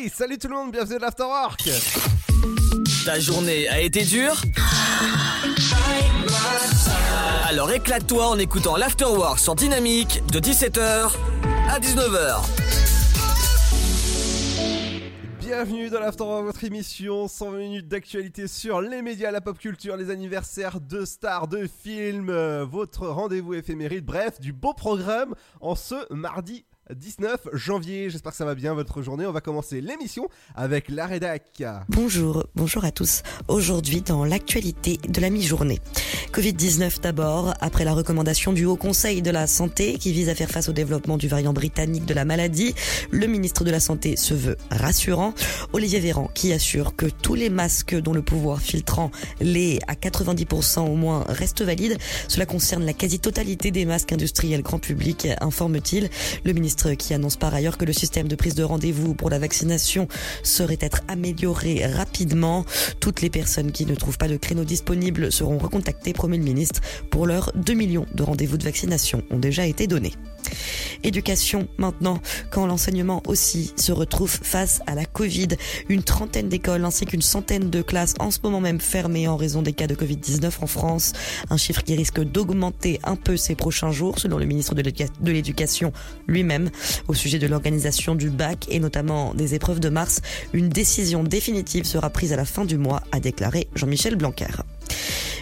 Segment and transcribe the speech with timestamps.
[0.00, 1.68] Hey, salut tout le monde, bienvenue à l'Afterwork
[3.04, 4.40] Ta journée a été dure
[7.48, 11.10] Alors éclate-toi en écoutant l'Afterwork sur Dynamique de 17h
[11.68, 12.44] à 19h.
[15.40, 20.10] Bienvenue dans l'Afterwork, votre émission 120 minutes d'actualité sur les médias, la pop culture, les
[20.10, 25.96] anniversaires de stars, de films, euh, votre rendez-vous éphéméride, bref, du beau programme en ce
[26.12, 28.10] mardi 19 janvier.
[28.10, 29.26] J'espère que ça va bien votre journée.
[29.26, 31.62] On va commencer l'émission avec la rédac.
[31.88, 33.22] Bonjour, bonjour à tous.
[33.48, 35.80] Aujourd'hui dans l'actualité de la mi-journée.
[36.32, 40.50] Covid-19 d'abord, après la recommandation du Haut Conseil de la Santé qui vise à faire
[40.50, 42.74] face au développement du variant britannique de la maladie,
[43.10, 45.34] le ministre de la Santé se veut rassurant.
[45.72, 50.80] Olivier Véran qui assure que tous les masques dont le pouvoir filtrant les à 90%
[50.80, 51.98] au moins restent valides.
[52.28, 56.08] Cela concerne la quasi-totalité des masques industriels grand public, informe-t-il.
[56.44, 59.38] Le ministre qui annonce par ailleurs que le système de prise de rendez-vous pour la
[59.38, 60.06] vaccination
[60.42, 62.64] serait être amélioré rapidement.
[63.00, 66.80] Toutes les personnes qui ne trouvent pas de créneau disponible seront recontactées, promet le ministre.
[67.10, 70.12] Pour l'heure, 2 millions de rendez-vous de vaccination ont déjà été donnés.
[71.02, 75.48] Éducation maintenant, quand l'enseignement aussi se retrouve face à la Covid.
[75.88, 79.62] Une trentaine d'écoles ainsi qu'une centaine de classes en ce moment même fermées en raison
[79.62, 81.12] des cas de Covid-19 en France.
[81.50, 85.92] Un chiffre qui risque d'augmenter un peu ces prochains jours selon le ministre de l'Éducation
[86.26, 86.70] lui-même
[87.08, 90.20] au sujet de l'organisation du bac et notamment des épreuves de mars.
[90.52, 94.46] Une décision définitive sera prise à la fin du mois, a déclaré Jean-Michel Blanquer.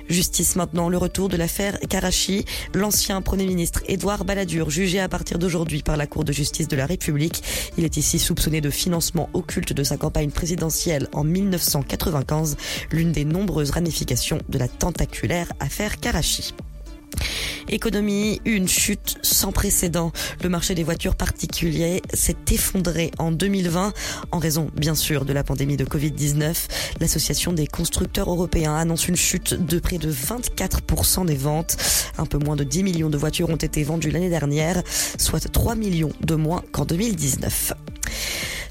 [0.09, 2.45] Justice maintenant, le retour de l'affaire Karachi.
[2.75, 6.77] L'ancien Premier ministre Édouard Balladur, jugé à partir d'aujourd'hui par la Cour de justice de
[6.77, 7.43] la République.
[7.79, 12.57] Il est ici soupçonné de financement occulte de sa campagne présidentielle en 1995,
[12.93, 16.55] l'une des nombreuses ramifications de la tentaculaire affaire Karachi.
[17.69, 20.13] Économie, une chute sans précédent.
[20.43, 23.93] Le marché des voitures particulières s'est effondré en 2020
[24.31, 26.55] en raison, bien sûr, de la pandémie de Covid-19.
[27.01, 31.77] L'association des constructeurs européens annonce une chute de près de 24% des ventes.
[32.19, 34.83] Un peu moins de 10 millions de voitures ont été vendues l'année dernière,
[35.19, 37.73] soit 3 millions de moins qu'en 2019.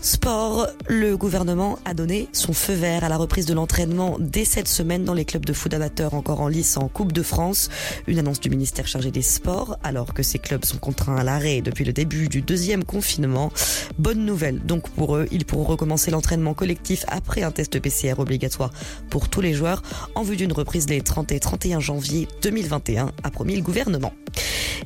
[0.06, 4.68] Sport, le gouvernement a donné son feu vert à la reprise de l'entraînement dès cette
[4.68, 7.70] semaine dans les clubs de foot amateurs encore en lice en Coupe de France.
[8.06, 11.62] Une annonce du ministère chargé des Sports alors que ces clubs sont contraints à l'arrêt
[11.62, 13.52] depuis le début du deuxième confinement.
[13.98, 18.70] Bonne nouvelle donc pour eux, ils pourront recommencer l'entraînement collectif après un test PCR obligatoire
[19.10, 19.82] pour tous les joueurs
[20.14, 24.14] en vue d'une reprise les 30 et 31 janvier 2021, a promis le gouvernement.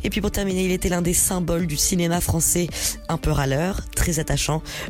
[0.03, 2.67] Et puis pour terminer, il était l'un des symboles du cinéma français,
[3.09, 4.19] un peu râleur, très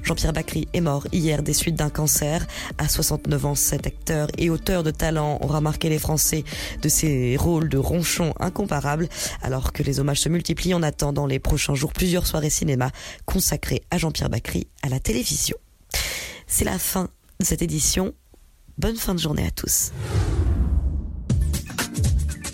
[0.03, 2.45] Jean-Pierre Bacry est mort hier des suites d'un cancer.
[2.77, 6.43] À 69 ans, cet acteur et auteur de talent aura marqué les Français
[6.81, 9.09] de ses rôles de ronchon incomparables,
[9.41, 10.75] alors que les hommages se multiplient.
[10.75, 12.91] On attend dans les prochains jours plusieurs soirées cinéma
[13.25, 15.57] consacrées à Jean-Pierre Bacry à la télévision.
[16.47, 18.13] C'est la fin de cette édition.
[18.77, 19.91] Bonne fin de journée à tous.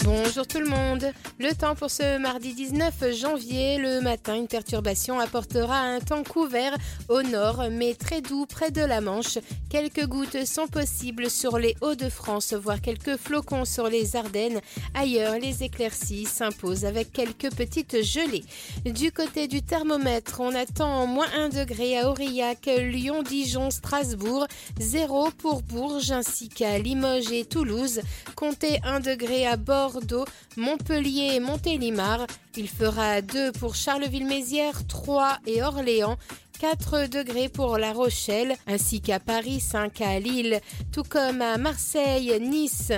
[0.05, 1.11] Bonjour tout le monde.
[1.39, 3.79] Le temps pour ce mardi 19 janvier.
[3.79, 6.77] Le matin, une perturbation apportera un temps couvert
[7.09, 9.39] au nord, mais très doux près de la Manche.
[9.67, 14.61] Quelques gouttes sont possibles sur les Hauts-de-France, voire quelques flocons sur les Ardennes.
[14.93, 18.45] Ailleurs, les éclaircies s'imposent avec quelques petites gelées.
[18.85, 24.45] Du côté du thermomètre, on attend moins 1 degré à Aurillac, Lyon, Dijon, Strasbourg,
[24.79, 28.01] 0 pour Bourges ainsi qu'à Limoges et Toulouse.
[28.35, 29.94] Comptez 1 degré à bord
[30.57, 32.27] Montpellier et Montélimar.
[32.55, 36.17] Il fera 2 pour Charleville-Mézières, 3 et Orléans.
[36.59, 40.61] 4 degrés pour La Rochelle, ainsi qu'à Paris, 5 à Lille,
[40.91, 42.93] tout comme à Marseille, Nice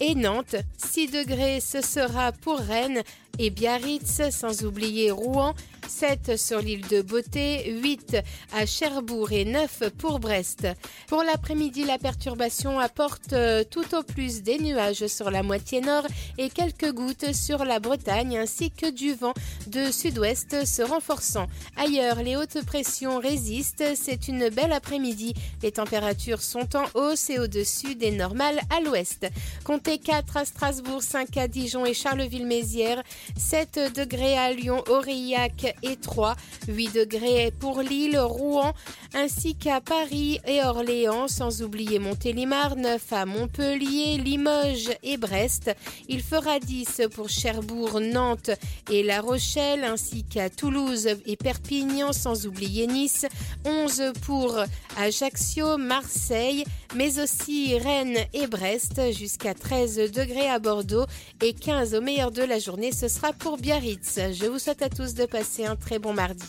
[0.00, 0.56] et Nantes.
[0.76, 3.02] 6 degrés, ce sera pour Rennes
[3.38, 5.54] et Biarritz, sans oublier Rouen.
[5.88, 8.18] 7 sur l'île de Beauté, 8
[8.52, 10.68] à Cherbourg et 9 pour Brest.
[11.08, 16.06] Pour l'après-midi, la perturbation apporte euh, tout au plus des nuages sur la moitié nord
[16.36, 19.32] et quelques gouttes sur la Bretagne ainsi que du vent
[19.66, 21.46] de sud-ouest se renforçant.
[21.76, 23.94] Ailleurs, les hautes pressions résistent.
[23.94, 25.34] C'est une belle après-midi.
[25.62, 29.26] Les températures sont en hausse et au-dessus des normales à l'ouest.
[29.64, 33.02] Comptez 4 à Strasbourg, 5 à Dijon et Charleville-Mézières,
[33.36, 36.36] 7 degrés à Lyon, Aurillac et 3,
[36.68, 38.72] 8 degrés pour Lille, Rouen,
[39.14, 45.70] ainsi qu'à Paris et Orléans, sans oublier Montélimar, 9 à Montpellier, Limoges et Brest.
[46.08, 48.50] Il fera 10 pour Cherbourg, Nantes
[48.90, 53.26] et La Rochelle, ainsi qu'à Toulouse et Perpignan, sans oublier Nice,
[53.64, 54.56] 11 pour
[54.96, 56.64] Ajaccio, Marseille,
[56.94, 61.06] mais aussi Rennes et Brest, jusqu'à 13 degrés à Bordeaux
[61.42, 64.18] et 15 au meilleur de la journée, ce sera pour Biarritz.
[64.32, 66.46] Je vous souhaite à tous de passer un très bon mardi.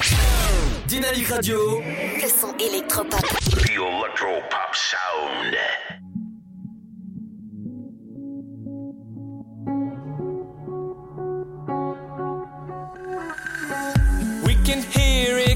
[0.87, 1.81] Dynamique Radio.
[1.81, 3.19] Le son électropop.
[3.19, 5.55] The electropop sound.
[14.45, 15.48] We can hear it.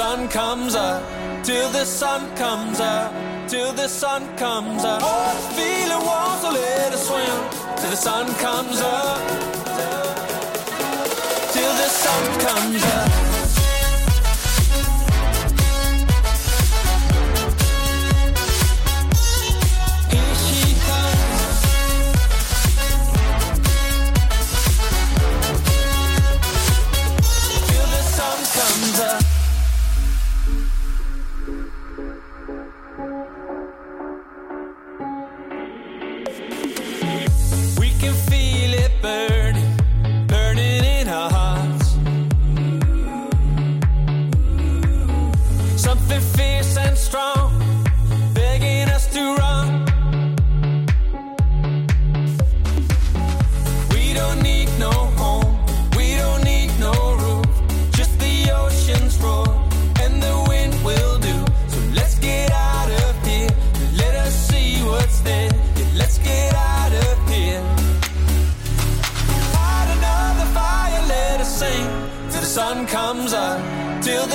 [0.00, 1.02] sun comes up,
[1.44, 3.12] till the sun comes up,
[3.46, 5.02] till the sun comes up.
[5.04, 7.38] Oh, the feeling wants a little swim,
[7.76, 9.18] till the sun comes up,
[11.52, 13.29] till the sun comes up.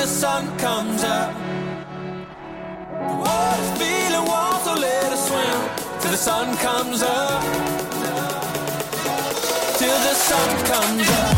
[0.06, 1.34] the sun comes up.
[3.10, 5.60] The water's feeling warm, so let us swim
[6.00, 7.42] till the sun comes up.
[9.80, 11.38] Till the sun comes up.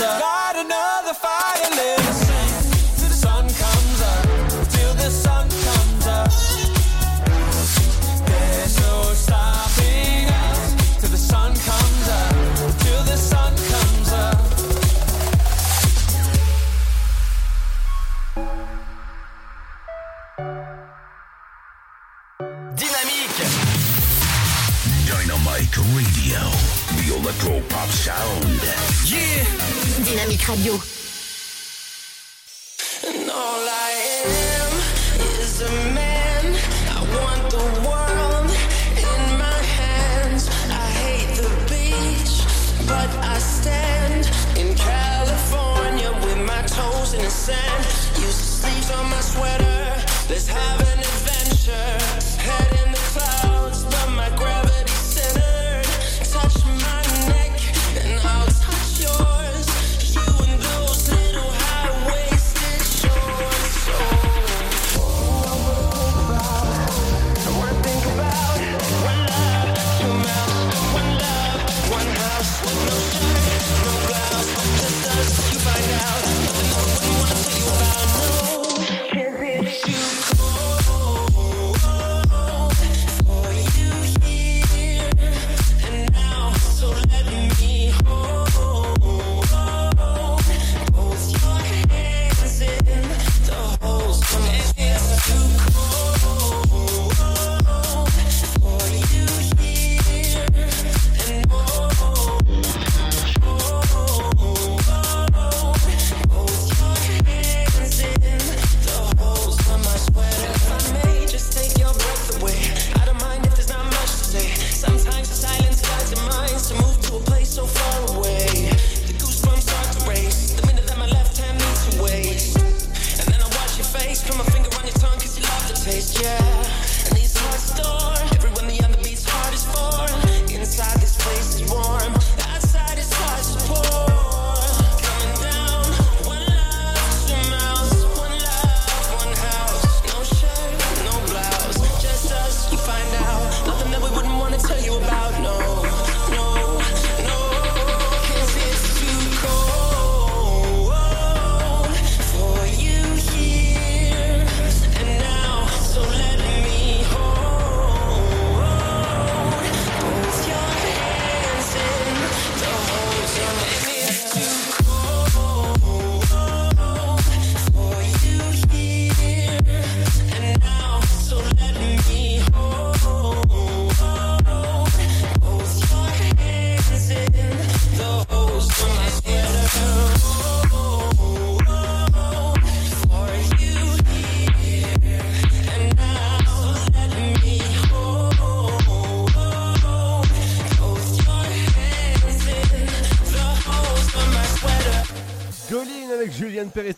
[0.00, 2.29] Light another fire, let
[30.04, 30.99] Dynamique Radio.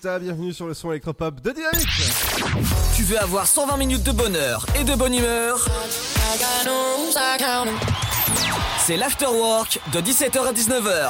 [0.02, 1.86] Bienvenue sur le son électropop de Dynamique
[2.96, 5.64] Tu veux avoir 120 minutes de bonheur et de bonne humeur?
[8.84, 11.08] C'est l'afterwork de 17h à 19h.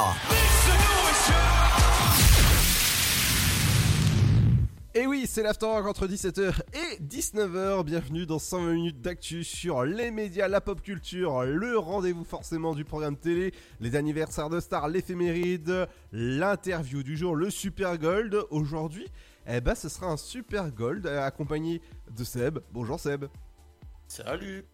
[4.93, 6.72] Et oui, c'est l'afterwork entre 17h et
[7.23, 12.75] 19h, bienvenue dans 120 minutes d'actu sur les médias, la pop culture, le rendez-vous forcément
[12.75, 18.35] du programme télé, les anniversaires de stars, l'éphéméride, l'interview du jour, le Super Gold.
[18.49, 19.07] Aujourd'hui,
[19.47, 21.81] eh ben, ce sera un Super Gold euh, accompagné
[22.13, 22.59] de Seb.
[22.73, 23.25] Bonjour Seb.
[24.05, 24.65] Salut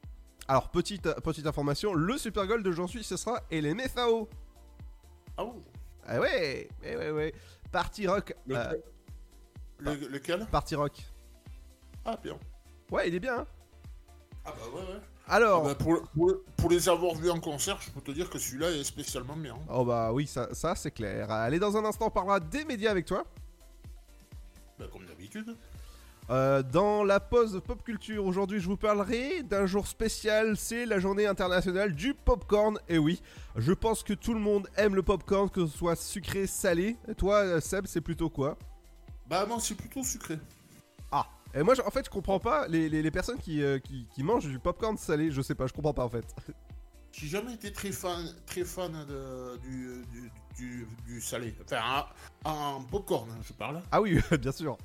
[0.48, 4.28] Alors, petite, petite information, le Super Gold d'aujourd'hui, ce sera LMFAO.
[5.38, 5.64] Ah ouh.
[6.08, 7.34] Ah ouais, ouais, ouais, ouais.
[7.72, 8.34] Party rock.
[8.48, 8.74] Le- euh,
[9.78, 10.48] Le- lequel?
[10.52, 10.94] Party rock.
[12.12, 12.38] Ah bien.
[12.92, 13.40] Ouais, il est bien.
[13.40, 13.48] hein.
[14.46, 15.00] Ah bah ouais ouais.
[15.28, 15.62] Alors.
[15.64, 18.40] Ah bah, pour, pour- pour les avoir vus en concert, je peux te dire que
[18.40, 19.56] celui-là est spécialement bien.
[19.72, 21.30] Oh bah oui, ça, ça c'est clair.
[21.30, 23.24] Allez, dans un instant, on parlera des médias avec toi.
[24.80, 25.56] Bah, comme d'habitude.
[26.32, 30.58] Euh, dans la pause pop culture, aujourd'hui, je vous parlerai d'un jour spécial.
[30.58, 32.80] C'est la journée internationale du popcorn.
[32.88, 33.22] Et oui,
[33.56, 36.98] je pense que tout le monde aime le popcorn, que ce soit sucré, salé.
[37.08, 38.58] Et toi, euh, Seb, c'est plutôt quoi?
[39.28, 40.40] Bah moi c'est plutôt sucré.
[41.56, 44.24] Et moi, en fait, je comprends pas les, les- les personnes qui, euh, qui, qui
[44.24, 45.32] mangent du popcorn salé.
[45.32, 46.26] Je sais pas, je comprends pas en fait.
[47.12, 51.56] J'ai jamais été très fan, très fan de, du, du, du, du salé.
[51.64, 52.06] Enfin,
[52.46, 53.82] en, popcorn, hein, je parle.
[53.92, 54.78] Ah oui, bien sûr.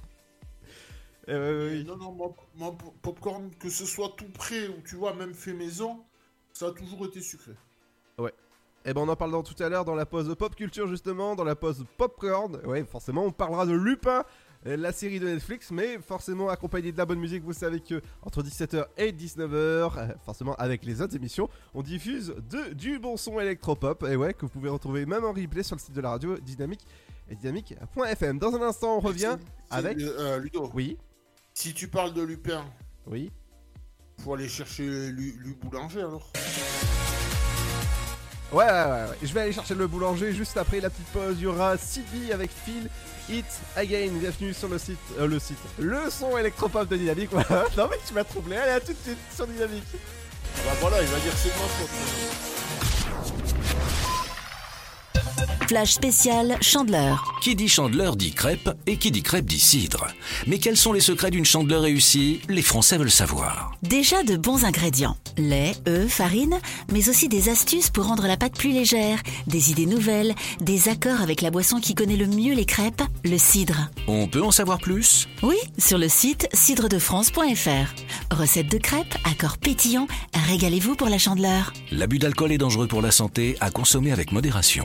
[1.29, 1.85] Euh, oui.
[1.85, 6.03] Non, non, po- popcorn, que ce soit tout prêt ou tu vois, même fait maison,
[6.53, 7.53] ça a toujours été sucré.
[8.87, 11.35] Eh ben on en parle dans tout à l'heure dans la pause pop culture justement,
[11.35, 12.57] dans la pause popcorn.
[12.67, 14.25] Ouais, forcément on parlera de Lupin,
[14.65, 17.43] la série de Netflix, mais forcément accompagné de la bonne musique.
[17.45, 19.53] Vous savez que entre 17h et 19h,
[19.99, 24.05] euh, forcément avec les autres émissions, on diffuse de, du bon son électropop.
[24.05, 26.39] Et ouais, que vous pouvez retrouver même en replay sur le site de la radio
[26.39, 26.87] Dynamique
[27.29, 28.39] et dynamique.fm.
[28.39, 29.37] Dans un instant on revient
[29.71, 29.99] avec.
[30.01, 30.97] euh, Ludo, Oui,
[31.53, 32.65] si tu parles de Lupin,
[33.07, 33.31] oui.
[34.23, 36.31] faut aller chercher Lu, Lu Boulanger alors.
[38.53, 39.17] Ouais, ouais, ouais.
[39.23, 41.37] Je vais aller chercher le boulanger juste après la petite pause.
[41.39, 42.89] Il y aura Sylvie avec Phil
[43.29, 43.45] It
[43.77, 44.11] Again.
[44.21, 47.31] Bienvenue sur le site, euh, le site, le son électropop de Dynamique.
[47.77, 48.57] Non mais tu m'as troublé.
[48.57, 49.85] Allez, à tout de suite sur Dynamique.
[49.93, 51.89] Ah bah voilà, il va dire c'est faute.
[55.69, 57.39] Flash spécial Chandeleur.
[57.43, 60.07] Qui dit chandeleur dit crêpe et qui dit crêpe dit cidre.
[60.47, 62.41] Mais quels sont les secrets d'une chandeleur réussie?
[62.49, 63.73] Les Français veulent savoir.
[63.83, 65.17] Déjà de bons ingrédients.
[65.39, 66.59] Lait, œufs, farine,
[66.93, 71.23] mais aussi des astuces pour rendre la pâte plus légère, des idées nouvelles, des accords
[71.23, 73.89] avec la boisson qui connaît le mieux les crêpes, le cidre.
[74.07, 75.29] On peut en savoir plus?
[75.43, 78.35] Oui, sur le site cidredefrance.fr.
[78.35, 80.09] Recette de crêpes, accords pétillants,
[80.49, 81.73] régalez-vous pour la chandeleur.
[81.91, 84.85] L'abus d'alcool est dangereux pour la santé, à consommer avec modération.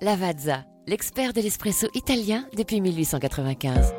[0.00, 3.92] Lavazza, l'expert de l'espresso italien depuis 1895.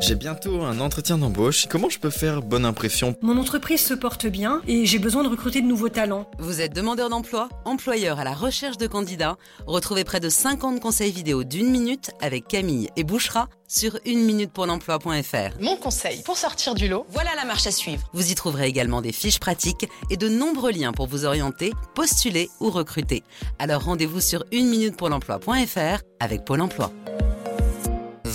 [0.00, 1.66] J'ai bientôt un entretien d'embauche.
[1.68, 3.16] Comment je peux faire bonne impression?
[3.22, 6.28] Mon entreprise se porte bien et j'ai besoin de recruter de nouveaux talents.
[6.38, 9.36] Vous êtes demandeur d'emploi, employeur à la recherche de candidats
[9.66, 15.60] Retrouvez près de 50 conseils vidéo d'une minute avec Camille et Bouchera sur une-minute-pour-l'emploi.fr.
[15.60, 18.08] Mon conseil pour sortir du lot, voilà la marche à suivre.
[18.12, 22.50] Vous y trouverez également des fiches pratiques et de nombreux liens pour vous orienter, postuler
[22.60, 23.22] ou recruter.
[23.58, 26.92] Alors rendez-vous sur une-minute-pour-l'emploi.fr avec Pôle emploi.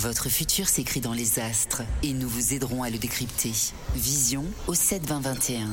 [0.01, 3.51] Votre futur s'écrit dans les astres et nous vous aiderons à le décrypter.
[3.96, 5.68] Vision au 7 20 21.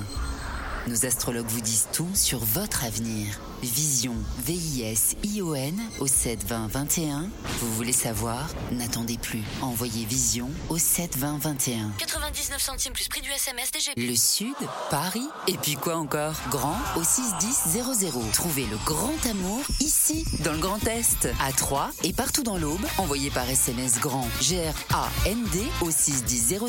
[0.88, 3.38] Nos astrologues vous disent tout sur votre avenir.
[3.62, 7.28] Vision, V-I-S-I-O-N au 7 20 21.
[7.60, 8.48] Vous voulez savoir?
[8.72, 9.42] N'attendez plus.
[9.62, 11.90] Envoyez Vision au 7 20 21.
[11.98, 13.96] 99 centimes plus prix du SMS DGP.
[13.96, 14.54] Le Sud,
[14.90, 16.34] Paris, et puis quoi encore?
[16.50, 18.30] Grand au 61000.
[18.32, 22.84] Trouvez le grand amour ici, dans le Grand Est, à Troyes et partout dans l'Aube.
[22.98, 26.60] Envoyez par SMS grand G-R-A-N-D au 61000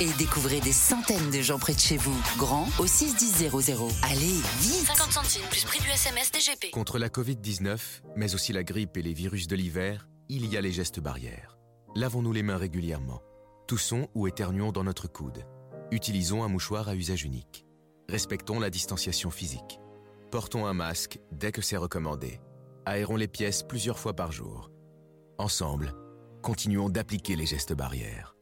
[0.00, 2.16] et découvrez des centaines de gens près de chez vous.
[2.36, 3.50] Grand au 61000.
[4.02, 6.31] Allez, vite 50 centimes plus prix du SMS
[6.72, 10.60] Contre la Covid-19, mais aussi la grippe et les virus de l'hiver, il y a
[10.60, 11.58] les gestes barrières.
[11.94, 13.20] Lavons-nous les mains régulièrement.
[13.68, 15.44] Toussons ou éternuons dans notre coude.
[15.90, 17.66] Utilisons un mouchoir à usage unique.
[18.08, 19.78] Respectons la distanciation physique.
[20.30, 22.40] Portons un masque dès que c'est recommandé.
[22.86, 24.70] Aérons les pièces plusieurs fois par jour.
[25.38, 25.94] Ensemble,
[26.42, 28.34] continuons d'appliquer les gestes barrières.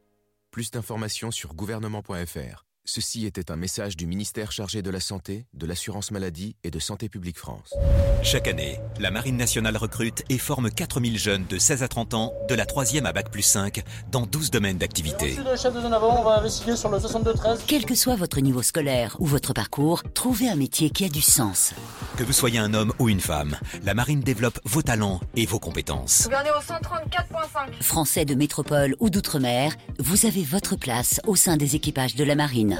[0.49, 2.65] Plus d'informations sur gouvernement.fr.
[2.83, 6.79] Ceci était un message du ministère chargé de la Santé, de l'Assurance Maladie et de
[6.79, 7.75] Santé Publique France.
[8.23, 12.33] Chaque année, la Marine nationale recrute et forme 4000 jeunes de 16 à 30 ans,
[12.49, 15.27] de la 3e à Bac plus 5, dans 12 domaines d'activité.
[15.27, 17.59] Monsieur le chef de zone avant, on va investiguer sur le 62-13.
[17.67, 21.21] Quel que soit votre niveau scolaire ou votre parcours, trouvez un métier qui a du
[21.21, 21.73] sens.
[22.17, 25.59] Que vous soyez un homme ou une femme, la Marine développe vos talents et vos
[25.59, 26.27] compétences.
[26.27, 27.81] Au 134.5.
[27.81, 32.35] Français de métropole ou d'outre-mer, vous avez votre place au sein des équipages de la
[32.35, 32.70] Marine.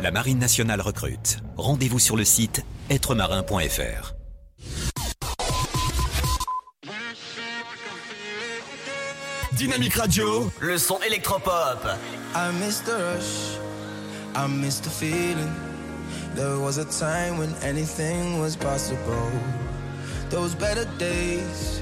[0.00, 1.38] La Marine nationale recrute.
[1.56, 4.14] Rendez-vous sur le site êtremarin.fr.
[9.52, 11.86] Dynamique Radio, le son électropop.
[12.34, 13.58] I miss the rush,
[14.34, 15.52] I miss the feeling.
[16.34, 19.30] There was a time when anything was possible.
[20.30, 21.80] Those better days,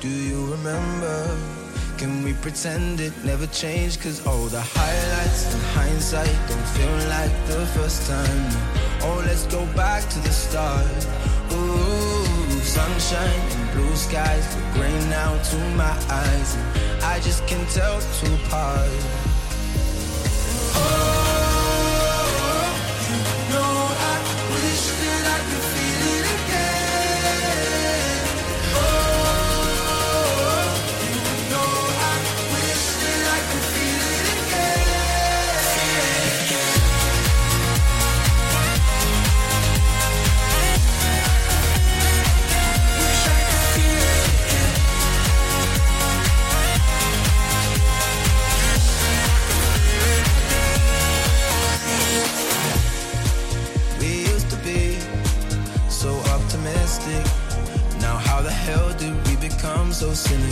[0.00, 1.55] do you remember?
[1.98, 4.02] Can we pretend it never changed?
[4.02, 8.48] Cause all the highlights and hindsight don't feel like the first time.
[9.00, 11.06] Oh, let's go back to the start.
[11.52, 16.54] Ooh, sunshine and blue skies look gray now to my eyes.
[16.56, 18.90] And I just can't tell two apart.
[20.74, 21.15] No, oh.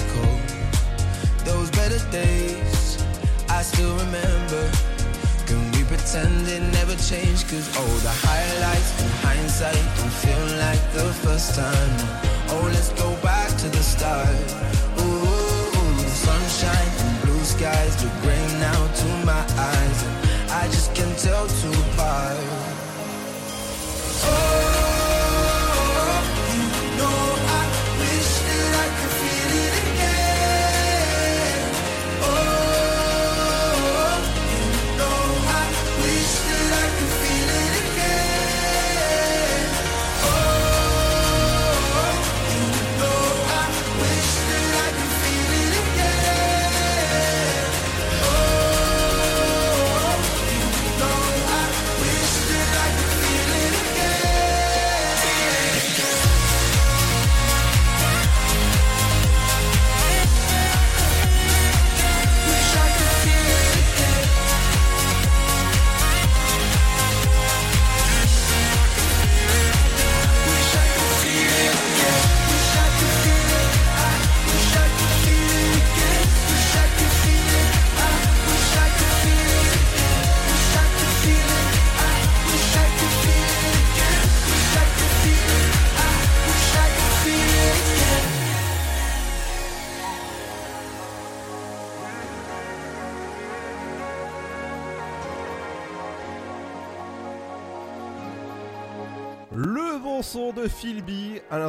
[0.05, 0.39] Cynical?
[1.45, 3.05] Those better days,
[3.49, 4.71] I still remember.
[5.47, 7.49] Can we pretend it never changed?
[7.49, 11.95] Cause oh, the highlights in hindsight don't feel like the first time.
[12.49, 14.29] Oh, let's go back to the start.
[15.01, 20.03] Ooh, sunshine and blue skies look gray now to my eyes.
[20.05, 22.39] And I just can't tell two apart.
[24.27, 24.74] Oh,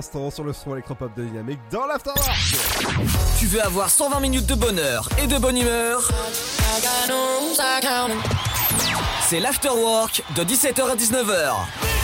[0.06, 2.30] l'instant sur le son électropop de Dynamique dans l'Afterwork.
[3.39, 6.08] Tu veux avoir 120 minutes de bonheur et de bonne humeur?
[9.28, 11.94] C'est l'Afterwork de 17h à 19h.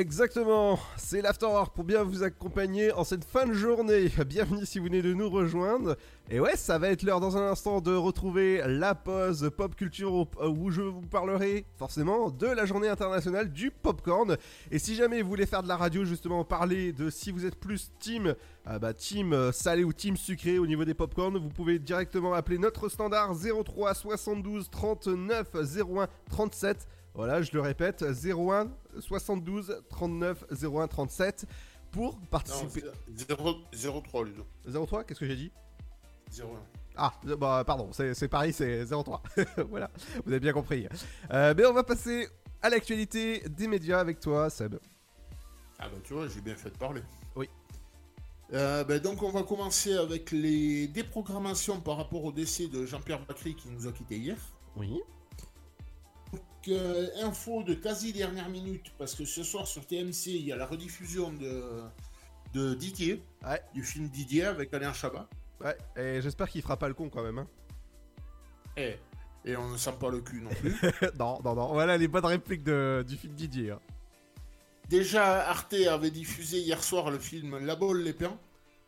[0.00, 4.10] Exactement, c'est l'Afterwork pour bien vous accompagner en cette fin de journée.
[4.26, 5.96] Bienvenue si vous venez de nous rejoindre.
[6.30, 10.12] Et ouais, ça va être l'heure dans un instant de retrouver la pause pop culture
[10.12, 14.36] où- où je vous parlerai forcément de la journée internationale du popcorn.
[14.70, 17.56] Et si jamais vous voulez faire de la radio, justement parler de si vous êtes
[17.56, 18.34] plus team,
[18.66, 22.34] ah bah, team euh, salé ou team sucré au niveau des popcorn, vous pouvez directement
[22.34, 26.86] appeler notre standard 03 72 39 01 37.
[27.16, 31.46] Voilà, je le répète, 01 72 39 01 37
[31.90, 32.82] pour participer.
[33.26, 34.44] 03, Ludo.
[34.86, 35.50] 03, qu'est-ce que j'ai dit?
[36.38, 36.44] 01.
[36.98, 39.22] Ah, euh, bah pardon, c'est c'est pareil, c'est 03.
[39.70, 39.90] voilà,
[40.24, 40.86] vous avez bien compris.
[41.30, 42.28] Euh, mais on va passer
[42.60, 44.76] à l'actualité des médias avec toi, Seb.
[45.78, 47.02] Ah bah tu vois, j'ai bien fait de parler.
[47.34, 47.48] Oui.
[48.52, 53.24] Euh, bah, donc on va commencer avec les déprogrammations par rapport au décès de Jean-Pierre
[53.24, 54.36] Bacry qui nous a quittés hier.
[54.76, 55.00] Oui.
[56.68, 60.56] Euh, info de quasi dernière minute, parce que ce soir sur TMC, il y a
[60.56, 61.62] la rediffusion de,
[62.54, 63.22] de Didier,
[63.74, 65.28] du film Didier avec Alain Chabat.
[65.60, 67.38] Ouais, et j'espère qu'il fera pas le con quand même.
[67.38, 67.46] Hein.
[68.76, 68.96] Eh,
[69.44, 70.74] et on ne sent pas le cul non plus.
[71.18, 71.72] non, non, non.
[71.72, 73.70] Voilà les bonnes répliques de, du film Didier.
[73.70, 73.80] hein.
[74.88, 78.38] Déjà, Arte avait diffusé hier soir le film La Balle les Pins.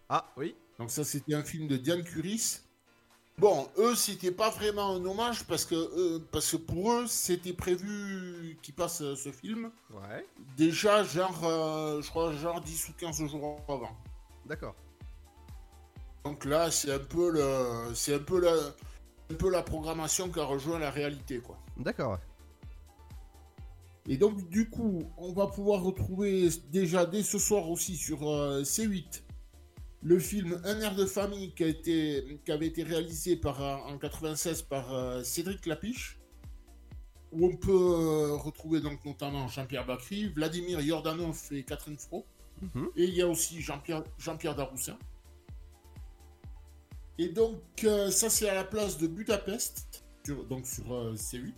[0.08, 0.54] Ah, oui.
[0.78, 2.60] Donc ça, c'était un film de Diane Curis.
[3.38, 7.52] Bon, eux, c'était pas vraiment un hommage parce que, euh, parce que pour eux, c'était
[7.52, 9.70] prévu qu'ils passent euh, ce film.
[9.90, 10.26] Ouais.
[10.56, 13.96] Déjà, genre, euh, je crois, genre 10 ou 15 jours avant.
[14.44, 14.74] D'accord.
[16.24, 18.54] Donc là, c'est un peu le, c'est un peu la,
[19.30, 21.56] un peu la programmation qui a rejoint la réalité, quoi.
[21.76, 22.18] D'accord.
[24.08, 28.62] Et donc, du coup, on va pouvoir retrouver déjà dès ce soir aussi sur euh,
[28.62, 29.22] C8
[30.02, 33.76] le film Un air de famille qui, a été, qui avait été réalisé par, euh,
[33.92, 36.18] en 96 par euh, Cédric Lapiche,
[37.32, 42.24] où on peut euh, retrouver donc notamment Jean-Pierre Bacry, Vladimir Yordanov et Catherine Fro.
[42.62, 42.88] Mhm.
[42.96, 44.98] Et il y a aussi Jean-Pierre Daroussin.
[47.18, 47.60] Et donc,
[48.10, 51.52] ça, c'est à la place de Budapest, sur- donc sur euh, C8.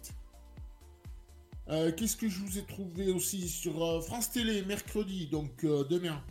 [1.68, 6.22] Euh, Qu'est-ce que je vous ai trouvé aussi sur France Télé, mercredi, donc demain?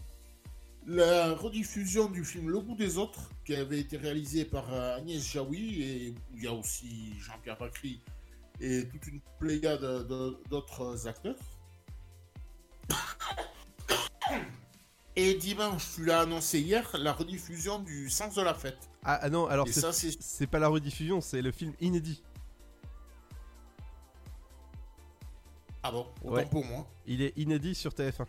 [0.92, 5.22] La rediffusion du film Le goût des autres, qui avait été réalisé par euh, Agnès
[5.24, 8.02] Jaoui, et il y a aussi Jean-Pierre Bacry
[8.60, 11.36] et toute une pléiade de- d'autres acteurs.
[15.16, 18.90] Et dimanche, tu l'as annoncé hier, la rediffusion du Sens de la fête.
[19.04, 22.24] Ah, ah non, alors c'est ça, c'est- c'est pas la rediffusion, c'est le film inédit.
[25.84, 26.46] Ah bon, autant Ouais.
[26.46, 26.88] pour moi.
[27.06, 28.26] Il est inédit sur TF1.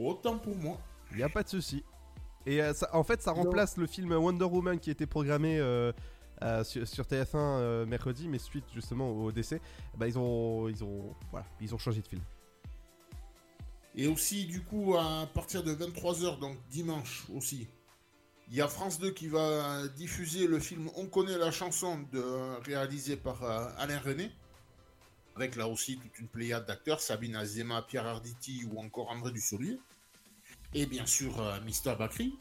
[0.00, 0.78] Autant pour moi.
[1.12, 1.84] Il y a pas de souci.
[2.46, 5.92] Et euh, ça- en fait, ça remplace le film Wonder Woman qui était programmé euh,
[6.42, 9.60] euh, sur, sur TF1 euh, mercredi, mais suite justement au décès,
[9.96, 12.22] bah ils ont, ils ont, voilà, ils ont changé de film.
[13.96, 17.66] Et aussi, du coup, à partir de 23h, donc dimanche aussi,
[18.48, 22.22] il y a France 2 qui va diffuser le film On connaît la chanson de,
[22.64, 24.30] réalisé par euh, Alain René.
[25.36, 29.78] Avec là aussi toute une pléiade d'acteurs, Sabine Azema, Pierre Arditi ou encore André Dussolier.
[30.74, 32.38] Et bien sûr, euh, Mister Bakri.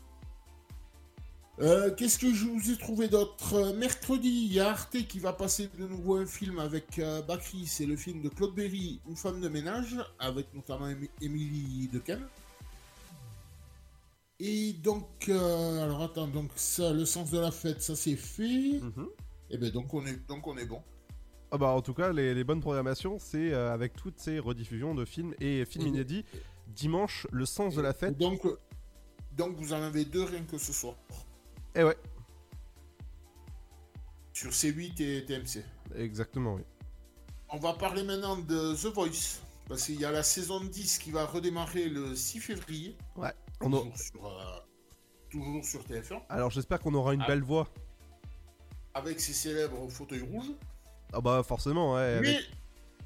[1.60, 3.54] Euh, Qu'est-ce que je vous ai trouvé d'autre?
[3.56, 7.66] Euh, Mercredi, il y a Arte qui va passer de nouveau un film avec Bakri.
[7.68, 12.26] C'est le film de Claude Berry, Une femme de ménage, avec notamment Émi- Émilie Dequesne.
[14.40, 18.80] Et donc, alors attends, donc ça, le sens de la fête, ça c'est fait.
[19.50, 20.82] Et ben donc on est, donc on est bon.
[21.52, 25.04] Ah bah en tout cas, les, les bonnes programmations, c'est avec toutes ces rediffusions de
[25.04, 26.24] films et films Et- inédits.
[26.70, 28.18] Dimanche, le sens de la fête.
[28.18, 28.42] Donc,
[29.34, 30.96] donc vous en avez deux rien que ce soir.
[31.76, 31.98] Et ouais,
[34.34, 35.64] Sur C8 et TMC.
[35.96, 36.62] exactement, oui.
[37.50, 39.42] On va parler maintenant de The Voice.
[39.68, 42.98] Parce qu'il y a la saison 10 qui va redémarrer le 6 février.
[43.16, 44.60] Ouais, on a- toujours, sur, euh,
[45.30, 46.22] toujours sur TF1.
[46.30, 47.28] Alors j'espère qu'on aura une Ah.
[47.28, 47.68] belle voix.
[48.96, 50.52] Avec ses célèbres fauteuils rouges.
[51.14, 52.20] Ah bah forcément, ouais.
[52.20, 52.50] Mais, avec-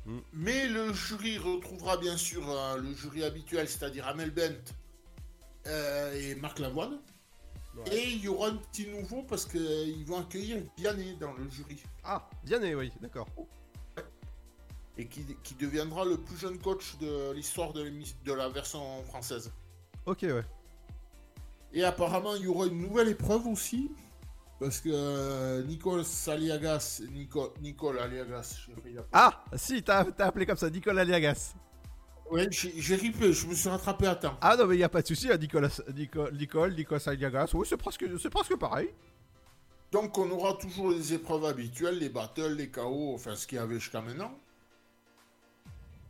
[0.05, 0.19] Mm.
[0.33, 4.73] mais le jury retrouvera bien sûr euh, le jury habituel, c'est-à-dire Amel Bent
[5.67, 6.99] euh, et Marc Lavoine.
[7.91, 11.81] Et il y aura un petit nouveau parce qu'ils vont accueillir Vianney dans le jury.
[12.03, 13.27] Ah, Vianney, oui, d'accord.
[14.95, 19.51] Et qui, qui deviendra le plus jeune coach de l'histoire de la version française.
[20.05, 20.43] Ok, ouais.
[21.73, 23.89] Et apparemment, il y aura une nouvelle épreuve aussi.
[24.63, 28.95] Parce que euh, Nicole Saliagas, Nicole, Nicole Aliagas, l'appeler.
[29.11, 31.53] Ah, si, t'as appelé comme ça, Nicolas Aliagas.
[32.31, 34.37] Ouais, j'ai ripé, je me suis rattrapé à temps.
[34.39, 37.51] Ah non, mais il y a pas de souci, hein, Nicolas, Nicole, Nicole, Nicolas Aliagas.
[37.53, 38.87] Oui, c'est presque, presque pareil.
[39.91, 43.61] Donc on aura toujours les épreuves habituelles, les battles, les KO, enfin ce qu'il y
[43.61, 44.31] avait jusqu'à maintenant.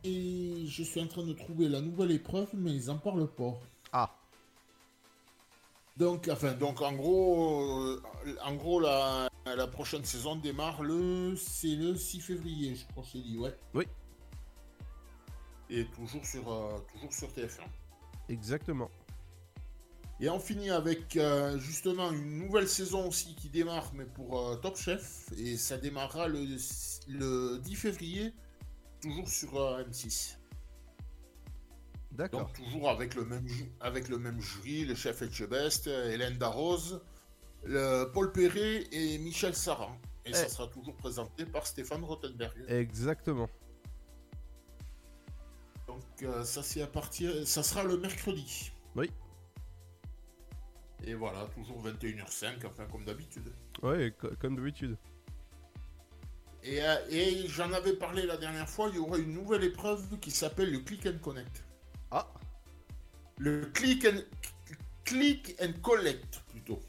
[0.04, 3.58] Et je suis en train de trouver la nouvelle épreuve, mais ils en parlent pas.
[3.92, 4.14] Ah.
[5.96, 8.02] Donc, enfin, donc en gros, euh,
[8.44, 13.10] en gros la, la prochaine saison démarre le, c'est le 6 février, je crois que
[13.12, 13.56] c'est dit, ouais.
[13.74, 13.84] Oui.
[15.70, 17.60] Et toujours sur, euh, toujours sur TF1.
[18.28, 18.90] Exactement.
[20.20, 24.56] Et on finit avec euh, justement une nouvelle saison aussi qui démarre, mais pour euh,
[24.56, 25.26] Top Chef.
[25.36, 26.44] Et ça démarrera le,
[27.08, 28.32] le 10 février,
[29.00, 30.36] toujours sur euh, M6.
[32.14, 32.40] D'accord.
[32.46, 33.46] Donc toujours avec le même,
[33.80, 37.02] avec le même jury, le chef Etchebest, Hélène Darroze,
[37.64, 39.98] le Paul Perret et Michel Saran.
[40.24, 40.48] Et ça Eh.
[40.48, 42.54] sera toujours présenté par Stéphane Rottenberg.
[42.68, 43.48] Exactement.
[45.86, 48.72] Donc euh, ça c'est à partir, ça sera le mercredi.
[48.96, 49.10] Oui.
[51.06, 53.52] Et voilà, toujours 21h05, enfin comme d'habitude.
[53.82, 54.96] Ouais, co- comme d'habitude.
[56.62, 60.18] Et, euh, et j'en avais parlé la dernière fois, il y aura une nouvelle épreuve
[60.20, 61.62] qui s'appelle le Click and Connect.
[62.10, 62.26] Ah
[63.38, 64.20] Le Click and,
[65.04, 66.80] click and Collect, plutôt.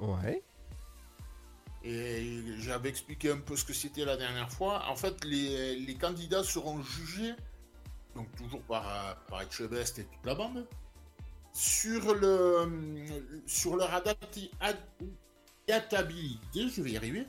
[0.00, 0.42] Ouais.
[1.84, 4.88] Et j'avais expliqué un peu ce que c'était la dernière fois.
[4.88, 7.34] En fait, les, les candidats seront jugés,
[8.14, 10.66] donc toujours par, par Etchebest et toute la bande,
[11.52, 13.02] sur, le,
[13.46, 17.26] sur leur adaptabilité, je vais y arriver,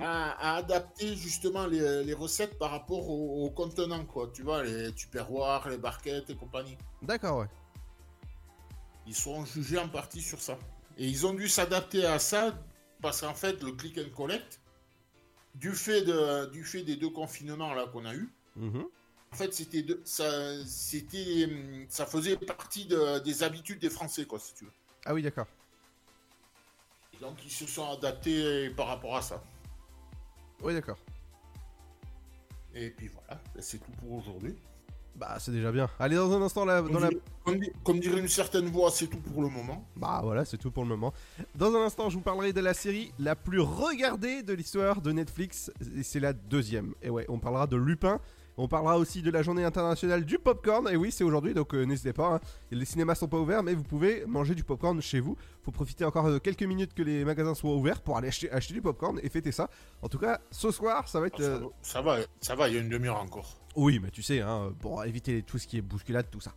[0.00, 4.30] à, à adapter justement les, les recettes par rapport au, au contenant, quoi.
[4.32, 6.78] Tu vois, les tupperwares, les barquettes et compagnie.
[7.02, 7.48] D'accord, ouais.
[9.06, 10.56] Ils seront jugés en partie sur ça.
[10.96, 12.56] Et ils ont dû s'adapter à ça
[13.00, 14.60] parce qu'en fait, le click and collect,
[15.56, 18.84] du fait, de, du fait des deux confinements là qu'on a eu, Mhm.
[19.32, 20.24] en fait, c'était de- ça,
[20.66, 21.48] c'était,
[21.88, 24.70] ça faisait partie de- des habitudes des Français, quoi, si tu veux.
[25.04, 25.46] Ah oui, d'accord.
[27.14, 29.42] Et donc, ils se sont adaptés par rapport à ça.
[30.62, 30.98] Oui, d'accord.
[32.74, 34.54] Et puis voilà, c'est tout pour aujourd'hui.
[35.14, 35.90] Bah, c'est déjà bien.
[35.98, 37.10] Allez, dans un instant, là, dans la...
[37.10, 39.86] Comme, di- comme di- comme dirait une certaine voix, c'est tout pour le moment.
[39.94, 41.12] Bah voilà, c'est tout pour le moment.
[41.54, 45.12] Dans un instant, je vous parlerai de la série la plus regardée de l'histoire de
[45.12, 45.70] Netflix.
[45.98, 46.94] Et c'est la deuxième.
[47.02, 48.20] Et ouais, on parlera de Lupin.
[48.58, 50.86] On parlera aussi de la journée internationale du popcorn.
[50.88, 52.34] Et oui, c'est aujourd'hui, donc euh, n'hésitez pas.
[52.34, 52.40] hein.
[52.70, 55.36] Les cinémas sont pas ouverts, mais vous pouvez manger du popcorn chez vous.
[55.62, 58.74] Faut profiter encore de quelques minutes que les magasins soient ouverts pour aller acheter, acheter
[58.74, 59.70] du popcorn et fêter ça.
[60.02, 61.40] En tout cas, ce soir, ça va être.
[61.40, 63.56] euh, Ça va, ça va, il y a une demi-heure encore.
[63.76, 66.52] oui, mais tu sais, hein, pour éviter tout ce qui est bousculade, tout ça.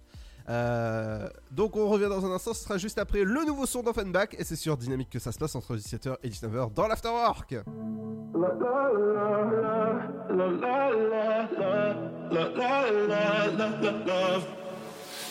[0.48, 4.30] Euh, donc on revient dans un instant, ce sera juste après le nouveau son d'Offenbach
[4.38, 7.56] et c'est sur Dynamique que ça se passe entre 17h et 19h dans l'Afterwork.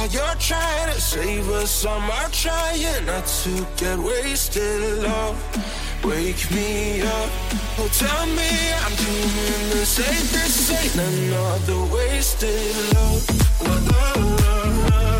[0.00, 5.02] While you're trying to save us, I'm trying not to get wasted.
[5.02, 5.36] Love,
[6.02, 7.30] wake me up.
[7.76, 8.48] Oh, tell me
[8.80, 8.96] I'm
[9.84, 10.26] same.
[10.32, 13.28] This ain't another wasted love.
[13.60, 14.14] La, la,
[14.88, 15.19] la,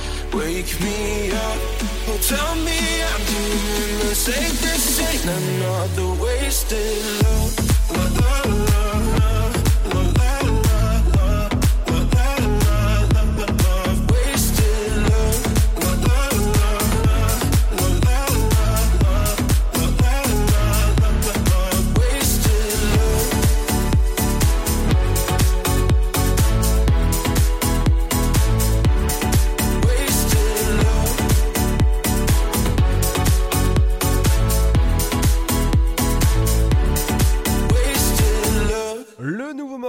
[0.33, 1.59] wake me up.
[2.07, 4.55] Oh, tell me I'm doing the same.
[4.65, 7.53] This ain't another wasted love.
[7.91, 9.30] La, la, la,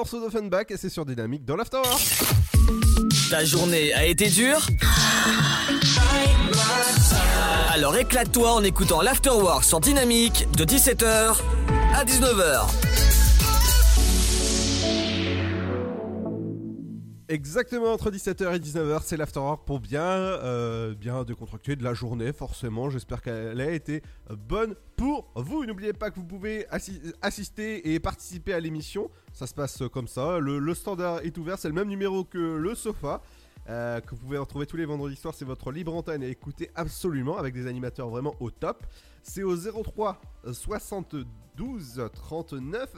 [0.02, 2.02] morceau d'Offenbach et c'est sur Dynamique dans l'Afterwork.
[3.30, 4.66] Ta journée a été dure
[7.72, 11.36] Alors éclate-toi en écoutant l'Afterwork sur Dynamique de 17h
[11.94, 12.91] à 19h.
[17.33, 22.31] Exactement entre 17h et 19h, c'est l'afterwork pour bien, euh, bien décontracter de la journée,
[22.35, 22.90] forcément.
[22.90, 24.03] J'espère qu'elle a été
[24.37, 25.64] bonne pour vous.
[25.64, 29.11] N'oubliez pas que vous pouvez assi- assister et participer à l'émission.
[29.33, 30.40] Ça se passe comme ça.
[30.40, 33.23] Le, le standard est ouvert, c'est le même numéro que le sofa.
[33.71, 36.71] euh, que vous pouvez retrouver tous les vendredis soirs, c'est votre libre antenne et écoutez
[36.75, 38.85] absolument avec des animateurs vraiment au top.
[39.23, 40.21] C'est au 03
[40.53, 42.90] 72 39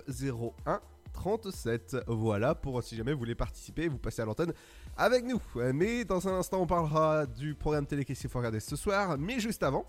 [0.66, 0.80] 01
[1.14, 1.96] 37.
[2.08, 4.52] Voilà pour si jamais vous voulez participer, vous passez à l'antenne
[4.96, 5.40] avec nous.
[5.56, 9.16] Euh, Mais dans un instant, on parlera du programme télé qu'il faut regarder ce soir.
[9.18, 9.86] Mais juste avant,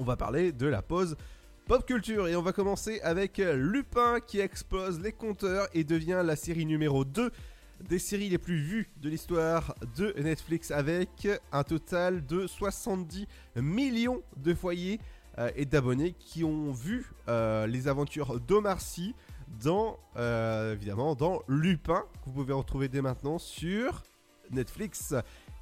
[0.00, 1.16] on va parler de la pause
[1.66, 2.26] pop culture.
[2.26, 7.04] Et on va commencer avec Lupin qui explose les compteurs et devient la série numéro
[7.04, 7.30] 2
[7.88, 14.22] des séries les plus vues de l'histoire de Netflix avec un total de 70 millions
[14.36, 15.00] de foyers
[15.38, 19.14] euh, et d'abonnés qui ont vu euh, les aventures d'Omar Sy
[19.60, 24.02] dans, euh, évidemment, dans Lupin, que vous pouvez retrouver dès maintenant sur
[24.50, 25.14] Netflix.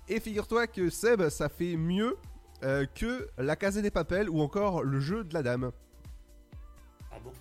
[0.08, 2.16] Et figure-toi que Seb, ça fait mieux
[2.62, 5.70] euh, que La Casa des Papels ou encore Le Jeu de la Dame.
[7.12, 7.32] Ah bon?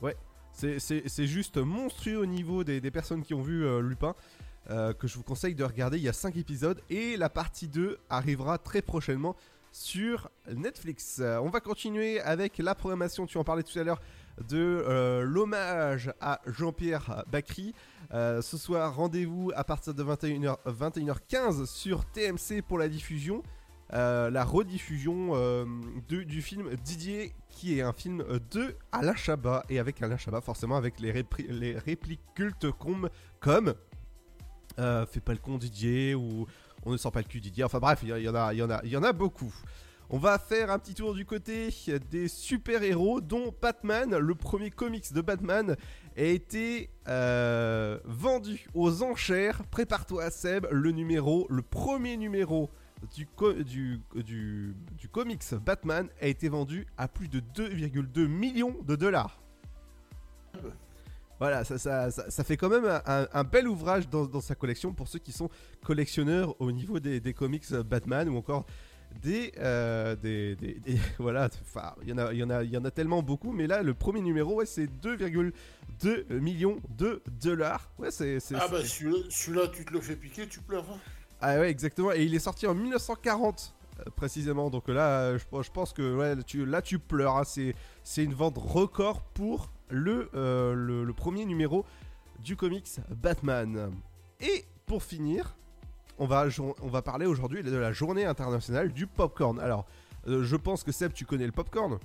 [0.00, 0.16] Ouais,
[0.52, 4.14] c'est- juste monstrueux au niveau des, des personnes qui ont vu euh, Lupin.
[4.68, 5.96] que je vous conseille de regarder.
[5.96, 9.36] Il y a 5 épisodes et la partie 2 arrivera très prochainement
[9.72, 11.20] sur Netflix.
[11.20, 14.00] On va continuer avec la programmation, tu en parlais tout à l'heure,
[14.48, 17.74] de euh, l'hommage à Jean-Pierre Bacry.
[18.12, 23.42] Euh, ce soir, rendez-vous à partir de 21h, 21h15 sur TMC pour la diffusion.
[23.92, 25.32] euh, la rediffusion
[26.08, 30.76] du film Didier, qui est un film de Alain Chabat, et avec Alain Chabat, forcément,
[30.76, 33.08] avec les, répliques cultes comme,
[34.76, 36.46] Fais pas le con Didier, ou
[36.84, 39.54] On ne sent pas le cul Didier, enfin bref, il y en a beaucoup.
[40.08, 41.74] On va faire un petit tour du côté
[42.10, 45.76] des super-héros, dont Batman, le premier comics de Batman,
[46.16, 49.64] a été euh, vendu aux enchères.
[49.64, 52.70] Prépare-toi Seb, le numéro, le premier numéro
[53.14, 58.76] du, co- du, du, du comics Batman a été vendu à plus de 2,2 millions
[58.86, 59.42] de dollars.
[61.38, 65.50] Voilà, ça, fait quand même un, bel ouvrage dans, sa collection pour ceux qui sont
[65.84, 68.64] collectionneurs au niveau des comics Batman ou encore
[69.22, 72.62] des, euh, des, des- des- voilà, enfin, il y en a, il y en a,
[72.62, 75.52] il y en a tellement beaucoup, mais là, le premier numéro, ouais, c'est 2,2
[76.40, 77.90] millions de dollars.
[77.98, 80.84] Ouais, c'est, Ah bah celui-là, tu te le fais piquer, tu pleures.
[80.90, 80.98] hein.
[81.40, 82.12] ah ouais, exactement.
[82.12, 84.70] Et il est sorti en 1940 euh, précisément.
[84.70, 87.36] Donc là, je, je pense que ouais, tu, là tu pleures.
[87.36, 87.44] hein.
[87.44, 91.84] C'est, c'est une vente record pour le, euh, le, le premier numéro
[92.44, 93.90] du comics Batman.
[94.40, 95.56] Et pour finir,
[96.18, 96.46] on va,
[96.80, 99.58] on va parler aujourd'hui de la journée internationale du popcorn.
[99.60, 99.86] Alors,
[100.26, 101.98] euh, je pense que Seb, tu connais le popcorn.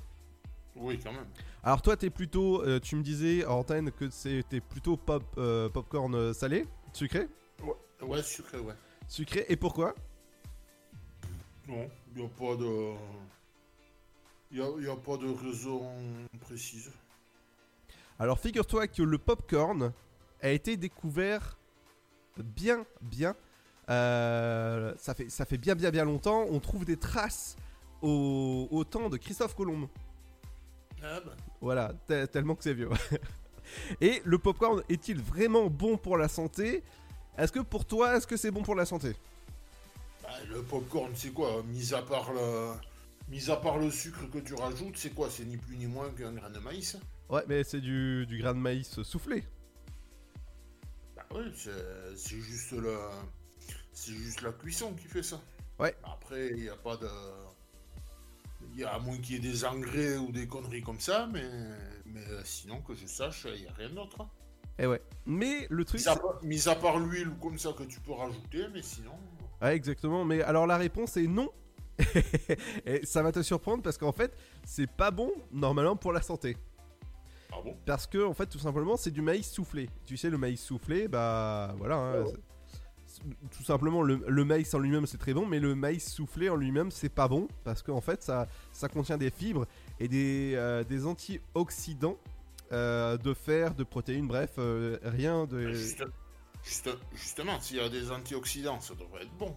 [0.75, 1.27] Oui, quand même.
[1.63, 5.69] Alors toi, t'es plutôt, euh, tu me disais en antenne que c'était plutôt pop, euh,
[5.69, 7.27] popcorn euh, salé, sucré,
[7.63, 8.73] Ouais, ouais sucré, ouais.
[9.07, 9.45] sucré.
[9.49, 9.93] Et pourquoi?
[11.67, 12.93] Non, il n'y a pas de...
[14.53, 15.93] A, y a pas de raison
[16.41, 16.91] précise.
[18.19, 19.93] Alors figure-toi que le popcorn
[20.41, 21.57] a été découvert
[22.37, 23.35] bien, bien.
[23.91, 26.45] Euh, ça, fait, ça fait bien, bien, bien longtemps.
[26.49, 27.55] On trouve des traces
[28.01, 29.89] au, au temps de Christophe Colomb.
[31.03, 31.35] Ah bah.
[31.61, 32.89] Voilà, te- tellement que c'est vieux.
[34.01, 36.83] Et le popcorn est-il vraiment bon pour la santé?
[37.37, 39.15] Est-ce que pour toi, est-ce que c'est bon pour la santé?
[40.23, 41.63] Bah, le popcorn, c'est quoi?
[41.63, 42.73] Mis à part le...
[43.29, 45.29] Mis à part le sucre que tu rajoutes, c'est quoi?
[45.29, 46.97] C'est ni plus ni moins qu'un grain de maïs?
[47.29, 49.45] Ouais, mais c'est du, du grain de maïs soufflé.
[51.15, 53.09] Bah oui, c'est juste la...
[53.93, 55.39] C'est juste la cuisson qui fait ça.
[55.79, 55.95] Ouais.
[56.03, 57.07] Après, il n'y a pas de...
[58.73, 61.27] Il y a à moins qu'il y ait des engrais ou des conneries comme ça,
[61.31, 61.43] mais,
[62.05, 64.21] mais euh, sinon que je sache, il n'y a rien d'autre.
[64.21, 64.29] hein.
[64.79, 65.01] Et ouais.
[65.25, 65.99] Mais le truc.
[65.99, 68.67] Mis à, c'est- part- mis à part l'huile ou comme ça que tu peux rajouter,
[68.73, 69.11] mais sinon...
[69.61, 70.23] Ouais, exactement.
[70.25, 71.49] Mais alors la réponse est non.
[72.85, 74.33] Et ça va te surprendre parce qu'en fait,
[74.65, 76.55] c'est pas bon normalement pour la santé.
[77.51, 77.75] Ah bon?
[77.85, 79.89] Parce que en fait, tout simplement, c'est du maïs soufflé.
[80.05, 81.95] Tu sais, le maïs soufflé, bah voilà.
[81.97, 82.23] hein.
[83.55, 86.55] Tout simplement, le, le maïs en lui-même c'est très bon, mais le maïs soufflé en
[86.55, 89.65] lui-même c'est pas bon parce qu'en fait, ça, ça contient des fibres
[89.99, 92.17] et des, euh, des antioxydants
[92.71, 95.71] euh, de fer, de protéines, bref, euh, rien de.
[95.73, 96.03] Juste-
[96.63, 99.55] juste- justement, s'il y a des antioxydants, ça devrait être bon.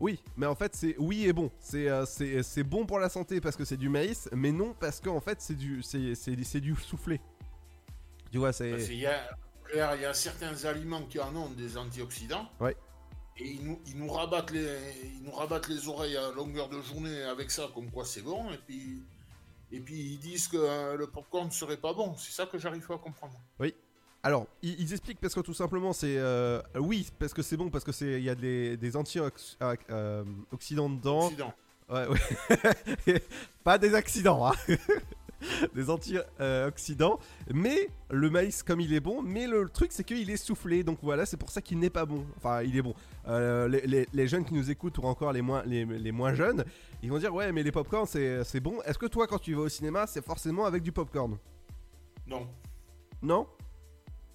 [0.00, 1.50] Oui, mais en fait, c'est oui et bon.
[1.60, 5.40] C'est bon pour la santé parce que c'est du maïs, mais non parce qu'en fait,
[5.40, 7.20] c'est du c'est du soufflé.
[8.30, 9.06] Tu vois, c'est il y
[10.04, 12.48] a certains aliments qui en ont des antioxydants.
[12.60, 12.76] ouais.
[13.38, 14.66] Et ils nous, ils nous rabattent les,
[15.16, 18.50] ils nous rabattent les oreilles à longueur de journée avec ça, comme quoi c'est bon.
[18.52, 19.02] Et puis,
[19.72, 22.14] et puis ils disent que euh, le popcorn serait pas bon.
[22.18, 23.34] C'est ça que j'arrive pas à comprendre.
[23.58, 23.74] Oui.
[24.22, 27.70] Alors, ils, ils expliquent parce que tout simplement, c'est euh, oui parce que c'est bon
[27.70, 31.26] parce que c'est il y a des des antioxydants dedans.
[31.26, 31.54] Oxydants.
[31.88, 33.22] Ouais, ouais.
[33.64, 34.54] pas des accidents, hein.
[35.74, 37.18] des antioxydants.
[37.52, 40.82] Mais le maïs, comme il est bon, mais le truc, c'est qu'il est soufflé.
[40.84, 42.24] Donc voilà, c'est pour ça qu'il n'est pas bon.
[42.36, 42.94] Enfin, il est bon.
[43.28, 46.34] Euh, les, les- les jeunes qui nous écoutent, ou encore les moins, les, les moins
[46.34, 46.64] jeunes,
[47.02, 48.80] ils vont dire Ouais, mais les popcorn, c'est c'est bon.
[48.82, 51.36] Est-ce que toi, quand tu vas au cinéma, c'est forcément avec du popcorn?
[52.26, 52.46] Non,
[53.20, 53.46] Non?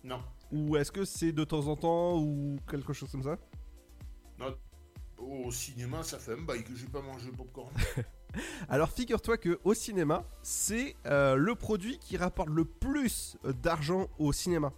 [0.04, 3.38] Non, Ou est-ce que c'est de temps en temps, ou quelque chose comme ça?
[4.40, 4.56] Non.
[5.18, 7.72] Au cinéma, ça fait un bail que j'ai pas mangé de popcorn.
[8.70, 14.32] Alors figure-toi que au cinéma, c'est euh, le produit qui rapporte le plus d'argent au
[14.34, 14.72] cinéma.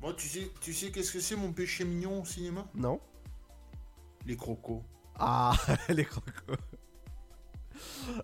[0.00, 2.66] Moi, tu sais, tu sais qu'est-ce que c'est mon péché mignon au cinéma?
[2.74, 3.00] Non
[4.26, 4.82] Les crocos.
[5.18, 5.52] Ah,
[5.88, 6.56] les crocos.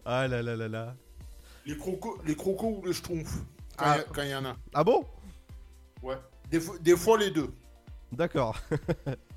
[0.05, 0.97] Ah là là là là.
[1.67, 3.39] Les crocos, les crocos ou les schtroumpfs
[3.77, 3.97] quand Ah.
[3.97, 4.57] il y a- quand il y en a.
[4.75, 5.05] Ah bon?
[6.03, 6.19] Ouais.
[6.51, 7.53] Des, fois- des fois les deux.
[8.13, 8.57] D'accord.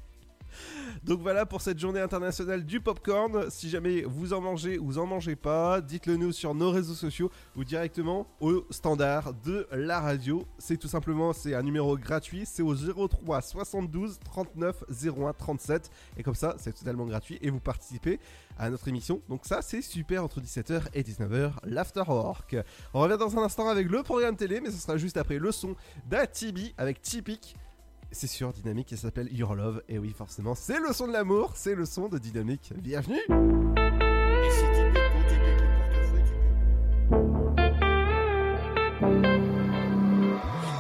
[1.03, 3.49] Donc voilà pour cette journée internationale du popcorn.
[3.49, 6.93] Si jamais vous en mangez ou vous en mangez pas, dites-le nous sur nos réseaux
[6.93, 10.45] sociaux ou directement au standard de la radio.
[10.57, 16.23] C'est tout simplement c'est un numéro gratuit, c'est au 03 72 39 01 37 et
[16.23, 18.19] comme ça c'est totalement gratuit et vous participez
[18.57, 19.21] à notre émission.
[19.29, 22.55] Donc ça c'est super entre 17h et 19h l'afterwork.
[22.93, 25.51] On revient dans un instant avec le programme télé mais ce sera juste après le
[25.51, 25.75] son
[26.09, 27.55] d'Atibi avec Typique.
[28.19, 29.83] C'est sur Dynamique et s'appelle Your Love.
[29.87, 32.73] Et oui, forcément, c'est le son de l'amour, c'est le son de Dynamique.
[32.75, 33.21] Bienvenue.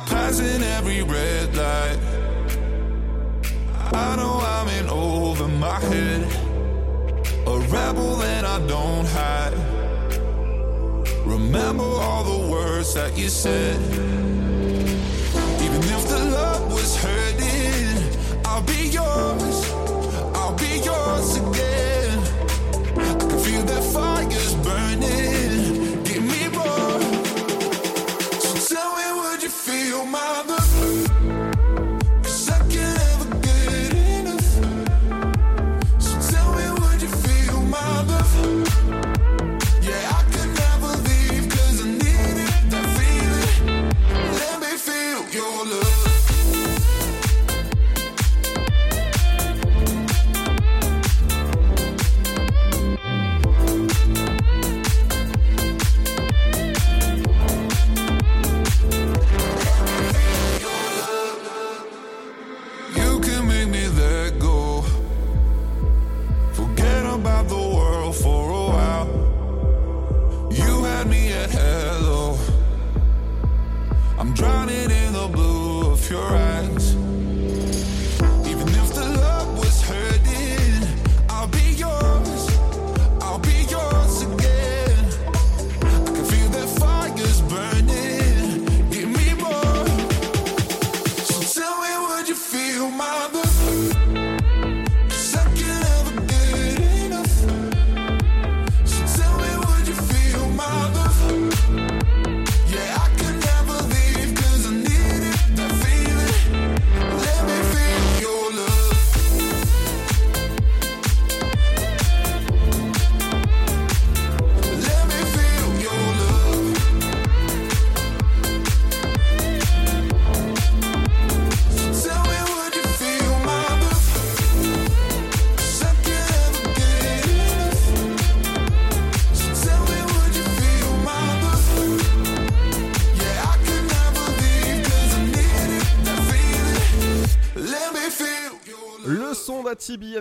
[0.07, 1.99] Passing every red light.
[3.93, 6.23] I know I'm in over my head.
[7.45, 9.53] A rebel that I don't hide.
[11.23, 13.77] Remember all the words that you said.
[18.57, 19.71] I'll be yours.
[20.33, 22.19] I'll be yours again.
[22.97, 25.36] I can feel that fire's burning.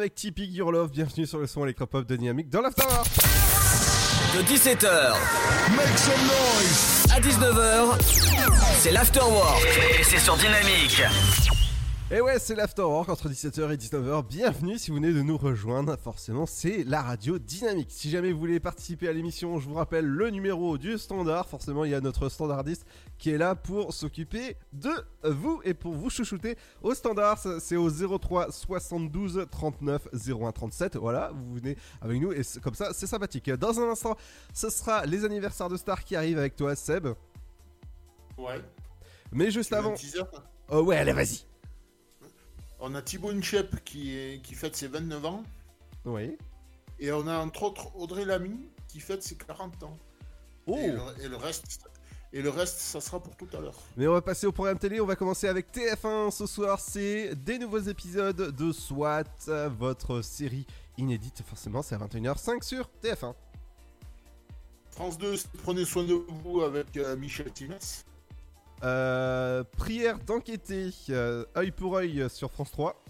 [0.06, 0.92] Avec Typique Your Love.
[0.92, 2.84] Bienvenue sur le son électropop de Dynamique dans l'After.
[4.36, 5.16] De 17h
[7.12, 8.00] à 19h,
[8.78, 9.66] c'est l'afterwork
[9.98, 11.02] et c'est sur Dynamique.
[12.08, 14.28] Et ouais, c'est l'Afterwork entre 17h et 19h.
[14.28, 15.98] Bienvenue si vous venez de nous rejoindre.
[15.98, 17.88] Forcément, c'est la radio dynamique.
[17.90, 21.48] Si jamais vous voulez participer à l'émission, je vous rappelle le numéro du standard.
[21.48, 22.86] Forcément, il y a notre standardiste
[23.18, 24.92] qui est là pour s'occuper de
[25.24, 27.44] vous et pour vous chouchouter au standard.
[27.58, 30.96] C'est au 03 72 39 01 37.
[30.98, 33.50] Voilà, vous venez avec nous et comme ça, c'est sympathique.
[33.50, 34.16] Dans un instant,
[34.54, 37.08] ce sera les anniversaires de stars qui arrivent avec toi, Seb.
[38.38, 38.62] Ouais.
[39.32, 39.94] Mais juste avant.
[39.94, 40.20] teaser
[40.68, 41.45] Oh ouais, allez, vas-y.
[42.80, 45.42] On a Thibaut Inchep qui, est, qui fête ses 29 ans.
[46.04, 46.36] Oui.
[46.98, 49.98] Et on a entre autres Audrey Lamy qui fête ses 40 ans.
[50.66, 50.76] Oh.
[50.78, 51.80] Et, le, et le reste,
[52.32, 53.78] et le reste, ça sera pour tout à l'heure.
[53.96, 57.34] Mais on va passer au programme télé, on va commencer avec TF1 ce soir, c'est
[57.34, 59.24] des nouveaux épisodes de SWAT,
[59.78, 60.66] votre série
[60.98, 63.34] inédite, forcément c'est à 21h05 sur TF1.
[64.90, 68.05] France 2, prenez soin de vous avec euh, Michel Timès.
[68.82, 73.02] Euh, prière d'enquêter, euh, œil pour œil sur France 3.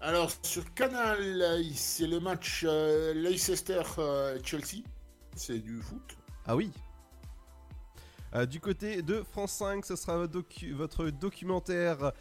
[0.00, 4.84] Alors sur Canal, euh, c'est le match euh, Leicester-Chelsea.
[5.34, 6.16] c'est du foot.
[6.46, 6.70] Ah oui.
[8.50, 12.12] Du côté de France 5, ce sera votre, docu- votre documentaire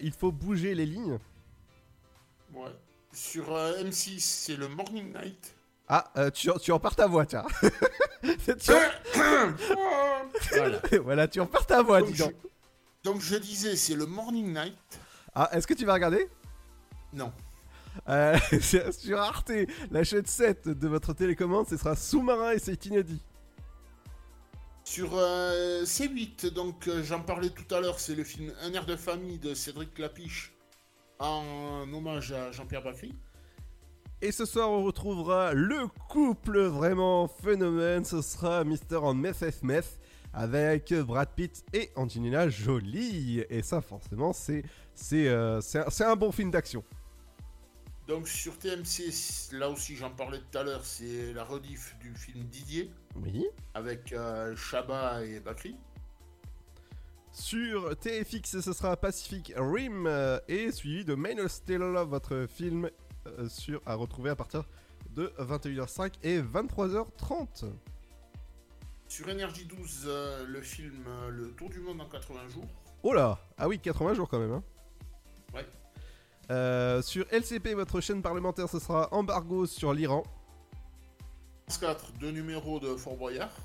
[0.00, 1.18] Il faut bouger les lignes.
[2.54, 2.70] Ouais.
[3.12, 5.56] Sur euh, M6, c'est le Morning Night.
[5.88, 7.46] Ah, euh, tu, perds ta voix, tiens.
[8.22, 8.72] Tu
[10.50, 10.80] Voilà.
[11.02, 12.34] voilà, tu en perds ta voix, Donc, dis je, donc.
[13.04, 15.00] donc je disais, c'est le Morning Night.
[15.34, 16.28] Ah, est-ce que tu vas regarder?
[17.12, 17.32] Non.
[18.08, 19.52] Euh, sur Arte,
[19.90, 23.22] la chaîne 7 de votre télécommande, ce sera Sous-marin et c'est inédit.
[24.84, 28.96] Sur euh, C8, donc j'en parlais tout à l'heure, c'est le film Un air de
[28.96, 30.52] famille de Cédric Clapiche
[31.18, 33.14] en hommage à Jean-Pierre Bacry.
[34.20, 38.04] Et ce soir, on retrouvera le couple vraiment phénomène.
[38.04, 38.96] Ce sera Mr.
[39.00, 39.52] and Mrs.
[39.60, 39.98] Smith
[40.32, 43.44] avec Brad Pitt et Angelina Jolie.
[43.48, 44.64] Et ça, forcément, c'est
[44.94, 45.60] c'est euh,
[46.00, 46.82] un, bon film d'action.
[48.08, 49.12] Donc sur TMC,
[49.52, 53.46] là aussi j'en parlais tout à l'heure, c'est la rediff du film Didier Oui.
[53.74, 55.76] avec euh, Chabat et Bacry.
[57.30, 62.90] Sur TFX, ce sera Pacific Rim euh, et suivi de Man of Steel, votre film
[63.48, 64.64] sur, à retrouver à partir
[65.14, 67.66] de 21h05 et 23h30.
[69.08, 72.66] Sur Énergie 12, euh, le film euh, Le Tour du monde en 80 jours.
[73.02, 74.52] Oh là Ah oui, 80 jours quand même.
[74.52, 74.62] Hein.
[75.54, 75.66] Ouais.
[76.50, 80.22] Euh, sur LCP, votre chaîne parlementaire, ce sera embargo sur l'Iran.
[81.66, 83.56] France 4, deux numéros de Fort Boyard.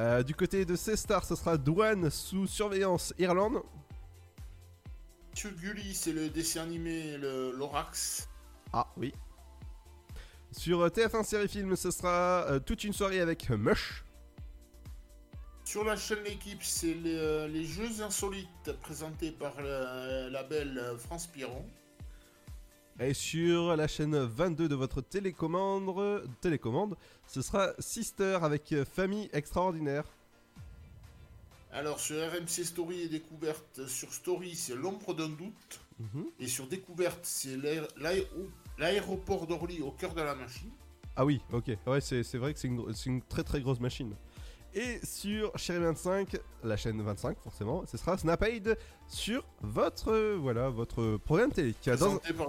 [0.00, 3.62] Euh, du côté de C-Star, ce sera douane sous surveillance Irlande.
[5.34, 8.28] Sur Gulli, c'est le dessin animé le Lorax.
[8.76, 9.12] Ah oui.
[10.50, 14.04] Sur euh, TF1 série film, ce sera euh, toute une soirée avec Mush.
[15.64, 20.98] Sur la chaîne L'équipe, c'est les, euh, les Jeux insolites présentés par le label euh,
[20.98, 21.64] France Piron.
[22.98, 26.96] Et sur la chaîne 22 de votre télécommande, télécommande
[27.28, 30.04] ce sera Sister avec euh, Famille Extraordinaire.
[31.72, 35.80] Alors sur RMC Story et Découverte, sur Story, c'est L'ombre d'un doute.
[35.98, 36.26] Mhm.
[36.40, 38.28] Et sur Découverte, c'est l'aé- l'aé-
[38.78, 40.70] l'aéroport d'Orly au cœur de la machine.
[41.16, 41.70] Ah oui, ok.
[41.86, 44.14] Ouais, c'est vrai que c'est une, une très très grosse machine.
[44.74, 50.68] Et sur Chérie 25, la chaîne 25 forcément, ce sera Snapaid sur votre euh, voilà
[50.68, 51.74] votre programme télé.
[51.80, 52.48] qui a dans- Présenté par,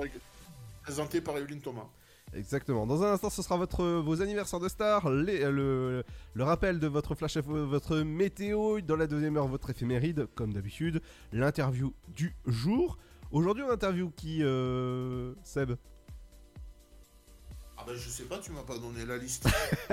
[0.81, 1.85] présenté par Evelyne Thomas.
[2.33, 2.87] Exactement.
[2.87, 6.03] Dans un instant, ce sera votre, vos anniversaires de stars, les- euh, le,
[6.33, 8.81] le rappel de votre flash votre météo.
[8.81, 11.01] Dans la deuxième heure, votre éphéméride, comme d'habitude,
[11.31, 12.97] l'interview du jour.
[13.31, 15.73] Aujourd'hui, on interview qui, euh, Seb
[17.87, 19.47] Ah ben je sais pas, tu m'as pas donné la liste.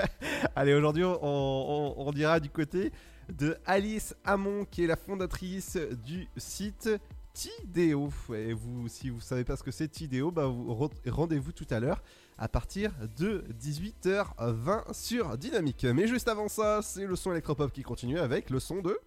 [0.56, 2.90] Allez, aujourd'hui, on, dira du côté
[3.28, 6.88] de Alice Hamon, qui est la fondatrice du site
[7.34, 8.08] Tideo.
[8.34, 11.66] Et vous, si vous savez pas ce que c'est Tideo, bah vous re- rendez-vous tout
[11.68, 12.02] à l'heure
[12.38, 15.84] à partir de 18h20 sur Dynamique.
[15.84, 18.98] Mais juste avant ça, c'est le son électropop qui continue avec le son de.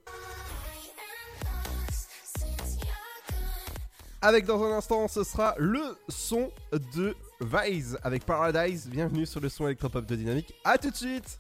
[4.21, 6.51] Avec dans un instant, ce sera le son
[6.93, 8.87] de Vise avec Paradise.
[8.89, 10.53] Bienvenue sur le son électropop de Dynamique.
[10.63, 11.39] A tout de suite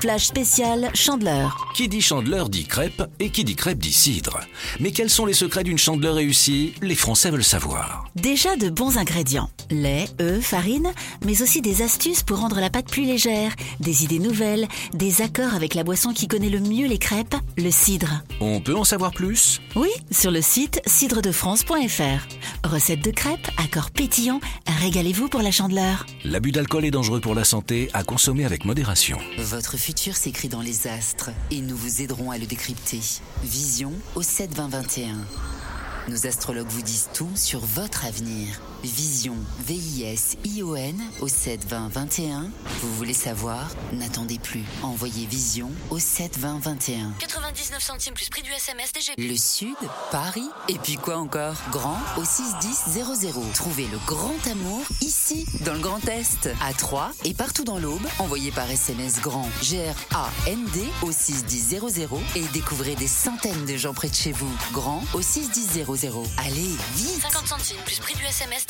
[0.00, 1.72] Flash spécial Chandeleur.
[1.74, 4.40] Qui dit chandeleur dit crêpe et qui dit crêpe dit cidre.
[4.78, 6.74] Mais quels sont les secrets d'une chandeleur réussie?
[6.82, 8.06] Les Français veulent savoir.
[8.14, 9.50] Déjà de bons ingrédients.
[9.70, 10.92] Lait, œufs, farine,
[11.24, 15.54] mais aussi des astuces pour rendre la pâte plus légère, des idées nouvelles, des accords
[15.54, 18.22] avec la boisson qui connaît le mieux les crêpes, le cidre.
[18.40, 19.60] On peut en savoir plus?
[19.74, 22.64] Oui, sur le site cidredefrance.fr.
[22.64, 24.40] Recette de crêpes, accords pétillants,
[24.80, 26.06] régalez-vous pour la chandeleur.
[26.24, 29.18] L'abus d'alcool est dangereux pour la santé, à consommer avec modération.
[29.38, 32.98] Votre futur s'écrit dans les astres et nous vous aiderons à le décrypter.
[33.44, 35.14] Vision au 7 20 21.
[36.08, 38.60] Nos astrologues vous disent tout sur votre avenir.
[38.86, 42.50] Vision, V-I-S-I-O-N au 7 20 21.
[42.80, 43.68] Vous voulez savoir?
[43.92, 44.62] N'attendez plus.
[44.82, 47.12] Envoyez Vision au 7 20 21.
[47.18, 49.16] 99 centimes plus prix du SMS DGP.
[49.18, 49.76] Le Sud,
[50.12, 51.56] Paris, et puis quoi encore?
[51.72, 53.52] Grand au 61000.
[53.54, 58.06] Trouvez le grand amour ici, dans le Grand Est, à Troyes et partout dans l'Aube.
[58.18, 61.80] Envoyez par SMS grand G-R-A-N-D au 61000
[62.36, 64.50] et découvrez des centaines de gens près de chez vous.
[64.72, 65.86] Grand au 61000.
[66.38, 68.66] Allez, vite 50 centimes plus prix du SMS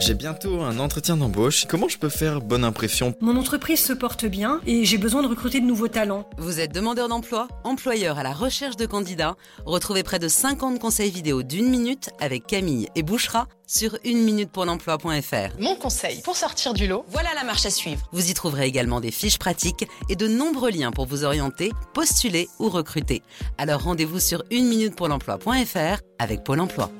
[0.00, 1.64] J'ai bientôt un entretien d'embauche.
[1.66, 3.14] Comment je peux faire bonne impression?
[3.20, 6.28] Mon entreprise se porte bien et j'ai besoin de recruter de nouveaux talents.
[6.38, 11.10] Vous êtes demandeur d'emploi, employeur à la recherche de candidats Retrouvez près de 50 conseils
[11.10, 15.60] vidéo d'une minute avec Camille et Bouchera sur 1minutepourlemploi.fr.
[15.60, 18.08] Mon conseil pour sortir du lot, voilà la marche à suivre.
[18.12, 22.48] Vous y trouverez également des fiches pratiques et de nombreux liens pour vous orienter, postuler
[22.58, 23.22] ou recruter.
[23.56, 26.90] Alors rendez-vous sur 1minutepourlemploi.fr avec Pôle emploi.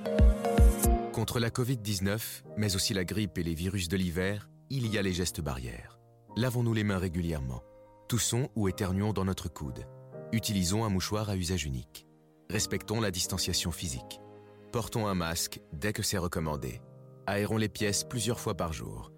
[1.23, 5.03] Contre la Covid-19, mais aussi la grippe et les virus de l'hiver, il y a
[5.03, 6.01] les gestes barrières.
[6.37, 7.62] Lavons-nous les mains régulièrement.
[8.09, 9.87] Toussons ou éternuons dans notre coude.
[10.33, 12.09] Utilisons un mouchoir à usage unique.
[12.51, 14.20] Respectons la distanciation physique.
[14.73, 16.81] Portons un masque dès que c'est recommandé.
[17.29, 19.12] Aérons les pièces plusieurs fois par jour.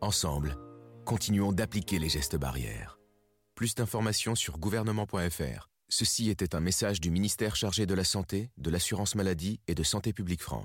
[0.00, 0.56] Ensemble,
[1.04, 2.98] continuons d'appliquer les gestes barrières.
[3.54, 5.68] Plus d'informations sur gouvernement.fr.
[5.90, 9.82] Ceci était un message du ministère chargé de la Santé, de l'Assurance Maladie et de
[9.82, 10.64] Santé publique France.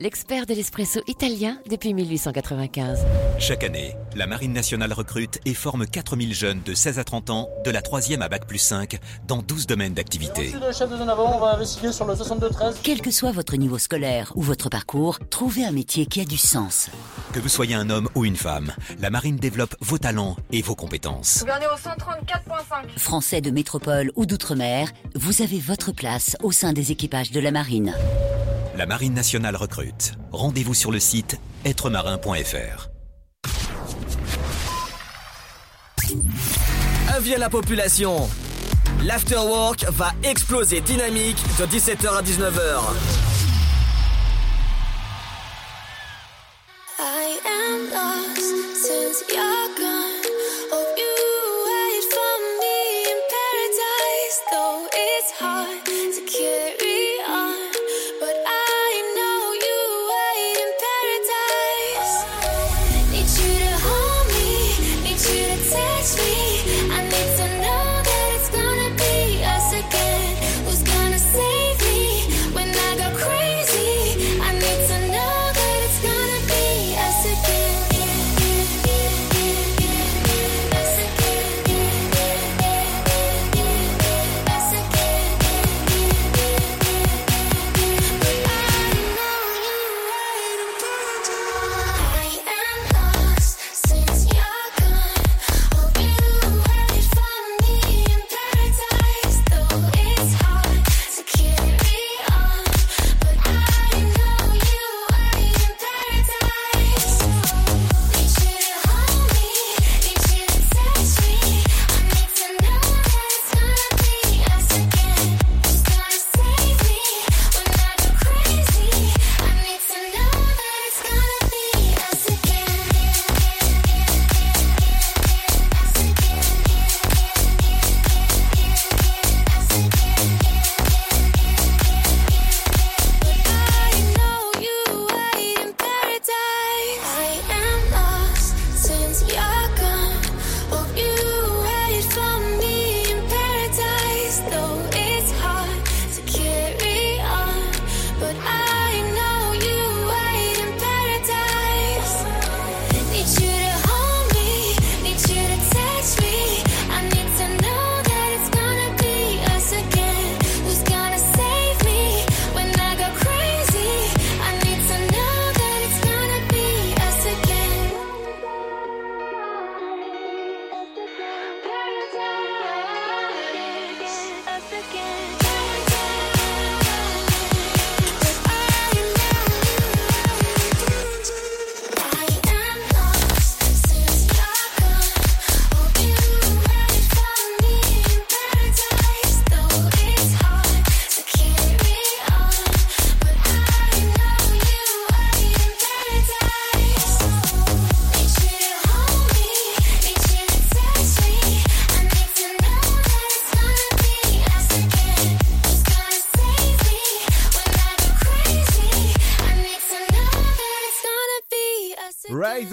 [0.00, 3.04] l'expert de l'espresso italien depuis 1895.
[3.38, 7.48] Chaque année, la Marine nationale recrute et forme 4000 jeunes de 16 à 30 ans,
[7.64, 10.44] de la 3e à Bac plus 5, dans 12 domaines d'activité.
[10.44, 12.76] Monsieur le chef de zone avant, on va investiguer sur le 62-13.
[12.82, 16.36] Quel que soit votre niveau scolaire ou votre parcours, trouvez un métier qui a du
[16.36, 16.90] sens.
[17.32, 20.74] Que vous soyez un homme ou une femme, la Marine développe vos talents et vos
[20.74, 21.40] compétences.
[21.40, 22.98] Gouverneur au 134.5.
[22.98, 27.50] Français de métropole ou d'outre-mer, vous avez votre place au sein des équipages de la
[27.50, 27.94] marine.
[28.76, 29.85] La Marine nationale recrute.
[30.32, 32.88] Rendez-vous sur le site êtremarin.fr.
[37.08, 38.28] Avis à la population.
[39.04, 42.80] L'afterwork va exploser dynamique de 17h à 19h.
[46.98, 50.22] I am lost since you're gone.
[50.70, 51.14] Hope you
[51.66, 52.78] wait for me
[53.10, 56.85] in paradise, though it's hard to carry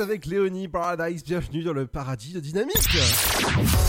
[0.04, 2.90] avec Léonie Paradise, bienvenue dans le paradis de Dynamique.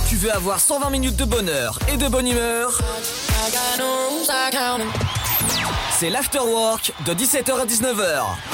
[0.09, 2.79] Tu veux avoir 120 minutes de bonheur et de bonne humeur?
[5.99, 8.54] C'est l'afterwork de 17h à 19h.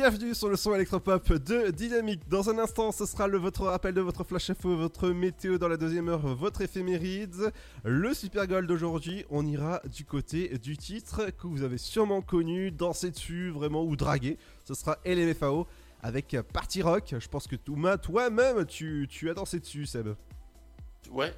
[0.00, 2.28] Bienvenue sur le son électropop de Dynamique.
[2.28, 5.66] Dans un instant, ce sera le votre rappel de votre flash info, votre météo dans
[5.66, 7.52] la deuxième heure, votre éphéméride.
[7.82, 12.70] Le super goal d'aujourd'hui, on ira du côté du titre que vous avez sûrement connu,
[12.70, 14.38] dansé dessus vraiment ou dragué.
[14.64, 15.66] Ce sera LMFAO
[16.00, 17.16] avec Party Rock.
[17.18, 20.10] Je pense que Touma, toi-même, tu, tu as dansé dessus, Seb.
[21.10, 21.34] Ouais.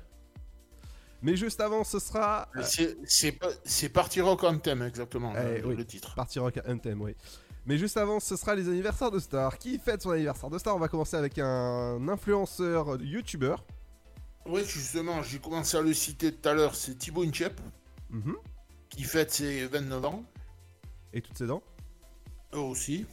[1.23, 2.47] Mais juste avant, ce sera.
[2.63, 6.15] C'est- Party Rock Anthem, exactement, Eh le, oui, le titre.
[6.15, 7.17] Party Rock Anthem, oui.
[7.67, 9.59] Mais juste avant, ce sera les anniversaires de stars.
[9.59, 10.77] Qui fête son anniversaire de star?
[10.77, 13.65] On va commencer avec un influenceur youtubeur.
[14.47, 17.61] Oui, justement, j'ai commencé à le citer tout à l'heure, c'est Thibaut Inchep,
[18.11, 18.37] Mhm.
[18.89, 20.25] qui fête ses 29 ans.
[21.13, 21.63] Et toutes ses dents
[22.55, 23.07] Eux aussi.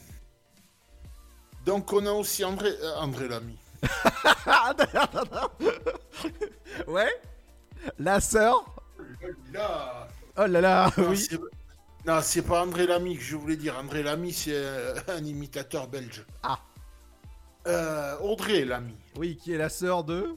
[1.66, 3.56] Donc on a aussi André, euh, André Lamy.
[6.88, 7.10] ouais
[7.98, 8.64] La sœur
[9.52, 10.08] Là.
[10.36, 11.28] Oh là là, oui.
[12.08, 13.76] Non, c'est pas André Lamy que je voulais dire.
[13.78, 16.24] André Lamy, c'est euh, un imitateur belge.
[16.42, 16.58] Ah.
[17.66, 18.94] Euh, Audrey Lamy.
[19.18, 20.34] Oui, qui est la sœur de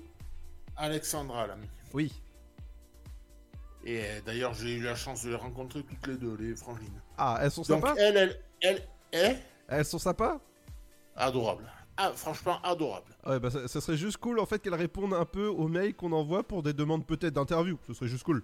[0.75, 1.69] Alexandra Lamy.
[1.93, 2.11] Oui.
[3.85, 7.01] Et euh, d'ailleurs, j'ai eu la chance de les rencontrer toutes les deux, les frangines.
[7.17, 10.41] Ah, elles sont Donc sympas elle, elle, elle est Elles sont sympas
[11.15, 11.71] adorable.
[11.95, 13.15] Ah, franchement, adorable.
[13.25, 15.95] Ouais, bah ça, ça serait juste cool en fait qu'elles répondent un peu aux mails
[15.95, 17.77] qu'on envoie pour des demandes peut-être d'interview.
[17.87, 18.43] Ce serait juste cool.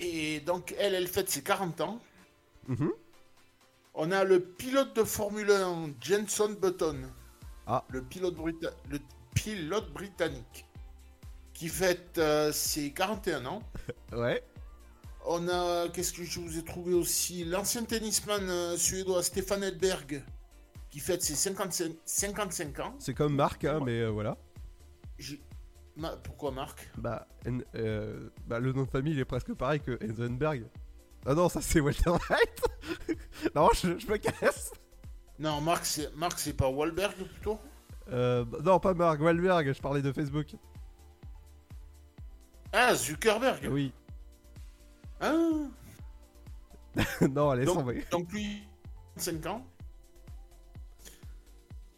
[0.00, 2.00] Et donc, elle, elle fête ses 40 ans.
[2.68, 2.90] Mhm.
[3.94, 7.02] On a le pilote de Formule 1, Jenson Button.
[7.66, 7.84] Ah.
[7.88, 8.98] Le pilote, brita- le
[9.34, 10.66] pilote britannique.
[11.54, 13.62] Qui fête euh, ses 41 ans.
[14.12, 14.44] Ouais.
[15.28, 17.44] On a, qu'est-ce que je vous ai trouvé aussi?
[17.44, 20.22] L'ancien tennisman euh, suédois Stefan Edberg.
[20.90, 22.94] Qui fête ses 55, 55 ans.
[23.00, 24.36] C'est comme Marc, hein, mais euh, voilà.
[25.96, 26.88] Ma- Pourquoi Marc?
[26.98, 27.26] Bah,
[28.46, 30.64] bah, le nom de famille il est presque pareil que Heisenberg.
[31.26, 33.18] Ah non, ça c'est Walter White.
[33.54, 34.72] non, je, je me casse.
[35.38, 37.58] Non, Marc, c'est Marc, c'est pas Wahlberg plutôt?
[38.12, 40.54] Euh, bah, non, pas Mark Wahlberg, je parlais de Facebook.
[42.72, 43.92] Ah, Zuckerberg Oui.
[45.20, 45.32] Ah.
[47.28, 48.62] non, allez, donc, donc lui,
[49.16, 49.66] 5 ans.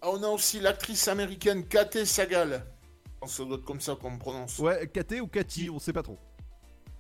[0.01, 2.65] Ah, On a aussi l'actrice américaine Kate Sagal.
[3.05, 4.59] Je pense que Ça doit être comme ça qu'on prononce.
[4.59, 6.19] Ouais, Katé ou Cathy, on sait pas trop.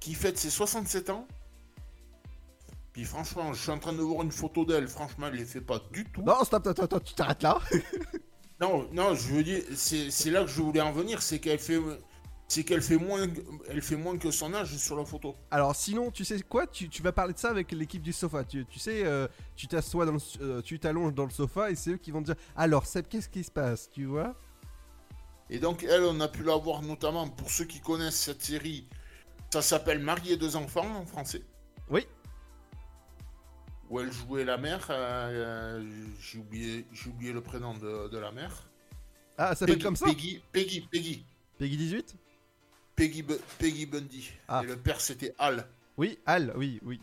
[0.00, 1.26] Qui fête ses 67 ans.
[2.98, 4.88] Puis franchement, je suis en train de voir une photo d'elle.
[4.88, 6.20] Franchement, elle les fait pas du tout.
[6.22, 7.60] Non, stop, stop, stop, tu t'arrêtes là.
[8.60, 11.78] Non, non, je veux dire, c'est là que je voulais en venir, c'est qu'elle fait,
[12.48, 13.28] c'est qu'elle fait moins,
[13.68, 15.36] elle fait moins que son âge sur la photo.
[15.52, 18.42] Alors sinon, tu sais quoi tu, tu vas parler de ça avec l'équipe du sofa.
[18.42, 21.76] Tu, tu sais, euh, tu t'assois dans le, euh, tu t'allonges dans le sofa et
[21.76, 24.34] c'est eux qui vont te dire alors Seb, qu'est-ce qui se passe, tu vois?
[25.50, 28.88] Et donc elle, on a pu la voir notamment pour ceux qui connaissent cette série.
[29.52, 31.44] Ça s'appelle Marié deux enfants en français.
[31.90, 32.04] Oui.
[33.90, 34.86] Où elle jouait la mère.
[34.90, 38.64] euh, euh, j'ai oublié, j'ai oublié le prénom de, de la mère.
[39.36, 41.24] Ah, ça s'appelle comme ça Peggy, Peggy, Peggy,
[41.58, 42.16] Peggy 18
[42.96, 43.24] Peggy,
[43.58, 44.30] Peggy Bundy.
[44.48, 44.62] Ah.
[44.64, 45.66] Et le père c'était Al.
[45.96, 47.00] Oui, Al, oui, oui.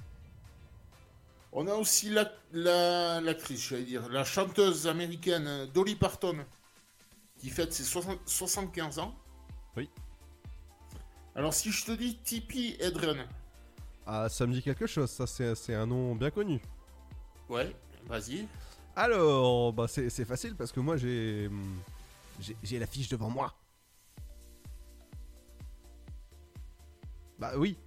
[1.53, 6.35] On a aussi la- la- l'actrice, j'allais dire, la chanteuse américaine Dolly Parton,
[7.39, 9.15] qui fête ses 60 75 ans.
[9.77, 9.89] Oui.
[11.33, 13.25] Alors si je te dis Tippi Hedren,
[14.05, 16.59] Ah, ça me dit quelque chose, ça c'est c'est un nom bien connu.
[17.49, 17.75] Ouais,
[18.07, 18.47] vas-y.
[18.95, 21.49] Alors, bah c'est c'est facile parce que moi j'ai
[22.39, 23.53] j'ai j'ai la fiche devant moi.
[27.37, 27.77] Bah oui.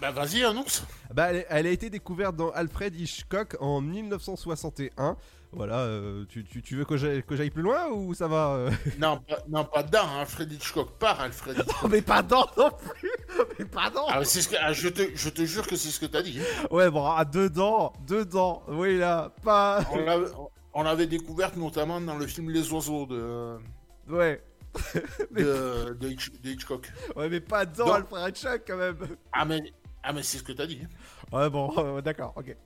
[0.00, 0.84] Bah vas-y, annonce.
[1.12, 5.16] Bah elle, elle a été découverte dans Alfred Hitchcock en 1961.
[5.56, 8.48] Voilà, euh, tu, tu, tu veux que j'aille que j'aille plus loin ou ça va
[8.54, 11.76] euh Non, pas, non, pas dans Alfred Hitchcock, par Alfred Hitchcock.
[11.84, 13.10] Oh, mais pas dans non plus
[13.58, 15.90] Mais pas dans Ah, c'est ce que, ah, je, te, je te jure que c'est
[15.90, 16.40] ce que t'as dit.
[16.40, 16.66] hein.
[16.70, 19.84] Ouais, bon, ah, dedans, dedans, oui là, pas...
[19.92, 20.26] On l'avait-
[20.74, 23.56] On l'avait découverte notamment dans le film Les Oiseaux de,
[24.08, 24.42] Ouais.
[25.30, 26.90] de, de Hitch- de Hitchcock.
[27.14, 28.96] Ouais, mais pas dans Donc- Alfred Hitchcock quand même.
[29.32, 29.62] Ah mais,
[30.02, 30.80] ah, mais c'est ce que t'as dit.
[30.82, 31.36] hein.
[31.38, 32.56] Ouais, bon, euh, d'accord, ok.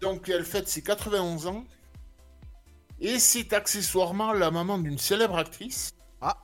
[0.00, 1.64] Donc elle fête ses 91 ans.
[3.00, 5.92] Et c'est accessoirement la maman d'une célèbre actrice.
[6.20, 6.36] Ah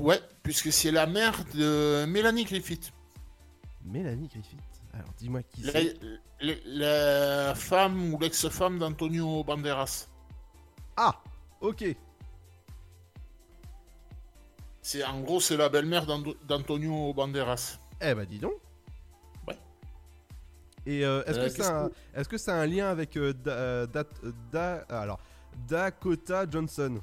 [0.00, 2.92] Ouais, puisque c'est la mère de Mélanie Griffith.
[3.84, 4.58] Mélanie Griffith.
[4.92, 5.96] Alors, dis-moi qui La, c'est.
[6.40, 6.54] la-
[7.48, 10.08] la femme ou l'ex-femme d'Antonio Banderas.
[10.96, 11.20] Ah
[11.60, 11.84] Ok.
[14.82, 16.04] C'est en gros c'est la belle-mère
[16.46, 17.78] d'Antonio Banderas.
[18.02, 18.52] Eh bah dis donc.
[19.48, 19.56] Ouais.
[20.84, 23.16] Et euh, est-ce Euh, que c'est qu'est-ce un, que- est-ce que c'est un lien avec
[23.16, 24.20] euh, Da- Dat-
[24.52, 25.18] Da- alors
[25.68, 27.00] Dakota Johnson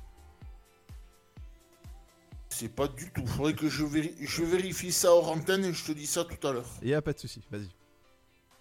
[2.50, 3.26] C'est pas du tout.
[3.26, 6.48] Faudrait que je, véri- je vérifie ça hors antenne et je te dis ça tout
[6.48, 6.70] à l'heure.
[6.82, 7.70] Il y a pas de souci, vas-y.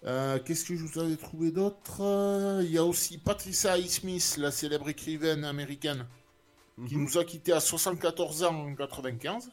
[0.05, 2.01] Euh, Qu'est-ce que je vous avais trouvé d'autre?
[2.01, 6.07] Euh, Il y a aussi Patricia Highsmith, la célèbre écrivaine américaine,
[6.87, 9.51] qui nous a quittés à 74 ans en 95.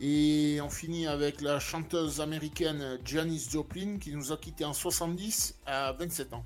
[0.00, 5.60] Et on finit avec la chanteuse américaine Janis Joplin, qui nous a quittés en 70
[5.66, 6.44] à 27 ans.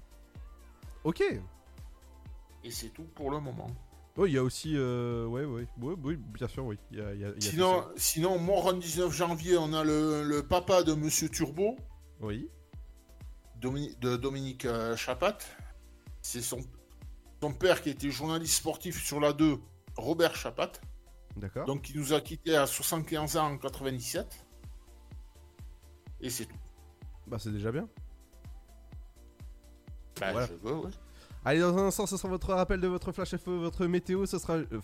[1.05, 1.23] Ok.
[2.69, 3.67] Et c'est tout pour le moment.
[4.19, 4.75] Oh, il y a aussi.
[4.77, 6.77] Euh, ouais, ouais, ouais, oui, bien sûr, oui.
[6.91, 9.57] Il y a, il y a- il y a Sinon, sinon, mort le 19 janvier,
[9.57, 11.77] on a le, le papa de Monsieur Turbo,
[12.21, 12.51] Oui.
[13.61, 15.39] Domini- de Dominique euh, Chapat.
[16.21, 16.59] C'est son,
[17.41, 19.57] son père qui était journaliste sportif sur la 2,
[19.97, 20.73] Robert Chapat.
[21.37, 21.65] D'accord.
[21.65, 24.45] Donc, il nous a quittés à 75 ans en 97.
[26.21, 26.57] Et c'est tout.
[27.29, 27.89] Bah, c'est déjà bien.
[30.21, 30.47] Bah, Voilà.
[30.49, 30.91] je veux, ouais.
[31.49, 34.27] Allez, dans un instant, ce sera votre rappel de votre flash info, votre météo.
[34.27, 34.57] Ce sera.
[34.57, 34.81] euh,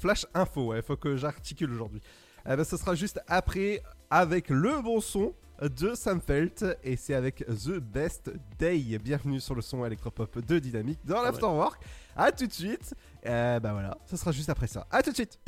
[0.00, 2.00] flash info, ouais, faut que j'articule aujourd'hui.
[2.46, 7.12] Eh ben, ce sera juste après avec le bon son de Sam Felt et c'est
[7.12, 8.98] avec The Best Day.
[8.98, 11.24] Bienvenue sur le son électropop de Dynamique dans ouais.
[11.24, 11.84] l'Afterwork.
[12.16, 12.94] A tout de suite.
[13.26, 14.86] Euh, bah voilà, ce sera juste après ça.
[14.90, 15.38] A tout de suite.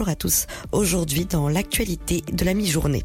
[0.00, 0.46] Bonjour, à tous.
[0.72, 3.02] Aujourd'hui, dans l'actualité de la mi-journée.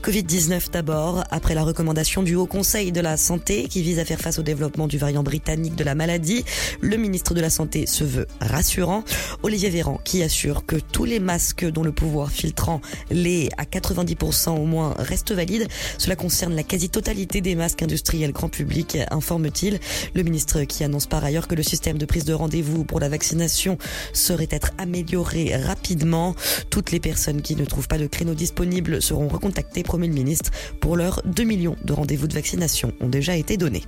[0.00, 4.20] Covid-19 d'abord, après la recommandation du Haut Conseil de la Santé qui vise à faire
[4.20, 6.44] face au développement du variant britannique de la maladie,
[6.80, 9.02] le ministre de la Santé se veut rassurant.
[9.46, 12.80] Olivier Véran qui assure que tous les masques dont le pouvoir filtrant
[13.12, 15.68] les à 90% au moins restent valides.
[15.98, 19.78] Cela concerne la quasi-totalité des masques industriels grand public, informe-t-il.
[20.14, 23.08] Le ministre qui annonce par ailleurs que le système de prise de rendez-vous pour la
[23.08, 23.78] vaccination
[24.12, 26.34] serait être amélioré rapidement.
[26.68, 30.50] Toutes les personnes qui ne trouvent pas de créneau disponible seront recontactées, promet le ministre.
[30.80, 33.84] Pour l'heure, 2 millions de rendez-vous de vaccination ont déjà été donnés.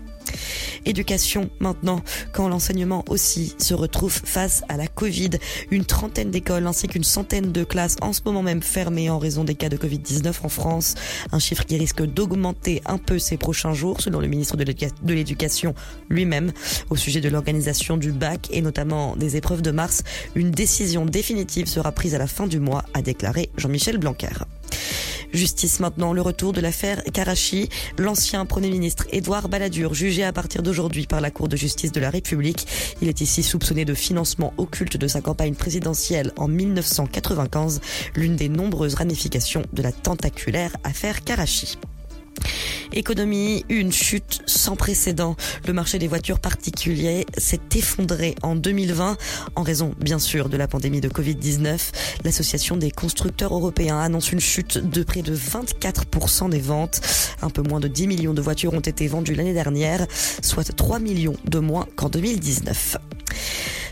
[0.85, 2.03] Éducation maintenant,
[2.33, 5.31] quand l'enseignement aussi se retrouve face à la Covid.
[5.71, 9.45] Une trentaine d'écoles ainsi qu'une centaine de classes en ce moment même fermées en raison
[9.45, 10.95] des cas de Covid-19 en France.
[11.33, 14.93] Un chiffre qui risque d'augmenter un peu ces prochains jours selon le ministre de l'Éduca-
[15.03, 15.75] de l'Éducation
[16.09, 16.53] lui-même
[16.91, 20.03] au sujet de l'organisation du bac et notamment des épreuves de mars.
[20.35, 24.29] Une décision définitive sera prise à la fin du mois, a déclaré Jean-Michel Blanquer.
[25.33, 27.69] Justice maintenant, le retour de l'affaire Karachi.
[27.99, 32.01] L'ancien Premier ministre Édouard Balladur, jugé à partir d'aujourd'hui par la Cour de justice de
[32.01, 32.67] la République.
[33.03, 37.81] Il est ici soupçonné de financement occulte de sa campagne présidentielle en 1995,
[38.17, 41.79] l'une des nombreuses ramifications de la tentaculaire affaire Karachi.
[42.93, 45.37] Économie, une chute sans précédent.
[45.67, 49.17] Le marché des voitures particuliers s'est effondré en 2020
[49.57, 51.79] en raison, bien sûr, de la pandémie de Covid-19.
[52.25, 57.01] L'association des constructeurs européens annonce une chute de près de 24% des ventes.
[57.43, 60.07] Un peu moins de 10 millions de voitures ont été vendues l'année dernière,
[60.43, 62.99] soit 3 millions de moins qu'en 2019.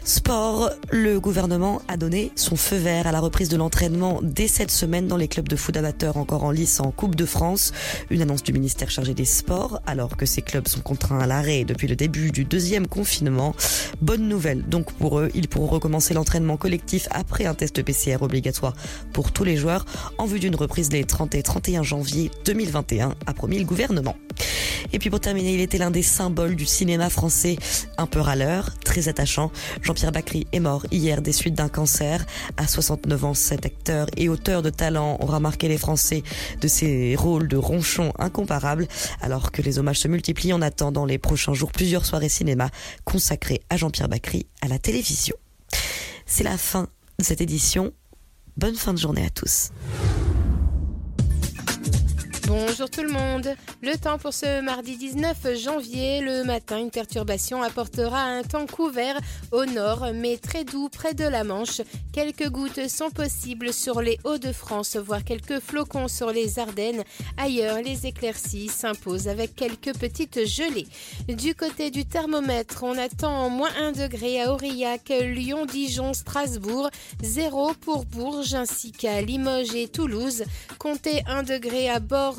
[0.07, 4.71] Sport, le gouvernement a donné son feu vert à la reprise de l'entraînement dès cette
[4.71, 7.73] semaine dans les clubs de foot amateurs encore en lice en Coupe de France.
[8.11, 11.65] Une annonce du ministère chargé des Sports alors que ces clubs sont contraints à l'arrêt
[11.65, 13.57] depuis le début du deuxième confinement.
[14.01, 18.75] Bonne nouvelle donc pour eux, ils pourront recommencer l'entraînement collectif après un test PCR obligatoire
[19.13, 19.87] pour tous les joueurs
[20.19, 24.15] en vue d'une reprise les 30 et 31 janvier 2021, a promis le gouvernement.
[24.93, 27.57] Et puis pour terminer, il était l'un des symboles du cinéma français,
[27.99, 32.25] un peu râleur, très Jean-Pierre Bacry est mort hier des suites d'un cancer.
[32.57, 36.23] À 69 ans, cet acteur et auteur de talent aura marqué les Français
[36.61, 38.87] de ses rôles de ronchon incomparables,
[39.21, 42.71] alors que les hommages se multiplient en attendant les prochains jours plusieurs soirées cinéma
[43.05, 45.37] consacrées à Jean-Pierre Bacry à la télévision.
[46.25, 47.93] C'est la fin de cette édition.
[48.57, 49.71] Bonne fin de journée à tous.
[52.47, 53.57] Bonjour tout le monde.
[53.83, 56.21] Le temps pour ce mardi 19 janvier.
[56.21, 59.19] Le matin, une perturbation apportera un temps couvert
[59.51, 61.81] au nord, mais très doux près de la Manche.
[62.13, 67.03] Quelques gouttes sont possibles sur les Hauts-de-France, voire quelques flocons sur les Ardennes.
[67.37, 70.87] Ailleurs, les éclaircies s'imposent avec quelques petites gelées.
[71.29, 76.91] Du côté du thermomètre, on attend moins 1 degré à Aurillac, Lyon, Dijon, Strasbourg,
[77.23, 80.45] 0 pour Bourges ainsi qu'à Limoges et Toulouse.
[80.79, 82.36] Comptez 1 degré à Bordeaux,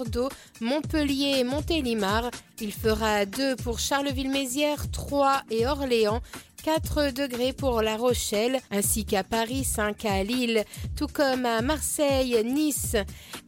[0.61, 2.31] Montpellier et Montélimar.
[2.59, 6.21] Il fera 2 pour Charleville-Mézières, 3 et Orléans.
[6.63, 10.65] 4 degrés pour La Rochelle, ainsi qu'à Paris, 5 à Lille,
[10.97, 12.97] tout comme à Marseille, Nice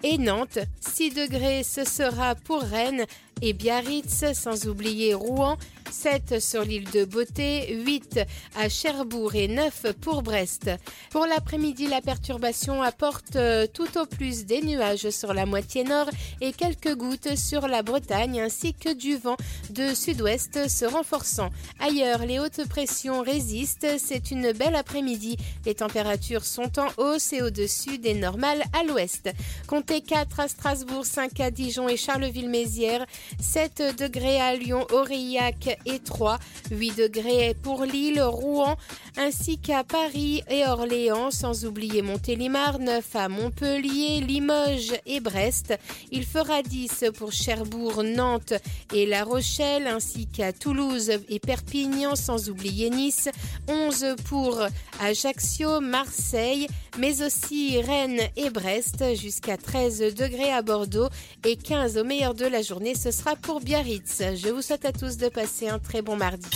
[0.03, 0.59] et Nantes.
[0.79, 3.05] 6 degrés, ce sera pour Rennes
[3.41, 5.57] et Biarritz, sans oublier Rouen.
[5.91, 8.19] 7 sur l'île de Beauté, 8
[8.55, 10.69] à Cherbourg et 9 pour Brest.
[11.09, 16.09] Pour l'après-midi, la perturbation apporte euh, tout au plus des nuages sur la moitié nord
[16.41, 19.37] et quelques gouttes sur la Bretagne ainsi que du vent
[19.71, 21.49] de sud-ouest se renforçant.
[21.79, 23.97] Ailleurs, les hautes pressions résistent.
[23.97, 25.37] C'est une belle après-midi.
[25.65, 29.29] Les températures sont en hausse et au-dessus des normales à l'ouest.
[29.67, 33.05] Comptez 4 à Strasbourg, 5 à Dijon et Charleville-Mézières,
[33.39, 36.39] 7 degrés à Lyon, Aurillac et 3,
[36.71, 38.75] 8 degrés pour Lille, Rouen,
[39.17, 45.73] ainsi qu'à Paris et Orléans, sans oublier Montélimar, 9 à Montpellier, Limoges et Brest.
[46.11, 48.53] Il fera 10 pour Cherbourg, Nantes
[48.93, 53.29] et La Rochelle, ainsi qu'à Toulouse et Perpignan, sans oublier Nice,
[53.67, 54.59] 11 pour
[55.01, 56.67] Ajaccio, Marseille,
[56.97, 61.09] mais aussi Rennes et Brest, jusqu'à 13 degrés à Bordeaux
[61.45, 64.21] et 15 au meilleur de la journée, ce sera pour Biarritz.
[64.35, 66.47] Je vous souhaite à tous de passer un très bon mardi.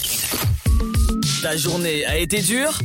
[1.41, 2.77] Ta journée a été dure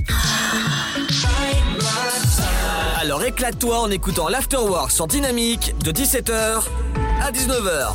[3.01, 6.63] Alors éclate-toi en écoutant l'Afterwork sur Dynamique de 17h
[7.23, 7.95] à 19h.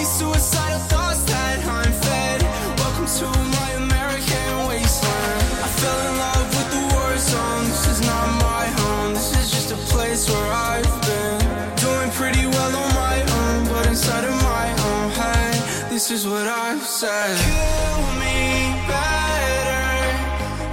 [0.00, 2.40] these suicidal thoughts that I'm fed.
[2.80, 5.42] Welcome to my American wasteland.
[5.60, 7.64] I fell in love with the war zone.
[7.68, 9.12] This is not my home.
[9.12, 11.38] This is just a place where I've been
[11.84, 16.46] doing pretty well on my own, but inside of my own head, this is what
[16.46, 17.36] I've said.
[17.44, 18.40] Kill me
[18.88, 19.84] better.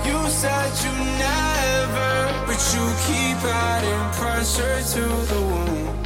[0.07, 0.93] You said you
[1.27, 2.11] never,
[2.47, 5.96] but you keep adding pressure to the wound.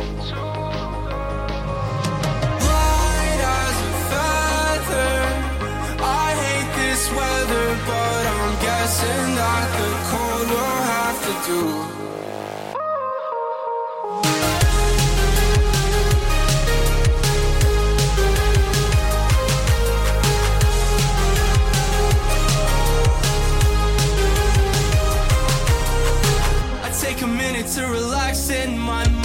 [7.86, 11.62] But I'm guessing that the cold will have to do.
[26.84, 29.21] I take a minute to relax in my mind.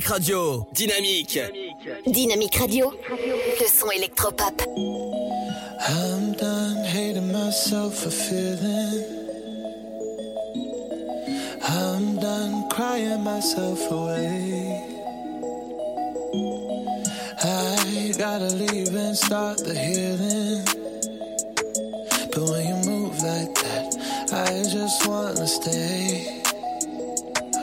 [0.00, 0.66] Dynamique Radio.
[0.72, 1.38] Dynamique.
[2.06, 2.90] Dynamique Radio.
[3.10, 4.62] Le son électropop.
[5.88, 9.04] I'm done hating myself for feeling.
[11.68, 14.80] I'm done crying myself away.
[17.42, 20.64] I gotta leave and start the healing.
[22.32, 23.96] But when you move like that,
[24.32, 26.40] I just wanna stay.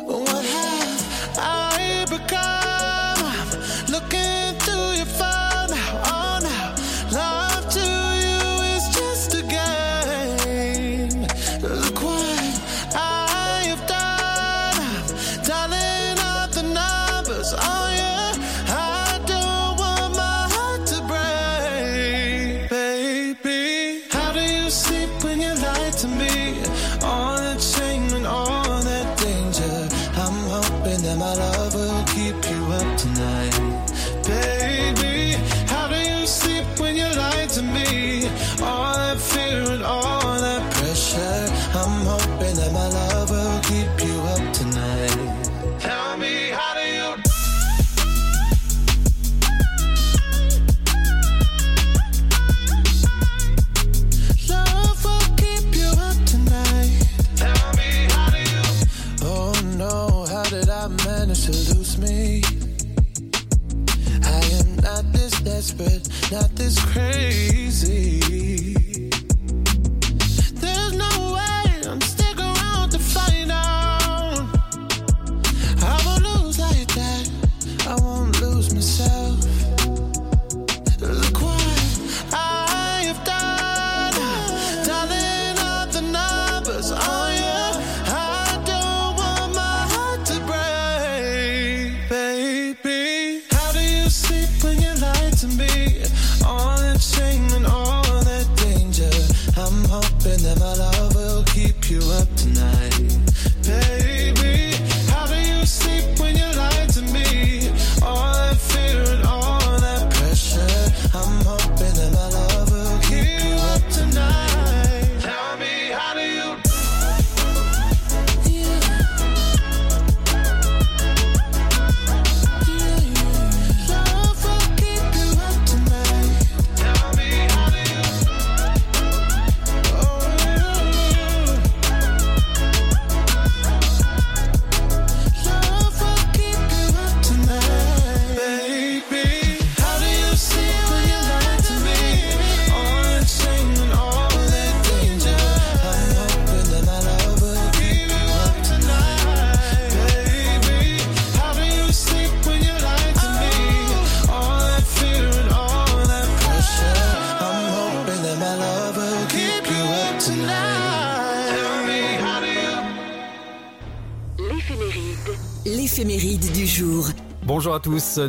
[0.06, 1.67] What have
[2.18, 2.47] Africa.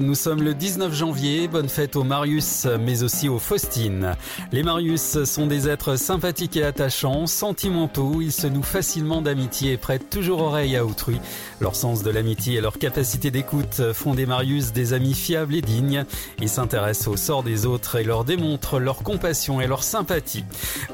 [0.01, 4.15] nous sommes le 19 janvier, bonne fête aux Marius mais aussi aux Faustines.
[4.51, 9.77] Les Marius sont des êtres sympathiques et attachants, sentimentaux, ils se nouent facilement d'amitié et
[9.77, 11.21] prêtent toujours oreille à autrui.
[11.61, 15.61] Leur sens de l'amitié et leur capacité d'écoute font des Marius des amis fiables et
[15.61, 16.05] dignes.
[16.41, 20.45] Ils s'intéressent au sort des autres et leur démontrent leur compassion et leur sympathie.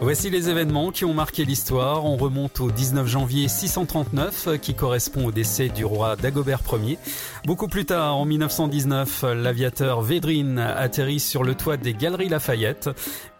[0.00, 2.04] Voici les événements qui ont marqué l'histoire.
[2.06, 6.98] On remonte au 19 janvier 639 qui correspond au décès du roi Dagobert Ier.
[7.44, 12.88] Beaucoup plus tard, en 1919, l'aviateur Védrine atterrit sur le toit des Galeries Lafayette.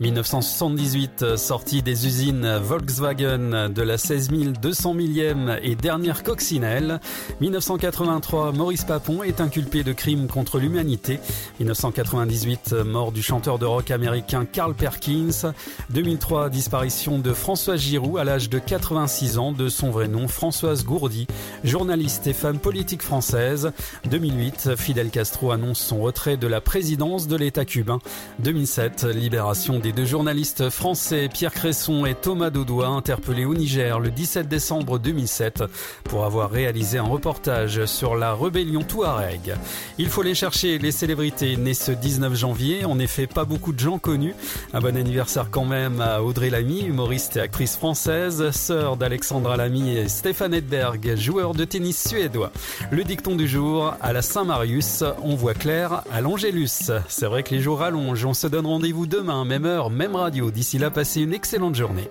[0.01, 4.31] 1978, sortie des usines Volkswagen de la 16
[4.61, 7.01] 200 millième et dernière coccinelle.
[7.41, 11.19] 1983, Maurice Papon est inculpé de crimes contre l'humanité.
[11.61, 15.53] 1998, mort du chanteur de rock américain Carl Perkins.
[15.91, 20.85] 2003, disparition de Françoise Giroud à l'âge de 86 ans, de son vrai nom Françoise
[20.85, 21.27] Gourdy,
[21.63, 23.73] journaliste et femme politique française.
[24.11, 27.99] 2008, Fidel Castro annonce son retrait de la présidence de l'État cubain.
[28.41, 34.11] 2007, libération des deux journalistes français Pierre Cresson et Thomas Dodois interpellés au Niger le
[34.11, 35.65] 17 décembre 2007
[36.05, 39.55] pour avoir réalisé un reportage sur la rébellion Touareg.
[39.99, 42.85] Il faut les chercher, les célébrités nées ce 19 janvier.
[42.85, 44.35] En effet, pas beaucoup de gens connus.
[44.73, 49.97] Un bon anniversaire quand même à Audrey Lamy, humoriste et actrice française, sœur d'Alexandra Lamy
[49.97, 52.53] et Stéphane Edberg, joueur de tennis suédois.
[52.91, 56.91] Le dicton du jour, à la Saint-Marius, on voit clair à l'Angélus.
[57.09, 60.51] C'est vrai que les jours rallongent, on se donne rendez-vous demain, même heure, même radio.
[60.51, 62.09] D'ici là, passez une excellente journée.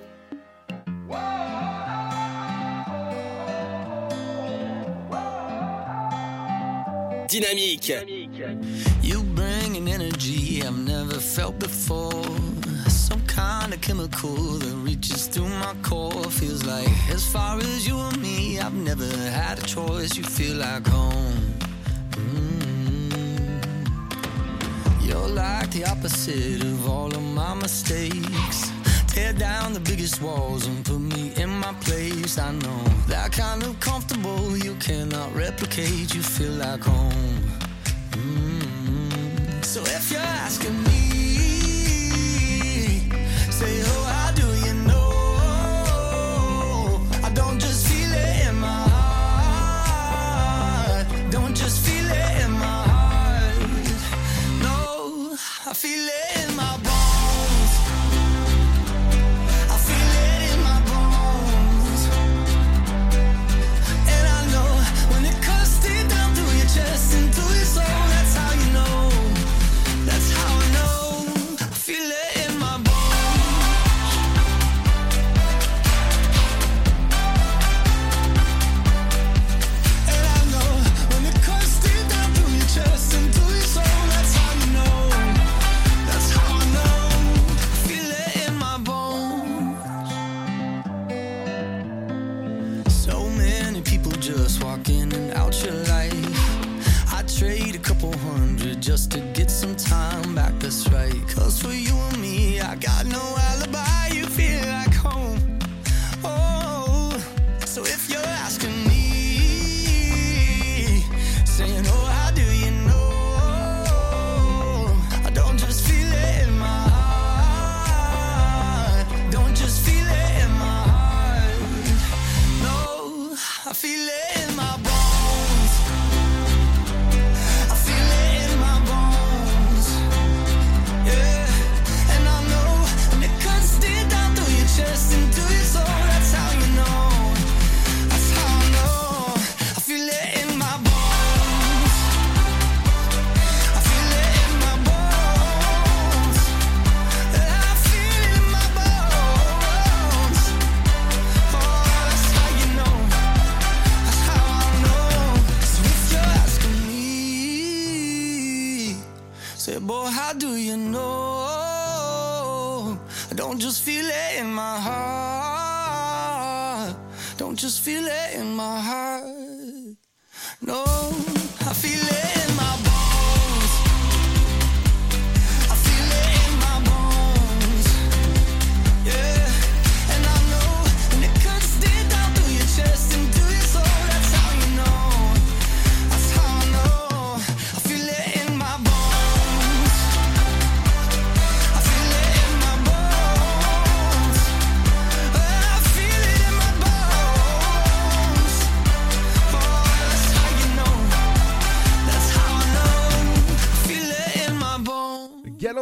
[7.34, 7.90] Dynamique.
[9.02, 12.24] You bring an energy I've never felt before.
[12.88, 16.26] Some kind of chemical that reaches through my core.
[16.30, 20.16] Feels like as far as you and me, I've never had a choice.
[20.16, 21.56] You feel like home.
[22.12, 23.14] Mm.
[25.02, 28.83] You're like the opposite of all of my mistakes.
[29.14, 32.40] Tear down the biggest walls and put me in my place.
[32.40, 36.16] I know that kind of comfortable you cannot replicate.
[36.16, 37.44] You feel like home.
[38.12, 39.64] Mm.
[39.64, 41.00] So if you're asking me,
[43.52, 45.12] say, oh, how do you know?
[47.24, 48.90] I don't just feel it in my
[50.26, 51.08] heart.
[51.30, 53.58] Don't just feel it in my heart.
[54.60, 55.38] No,
[55.68, 56.24] I feel it
[98.94, 100.54] just to get some time back.
[100.60, 101.33] That's right.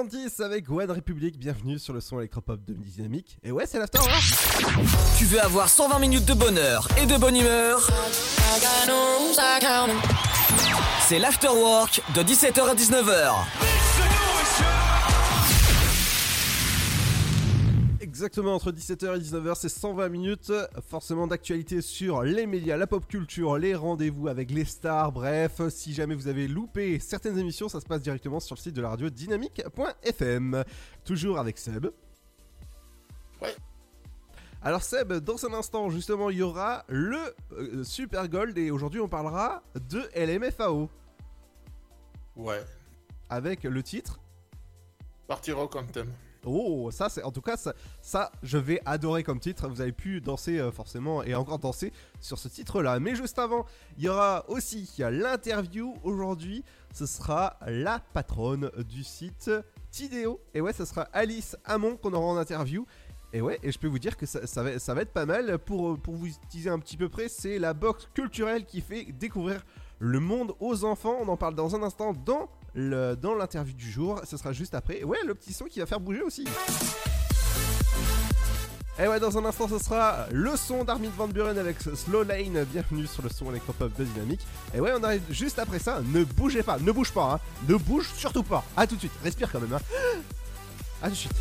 [0.01, 3.37] Galantis avec One Republic, bienvenue sur le son électropop de Dynamique.
[3.43, 4.23] Et ouais, c'est l'afterwork.
[5.17, 7.87] Tu veux avoir 120 minutes de bonheur et de bonne humeur?
[11.07, 13.90] C'est l'afterwork de 17h à 19h.
[18.21, 20.53] Exactement, entre 17h et 19h, c'est 120 minutes,
[20.87, 25.91] forcément d'actualité sur les médias, la pop culture, les rendez-vous avec les stars, bref, si
[25.91, 28.89] jamais vous avez loupé certaines émissions, ça se passe directement sur le site de la
[28.89, 30.63] radio dynamique.fm.
[31.03, 31.87] Toujours avec Seb.
[33.41, 33.55] Ouais.
[34.61, 37.17] Alors Seb, dans un instant, justement, il y aura le
[37.53, 40.91] euh, Super Gold et aujourd'hui on parlera de LMFAO.
[42.35, 42.63] Ouais.
[43.31, 44.19] Avec le titre
[45.27, 46.13] Party Rock Anthem.
[46.45, 49.67] Oh, ça c'est en tout cas ça, ça je vais adorer comme titre.
[49.67, 52.99] Vous avez pu danser euh, forcément et encore danser sur ce titre-là.
[52.99, 53.65] Mais juste avant,
[53.97, 56.63] il y aura aussi l'interview aujourd'hui.
[56.93, 59.51] Ce sera la patronne du site
[59.91, 60.39] Tideo.
[60.53, 62.85] Et ouais, ce sera Alice Hamon qu'on aura en interview.
[63.33, 65.57] Et ouais, et je peux vous dire que ça, va, ça va être pas mal.
[65.59, 69.63] Pour, pour vous teaser un petit peu près, c'est la box culturelle qui fait découvrir
[69.99, 71.17] le monde aux enfants.
[71.21, 74.21] On en parle dans un instant dans dans l'interview du jour.
[74.23, 75.03] Ce sera juste après.
[75.03, 76.45] Ouais, le petit son qui va faire bouger aussi.
[78.99, 82.65] Et ouais, dans un instant, ce sera le son d'Armin Van Buren avec Slow Lane.
[82.65, 84.45] Bienvenue sur le son électropop de Dynamique.
[84.75, 86.01] Et ouais, on arrive juste après ça.
[86.13, 87.39] Ne bougez pas, ne bouge pas, hein.
[87.67, 88.63] Ne bouge surtout pas.
[88.77, 89.81] À tout de suite, respire quand même, hein.
[91.01, 91.33] À tout de suite.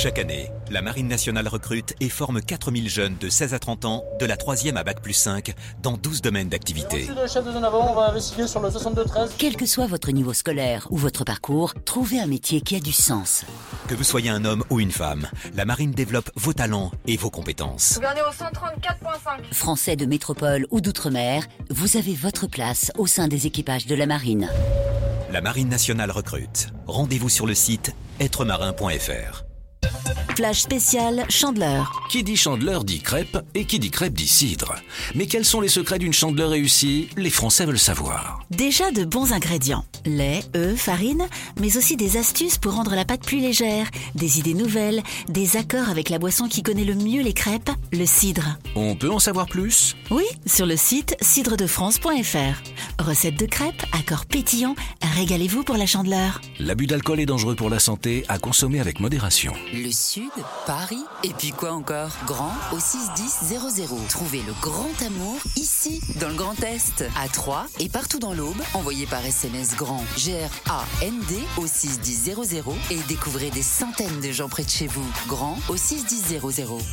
[0.00, 4.04] Chaque année, la Marine nationale recrute et forme 4000 jeunes de 16 à 30 ans,
[4.20, 5.52] de la 3e à Bac plus 5,
[5.82, 6.98] dans 12 domaines d'activité.
[6.98, 9.30] Merci le chef de zone avant, on va investiguer sur le 62-13.
[9.38, 12.92] Quel que soit votre niveau scolaire ou votre parcours, trouvez un métier qui a du
[12.92, 13.44] sens.
[13.88, 15.26] Que vous soyez un homme ou une femme,
[15.56, 17.98] la Marine développe vos talents et vos compétences.
[17.98, 19.52] Au 134.5.
[19.52, 24.06] Français de métropole ou d'outre-mer, vous avez votre place au sein des équipages de la
[24.06, 24.48] marine.
[25.32, 26.68] La Marine nationale recrute.
[26.86, 29.47] Rendez-vous sur le site êtremarin.fr.
[30.36, 32.00] Flash spécial Chandeleur.
[32.10, 34.76] Qui dit chandeleur dit crêpe et qui dit crêpe dit cidre.
[35.16, 37.08] Mais quels sont les secrets d'une chandeleur réussie?
[37.16, 38.40] Les Français veulent savoir.
[38.50, 39.84] Déjà de bons ingrédients.
[40.06, 41.26] Lait, œufs, farine,
[41.60, 45.88] mais aussi des astuces pour rendre la pâte plus légère, des idées nouvelles, des accords
[45.88, 48.58] avec la boisson qui connaît le mieux les crêpes, le cidre.
[48.76, 49.96] On peut en savoir plus?
[50.12, 53.02] Oui, sur le site cidredefrance.fr.
[53.02, 54.76] Recette de crêpes, accords pétillants,
[55.16, 56.40] régalez-vous pour la chandeleur.
[56.60, 59.52] L'abus d'alcool est dangereux pour la santé, à consommer avec modération.
[59.78, 60.32] Le Sud,
[60.66, 62.10] Paris, et puis quoi encore?
[62.26, 63.60] Grand au 61000.
[64.08, 68.60] Trouvez le grand amour ici, dans le Grand Est, à Troyes et partout dans l'Aube.
[68.74, 74.70] Envoyez par SMS grand G-R-A-N-D au 61000 et découvrez des centaines de gens près de
[74.70, 75.06] chez vous.
[75.28, 76.40] Grand au 61000.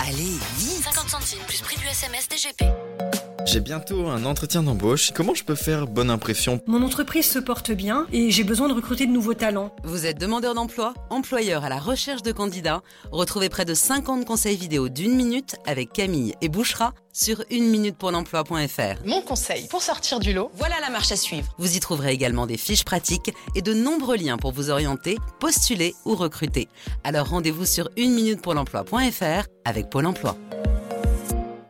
[0.01, 3.34] Allez, vite 50 centimes plus prix du SMS DGP.
[3.45, 5.11] J'ai bientôt un entretien d'embauche.
[5.13, 6.59] Comment je peux faire bonne impression?
[6.65, 9.73] Mon entreprise se porte bien et j'ai besoin de recruter de nouveaux talents.
[9.83, 12.81] Vous êtes demandeur d'emploi, employeur à la recherche de candidats
[13.11, 17.97] Retrouvez près de 50 conseils vidéo d'une minute avec Camille et Bouchera sur une minute
[17.97, 19.05] pour l'emploi.fr.
[19.05, 21.53] Mon conseil pour sortir du lot, voilà la marche à suivre.
[21.59, 25.93] Vous y trouverez également des fiches pratiques et de nombreux liens pour vous orienter, postuler
[26.05, 26.67] ou recruter.
[27.03, 30.35] Alors rendez-vous sur une minute pour l'emploi.fr avec Pôle emploi.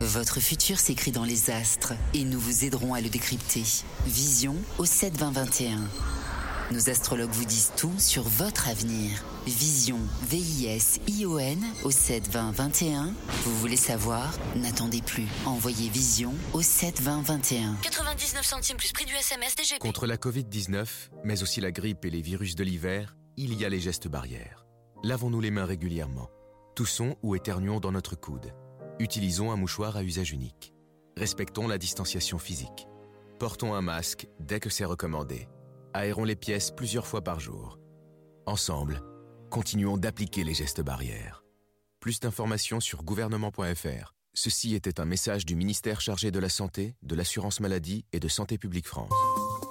[0.06, 3.64] Votre futur s'écrit dans les astres et nous vous aiderons à le décrypter.
[4.06, 5.80] Vision au 72021.
[6.70, 9.24] Nos astrologues vous disent tout sur votre avenir.
[9.46, 13.14] Vision, V-I-S-I-O-N au 72021.
[13.44, 14.32] Vous voulez savoir?
[14.54, 15.26] N'attendez plus.
[15.44, 17.74] Envoyez Vision au 72021.
[17.82, 19.80] 99 centimes plus prix du SMS DGP.
[19.80, 20.86] Contre la Covid-19,
[21.24, 24.66] mais aussi la grippe et les virus de l'hiver, il y a les gestes barrières.
[25.02, 26.30] Lavons-nous les mains régulièrement.
[26.76, 28.52] Toussons ou éternuons dans notre coude.
[28.98, 30.72] Utilisons un mouchoir à usage unique.
[31.18, 32.88] Respectons la distanciation physique.
[33.38, 35.48] Portons un masque dès que c'est recommandé.
[35.92, 37.78] Aérons les pièces plusieurs fois par jour.
[38.46, 39.02] Ensemble,
[39.50, 41.44] continuons d'appliquer les gestes barrières.
[42.00, 44.14] Plus d'informations sur gouvernement.fr.
[44.32, 48.28] Ceci était un message du ministère chargé de la Santé, de l'Assurance Maladie et de
[48.28, 49.12] Santé publique France.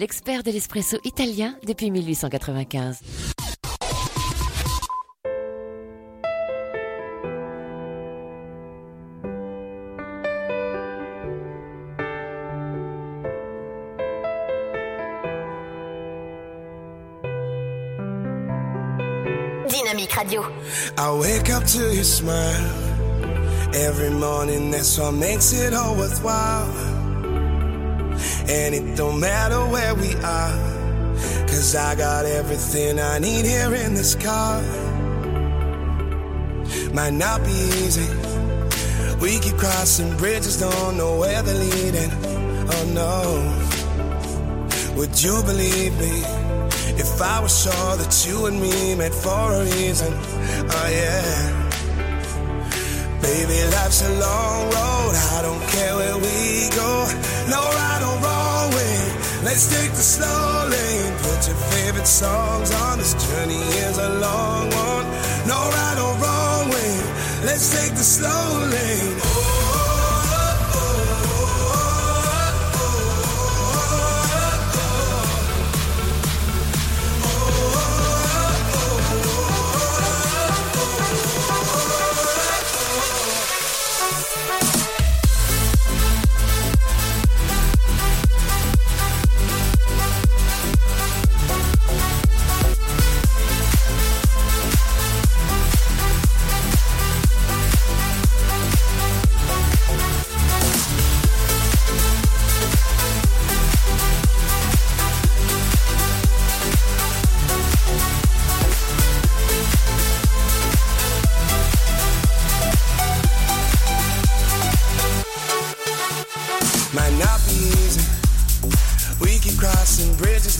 [0.00, 3.02] l'expert de l'espresso italien depuis 1895.
[19.68, 20.42] Dynamique Radio.
[20.96, 22.70] I wake up to your smile
[23.74, 24.70] every morning.
[24.70, 26.99] That's what makes it all worthwhile.
[28.50, 30.58] And it don't matter where we are,
[31.46, 34.60] cause I got everything I need here in this car.
[36.92, 37.52] Might not be
[37.84, 38.10] easy.
[39.20, 42.10] We keep crossing bridges, don't know where they're leading.
[42.74, 43.16] Oh no.
[44.96, 46.24] Would you believe me
[46.98, 50.12] if I was sure that you and me met for a reason?
[50.76, 51.70] Oh yeah.
[53.22, 55.14] Baby, life's a long road.
[55.36, 56.90] I don't care where we go.
[57.48, 58.29] No wrong way.
[59.50, 61.12] Let's take the slow lane.
[61.26, 62.98] Put your favorite songs on.
[62.98, 65.06] This journey is a long one.
[65.44, 66.92] No right or wrong way.
[67.44, 69.29] Let's take the slow lane.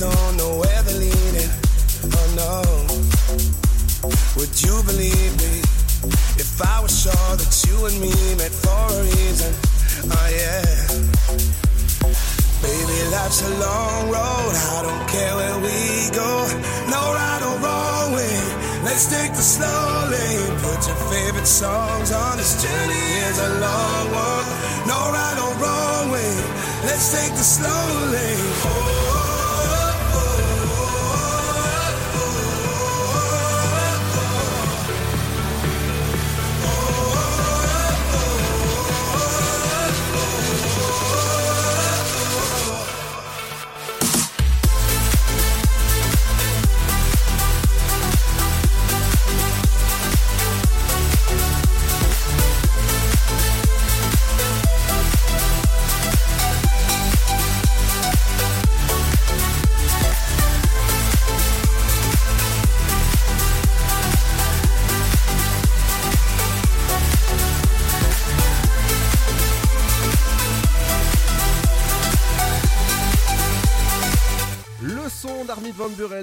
[0.01, 1.53] Don't know where they're leading.
[2.09, 2.65] Oh no.
[4.41, 5.61] Would you believe me
[6.41, 8.09] if I was sure that you and me
[8.41, 9.53] met for a reason?
[10.09, 10.65] Oh yeah.
[12.65, 14.53] Baby, life's a long road.
[14.73, 16.49] I don't care where we go.
[16.89, 18.37] No right or wrong way.
[18.89, 20.53] Let's take the slow lane.
[20.65, 22.39] Put your favorite songs on.
[22.39, 24.49] This journey is a long one.
[24.89, 26.33] No right or wrong way.
[26.89, 27.85] Let's take the slow
[28.17, 28.91] lane.
[29.11, 29.30] Le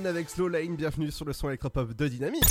[0.06, 2.44] avec Slow Lane, bienvenue sur le son électropop de Dynamique.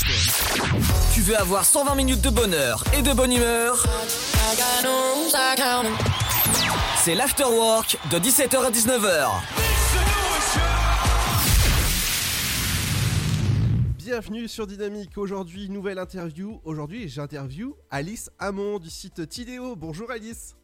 [1.15, 3.85] Tu veux avoir 120 minutes de bonheur et de bonne humeur?
[6.99, 9.29] C'est l'afterwork de 17h à 19h.
[13.99, 15.17] Bienvenue sur Dynamique.
[15.19, 16.61] Aujourd'hui, nouvelle interview.
[16.65, 19.77] Aujourd'hui, j'interview Alice Hamon du site Tidéo.
[19.77, 20.57] Bonjour Alice.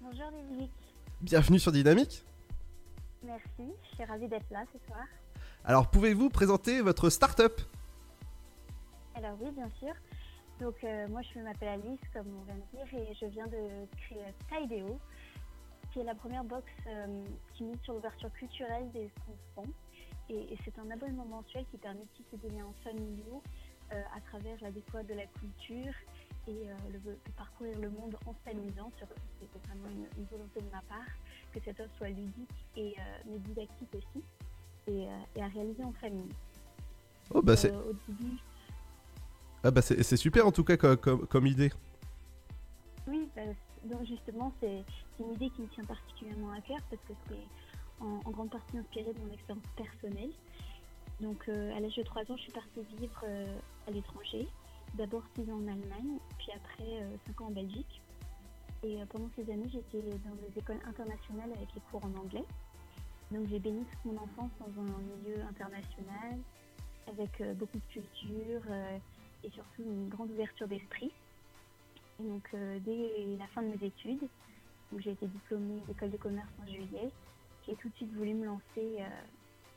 [0.00, 0.70] Bonjour Ludovic,
[1.20, 2.24] Bienvenue sur Dynamique.
[3.22, 5.04] merci, je suis ravie d'être là ce soir.
[5.66, 7.58] Alors, pouvez-vous présenter votre start-up?
[9.14, 9.94] Alors oui, bien sûr.
[10.60, 13.86] Donc euh, moi je m'appelle Alice, comme on vient de dire, et je viens de
[13.96, 15.00] créer Tideo,
[15.90, 17.24] qui est la première box euh,
[17.54, 19.10] qui mise sur l'ouverture culturelle des
[19.56, 19.70] enfants.
[20.30, 23.42] Et, c'est un abonnement mensuel qui permet de tisser des liens familiaux
[23.92, 25.94] euh, à travers la découverte de la culture
[26.46, 28.92] et le, de parcourir le monde en s'amusant.
[29.40, 31.12] C'était vraiment une, volonté de ma part
[31.52, 32.96] que cette offre soit ludique et
[33.26, 34.22] mais didactique aussi,
[34.86, 36.28] et, euh, et à réaliser en famille.
[37.32, 38.36] Oh bah c'est Euh, au début,
[39.62, 41.72] ah bah c'est super en tout cas comme, comme- comme idée.
[43.06, 43.42] Oui, bah,
[43.84, 44.84] donc justement, c'est
[45.20, 48.76] une idée qui me tient particulièrement à cœur parce que c'est en, en grande partie
[48.78, 50.30] inspiré de mon expérience personnelle.
[51.20, 53.56] Donc, euh, à l'âge de 3 ans, je suis partie vivre euh,
[53.86, 54.48] à l'étranger.
[54.94, 58.00] D'abord 6 ans en Allemagne, puis après 5 ans en Belgique.
[58.82, 62.44] Et euh, pendant ces années, j'étais dans des écoles internationales avec les cours en anglais.
[63.30, 66.38] Donc, j'ai béni toute mon enfance dans un milieu international,
[67.08, 68.98] avec euh, beaucoup de culture euh,
[69.42, 71.10] et surtout une grande ouverture d'esprit.
[72.20, 74.28] Et donc, euh, dès la fin de mes études,
[74.92, 77.10] où j'ai été diplômée d'école de commerce en juillet,
[77.66, 79.02] j'ai tout de suite voulu me lancer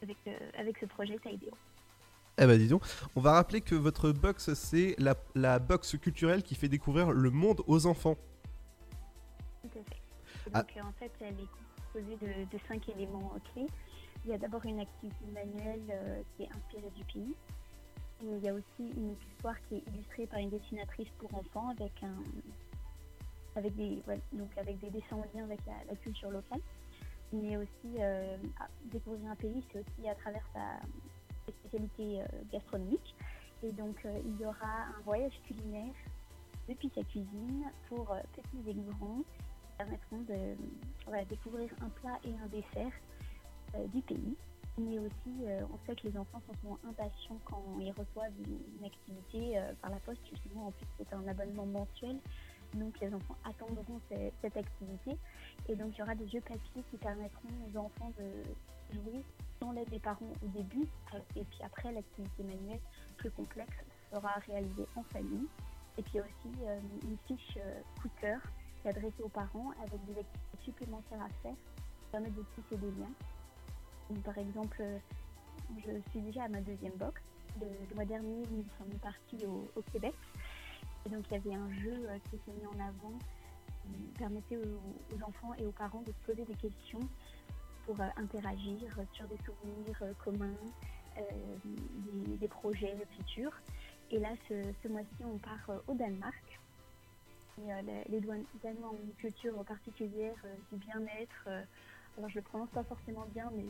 [0.04, 0.18] avec,
[0.58, 1.52] avec ce projet Tideo.
[2.38, 2.84] Eh bah dis donc,
[3.16, 7.32] on va rappeler que votre box c'est la, la box culturelle qui fait découvrir le
[7.32, 8.16] monde aux enfants.
[9.64, 10.02] Tout à fait.
[10.54, 10.62] Ah.
[10.62, 11.50] donc, en fait, elle est
[12.02, 13.68] de, cinq éléments clés.
[14.26, 17.36] Il y a d'abord une activité manuelle euh, qui est inspirée du pays.
[18.22, 21.92] Il y a aussi une histoire qui est illustrée par une dessinatrice pour enfants avec
[22.04, 22.16] un
[23.56, 26.62] avec des dessins en lien avec la, culture locale.
[27.34, 28.38] Mais aussi euh,
[28.86, 30.80] découvrir un pays, c'est aussi à travers sa
[31.46, 33.16] ses spécialités euh, gastronomiques.
[33.64, 35.94] Et donc, il y aura un voyage culinaire
[36.70, 39.24] depuis sa cuisine pour petits et grands
[39.78, 40.56] permettront de
[41.30, 42.92] découvrir un plat et un dessert
[43.76, 44.36] euh, du pays.
[44.80, 48.86] Mais aussi, euh, on sait que les enfants sont souvent impatients quand ils reçoivent une,
[48.86, 50.22] activité euh, par la poste.
[50.30, 52.20] Justement, en plus, c'est un abonnement mensuel.
[52.76, 55.18] Donc, les enfants attendront ce- cette activité.
[55.68, 59.24] Et donc, il y aura des jeux papier qui permettront aux enfants de jouer
[59.60, 60.88] sans l'aide des parents au début.
[61.36, 62.80] Et puis après, l'activité manuelle
[63.18, 63.78] plus complexe
[64.14, 65.48] sera réalisée en famille.
[65.98, 67.58] Et puis il y a aussi euh, une fiche
[68.00, 68.40] coup de cœur
[68.86, 74.22] adressée aux parents avec des activités supplémentaires à faire qui permettent de tisser des liens.
[74.24, 74.98] Par exemple, euh,
[75.78, 77.22] je suis déjà à ma deuxième box.
[77.60, 80.16] Le, mois dernier, nous sommes partis au, Québec.
[81.06, 83.18] Et donc, il y avait un jeu euh, qui était mis en avant
[83.84, 87.00] qui permettait aux, enfants et aux parents de se poser des questions
[87.86, 88.80] pour euh, interagir
[89.14, 90.58] sur des souvenirs communs,
[91.64, 93.54] des, des projets futurs.
[94.12, 96.60] Et là, ce, mois-ci, on part au Danemark.
[97.60, 101.46] Et, euh, les, ont une culture particulière euh, du bien-être.
[101.48, 101.64] euh,
[102.18, 103.66] alors, je le prononce pas forcément bien, mais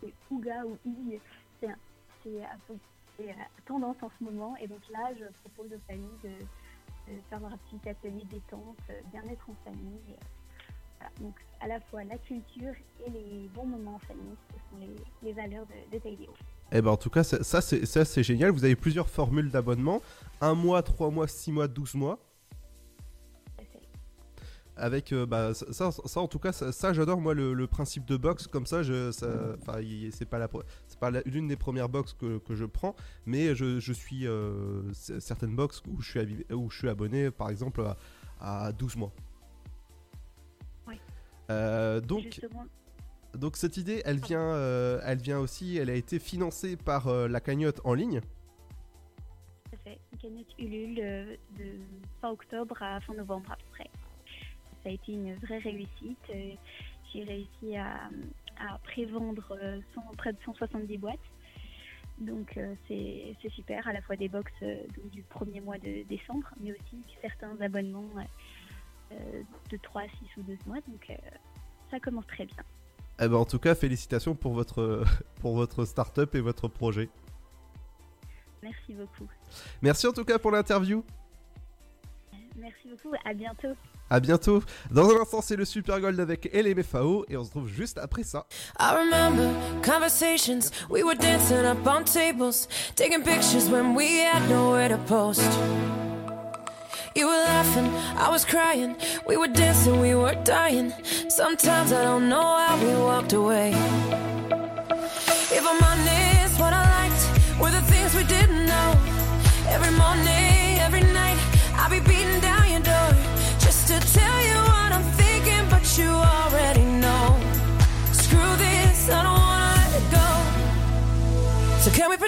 [0.00, 1.20] c'est Ouga ou I.
[1.60, 3.32] C'est euh,
[3.66, 4.56] tendance en ce moment.
[4.56, 6.30] Et donc là, je propose aux familles de,
[7.30, 8.76] faire un petit atelier détente,
[9.12, 10.16] bien-être en famille.
[11.20, 12.74] Donc, à la fois la culture
[13.06, 14.96] et les bons moments en famille, ce sont les,
[15.28, 16.32] les valeurs de, de Taileo.
[16.72, 17.60] Eh ben en tout cas, ça, ça,
[18.04, 18.50] c'est génial.
[18.50, 20.02] Vous avez plusieurs formules d'abonnement.
[20.40, 22.18] Un mois, trois mois, six mois, 12 mois.
[24.78, 28.04] Avec euh, bah, ça, ça, en tout cas ça, ça, j'adore moi le, le principe
[28.04, 29.56] de box comme ça je ça-
[30.12, 32.94] c'est pas la pro- c'est pas la- l'une des premières box que, que je prends
[33.24, 37.30] mais je, je suis euh, certaines box où je suis habi- où je suis abonné
[37.30, 37.80] par exemple
[38.38, 39.12] à, à 12 mois.
[40.86, 41.00] Oui.
[41.50, 42.66] Euh, donc Justement,
[43.34, 47.40] donc cette idée elle vient euh, elle vient aussi elle a été financée par la
[47.40, 48.20] cagnotte en ligne.
[49.70, 49.98] Ça fait.
[50.12, 51.64] Une cagnotte Ulule de
[52.20, 53.90] fin octobre à fin novembre à peu près.
[54.86, 56.30] Ça a été une vraie réussite.
[56.30, 56.52] Euh,
[57.12, 58.08] J'ai réussi à,
[58.60, 61.18] à prévendre euh, 100 près de 170 boîtes.
[62.18, 64.76] Donc euh, c'est super, à la fois des box euh,
[65.10, 68.08] du premier mois de décembre, mais aussi certains abonnements
[69.10, 70.78] euh, de 3, 6 ou 12 mois.
[70.86, 71.12] Donc
[71.90, 72.62] ça commence très bien.
[73.20, 75.02] Eh ben, en tout cas félicitations pour votre
[75.40, 77.08] pour votre start-up et votre projet
[78.62, 79.28] Merci beaucoup.
[79.82, 81.04] merci en tout cas pour l'interview
[82.56, 83.74] Merci beaucoup, à bientôt.
[84.08, 84.62] À bientôt.
[84.90, 88.22] Dans un instant, c'est le Super Gold avec LMFAO et on se retrouve juste après
[88.22, 88.46] ça.
[88.78, 89.50] I remember
[89.82, 90.70] conversations.
[90.88, 95.42] We were dancing up on tables, taking pictures when we had nowhere to post.
[97.16, 98.94] You were laughing, I was crying.
[99.26, 100.92] We were dancing, we were dying.
[101.28, 103.74] Sometimes I don't know how we walked away.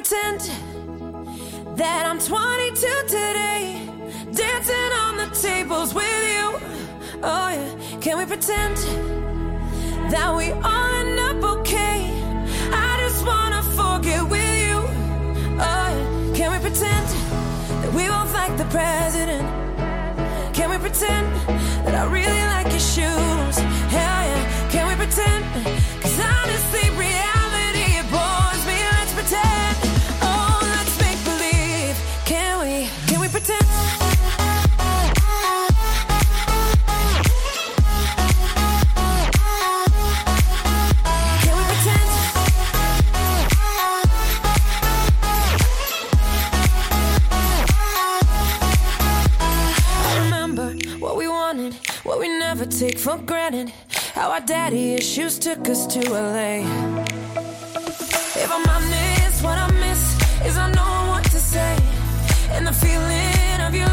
[0.01, 0.41] Pretend
[1.77, 3.83] that I'm 22 today,
[4.31, 6.47] dancing on the tables with you?
[7.21, 8.77] Oh yeah, can we pretend
[10.13, 12.13] that we all end up okay?
[12.71, 14.79] I just wanna forget with you.
[15.67, 17.07] Oh yeah, can we pretend
[17.83, 19.49] that we both like the president?
[20.55, 21.27] Can we pretend
[21.85, 23.57] that I really like your shoes?
[23.91, 25.78] Hell yeah, can we pretend?
[52.79, 53.73] Take for granted.
[54.15, 56.63] How our daddy issues took us to LA.
[58.45, 60.03] If I'm honest, what I miss
[60.47, 61.77] is I know what to say.
[62.53, 63.89] And the feeling of your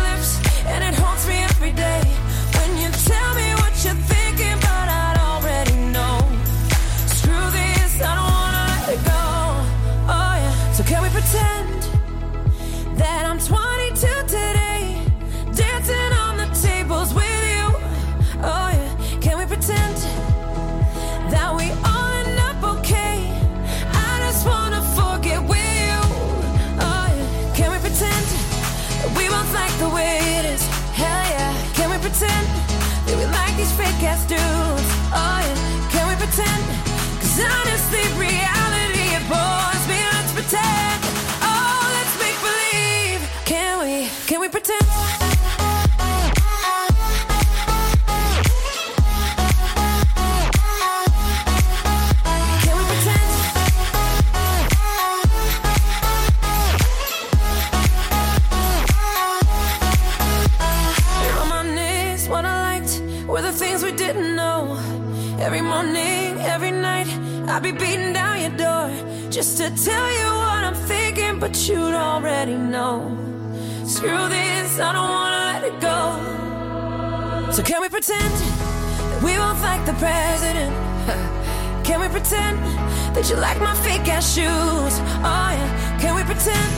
[79.85, 80.73] the president?
[81.85, 82.57] Can we pretend
[83.15, 84.95] that you like my fake ass shoes?
[85.21, 86.71] Oh yeah, can we pretend?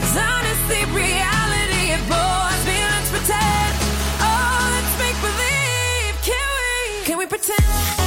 [0.00, 2.78] Cause honestly, reality it bores me.
[2.78, 3.74] Let's pretend.
[4.22, 6.14] Oh, let's make believe.
[6.22, 7.04] Can we?
[7.04, 8.03] Can we pretend?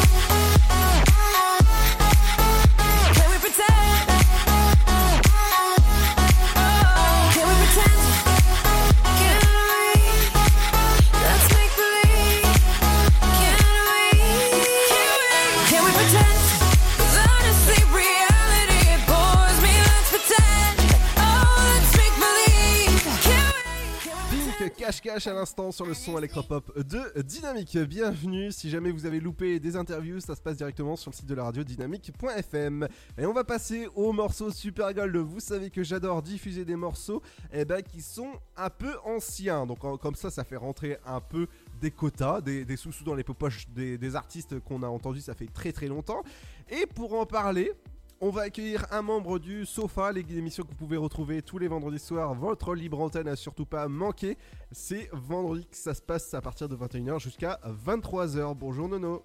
[25.27, 27.77] À l'instant sur le son électropop de Dynamique.
[27.77, 28.49] Bienvenue.
[28.51, 31.35] Si jamais vous avez loupé des interviews, ça se passe directement sur le site de
[31.35, 32.87] la radio dynamique.fm.
[33.17, 35.17] Et on va passer au morceau Super Gold.
[35.17, 37.21] Vous savez que j'adore diffuser des morceaux
[37.51, 39.65] eh ben, qui sont un peu anciens.
[39.65, 41.47] Donc comme ça, ça fait rentrer un peu
[41.81, 45.33] des quotas, des, des sous-sous dans les poches des, des artistes qu'on a entendus, ça
[45.33, 46.23] fait très très longtemps.
[46.69, 47.73] Et pour en parler,
[48.19, 51.99] on va accueillir un membre du Sofa, l'émission que vous pouvez retrouver tous les vendredis
[51.99, 52.34] soirs.
[52.34, 54.38] Votre libre antenne à surtout pas manquer.
[54.72, 58.56] C'est vendredi que ça se passe à partir de 21h jusqu'à 23h.
[58.56, 59.23] Bonjour Nono.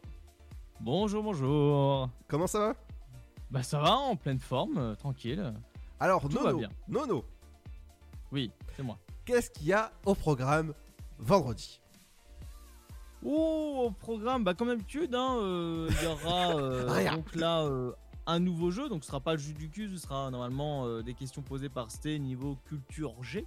[0.80, 2.08] Bonjour, bonjour.
[2.28, 2.74] Comment ça va?
[3.50, 5.52] Bah ça va, en pleine forme, euh, tranquille.
[6.00, 6.68] Alors Tout Nono, va bien.
[6.88, 7.24] Nono,
[8.30, 8.98] Oui, c'est moi.
[9.24, 10.74] qu'est-ce qu'il y a au programme
[11.18, 11.80] vendredi?
[13.24, 17.92] Oh, au programme, bah comme d'habitude, hein, euh, il y aura euh, donc là euh,
[18.26, 21.02] un nouveau jeu, donc ce sera pas le jeu du cul, ce sera normalement euh,
[21.02, 23.46] des questions posées par Sté niveau culture G.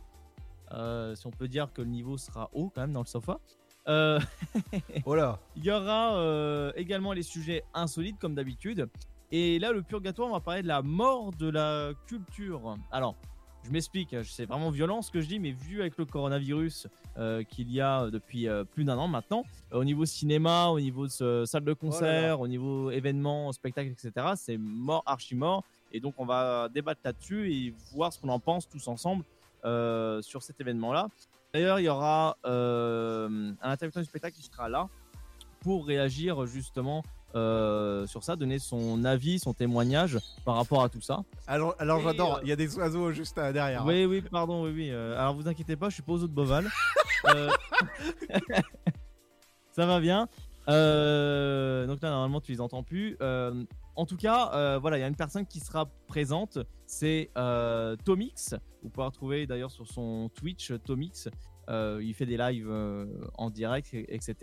[0.71, 3.39] Euh, si on peut dire que le niveau sera haut quand même dans le sofa.
[3.87, 4.19] Euh,
[5.05, 8.89] Oh là Il y aura également les sujets insolites comme d'habitude.
[9.31, 12.77] Et là, le purgatoire, on va parler de la mort de la culture.
[12.91, 13.15] Alors,
[13.65, 16.87] je m'explique, c'est vraiment violent ce que je dis, mais vu avec le coronavirus
[17.17, 19.43] euh, qu'il y a depuis euh, plus d'un an maintenant,
[19.73, 24.33] euh, au niveau cinéma, au niveau de salle de concert, au niveau événements, spectacles, etc.,
[24.35, 25.63] c'est mort, archi mort.
[25.91, 29.23] Et donc, on va débattre là-dessus et voir ce qu'on en pense tous ensemble
[29.63, 31.07] euh, sur cet événement-là.
[31.53, 34.89] D'ailleurs, il y aura euh, un intervieweur du spectacle qui sera là
[35.61, 37.03] pour réagir justement
[37.35, 41.23] euh, sur ça, donner son avis, son témoignage par rapport à tout ça.
[41.47, 43.81] Alors, alors j'adore, euh, il y a des oiseaux juste euh, derrière.
[43.81, 43.85] hein.
[43.87, 44.91] Oui, oui, pardon, oui, oui.
[44.91, 46.67] alors vous inquiétez pas, je suis pas aux eaux de Boval.
[47.33, 47.49] Euh,
[49.71, 50.27] ça va bien.
[50.69, 53.17] Euh, donc là, normalement, tu les entends plus.
[53.21, 53.63] Euh,
[53.95, 56.59] en tout cas, euh, voilà, il y a une personne qui sera présente.
[56.85, 58.53] C'est euh, Tomix.
[58.83, 61.29] Vous pouvez retrouver d'ailleurs sur son Twitch Tomix.
[61.69, 63.05] Euh, il fait des lives euh,
[63.39, 64.35] en direct, et- etc.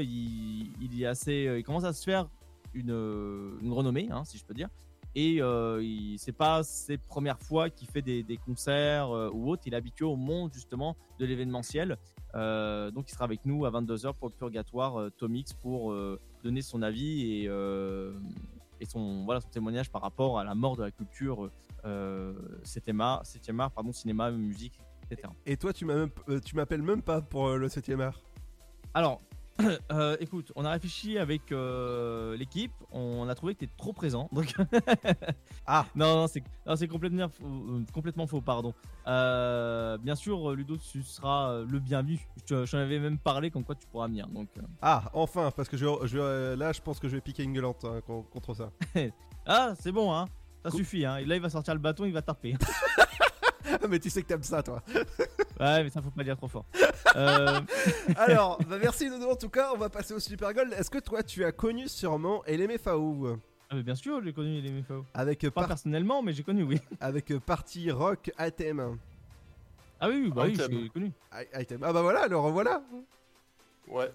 [0.00, 2.28] Il, il est assez, il commence à se faire
[2.74, 4.68] une, euh, une renommée, hein, si je peux dire.
[5.14, 5.82] Et euh,
[6.18, 9.62] c'est pas ses premières fois qu'il fait des, des concerts euh, ou autre.
[9.66, 11.96] Il est habitué au monde justement de l'événementiel.
[12.34, 15.94] Euh, donc il sera avec nous à 22h pour le purgatoire Tomix pour
[16.44, 17.44] donner son avis et,
[18.80, 21.50] et son, voilà, son témoignage par rapport à la mort de la culture
[21.84, 22.34] euh,
[22.64, 24.78] 7e art, 7e art, pardon, cinéma, musique,
[25.10, 25.32] etc.
[25.46, 26.10] Et toi, tu même-
[26.54, 28.20] m'appelles même pas pour le 7ème art?
[28.94, 29.20] Alors,
[29.92, 34.28] euh, écoute, on a réfléchi avec euh, l'équipe, on a trouvé que tu trop présent.
[34.32, 34.54] Donc...
[35.66, 36.26] ah Non,
[36.66, 38.72] non, c'est complètement, euh, complètement faux, pardon.
[39.06, 42.18] Euh, bien sûr, Ludo, tu seras le bienvenu.
[42.46, 44.28] Je je t'en avais même parlé comme quoi tu pourras venir.
[44.28, 44.48] Donc.
[44.80, 47.84] Ah, enfin, parce que je, je- là, je pense que je vais piquer une gueulante
[47.84, 48.70] hein, con- contre ça.
[49.46, 50.26] ah, c'est bon, hein.
[50.64, 51.16] Ça suffit, hein.
[51.18, 52.54] Et là, il va sortir le bâton, il va taper.
[53.88, 54.82] mais tu sais que t'aimes ça, toi.
[55.60, 56.64] ouais, mais ça faut pas dire trop fort.
[57.16, 57.60] Euh,
[58.16, 60.72] Alors, bah, merci Nono en tout cas, on va passer au Super Gold.
[60.74, 63.38] Est-ce que toi, tu as connu sûrement LMFAO
[63.70, 65.04] Ah, mais bien sûr, j'ai connu les MFAO.
[65.14, 66.78] Avec euh, Pas par- personnellement, mais j'ai connu, oui.
[67.00, 68.98] Avec euh, Party Rock Item.
[70.00, 71.12] Ah oui, oui, bah oui, j'ai connu.
[71.58, 71.80] Item.
[71.82, 72.82] Ah bah voilà, le revoilà.
[73.88, 74.12] Ouais.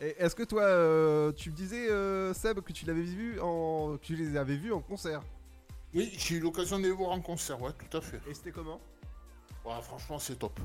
[0.00, 3.96] Et est-ce que toi, euh, tu me disais, euh, Seb, que tu l'avais vu en,
[3.96, 5.22] que tu les avais vus en concert?
[5.94, 8.20] Oui, j'ai eu l'occasion de les voir en concert, ouais, tout à fait.
[8.28, 8.80] Et c'était comment?
[9.64, 10.58] Ouais, franchement, c'est top.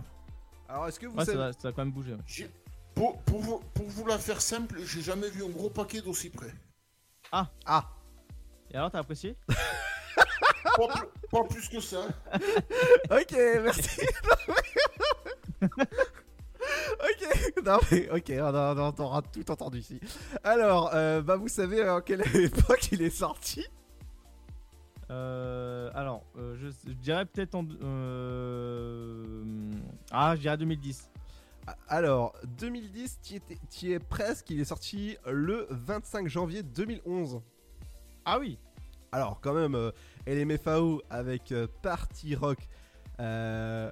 [0.67, 2.13] Alors, est-ce que vous Ouais, ça, savez- va- ça a quand même bougé.
[2.13, 2.49] ouais.
[2.95, 6.29] Pour, pour, vous, pour vous la faire simple, j'ai jamais vu un gros paquet d'aussi
[6.29, 6.53] près.
[7.31, 7.89] Ah Ah
[8.71, 9.37] Et alors, t'as apprécié?
[10.75, 12.07] Pas, plus, pas plus que ça.
[13.11, 13.31] Ok,
[13.63, 14.01] merci.
[15.61, 15.69] ok,
[17.65, 19.99] non mais ok, on, a- on a- on aura tout entendu ici.
[20.43, 23.65] Alors, euh, bah vous savez en quelle époque il est sorti?
[25.11, 27.65] Euh, alors, euh, je, je dirais peut-être en.
[27.81, 29.43] euh,
[30.11, 31.09] Ah, je dirais 2010.
[31.87, 34.49] Alors, 2010, tu y es presque.
[34.49, 37.41] Il est sorti le 25 janvier 2011.
[38.25, 38.57] Ah oui
[39.11, 39.91] Alors, quand même, euh,
[40.27, 42.59] LMFAO avec euh, Party Rock
[43.19, 43.91] euh,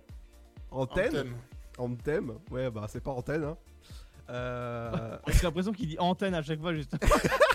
[0.72, 1.08] Antenne.
[1.08, 1.36] Anthem.
[1.78, 2.34] Anthem.
[2.52, 3.58] Ouais, bah, c'est pas antenne, hein.
[4.30, 6.96] Euh, J'ai l'impression qu'il dit antenne à chaque fois, juste.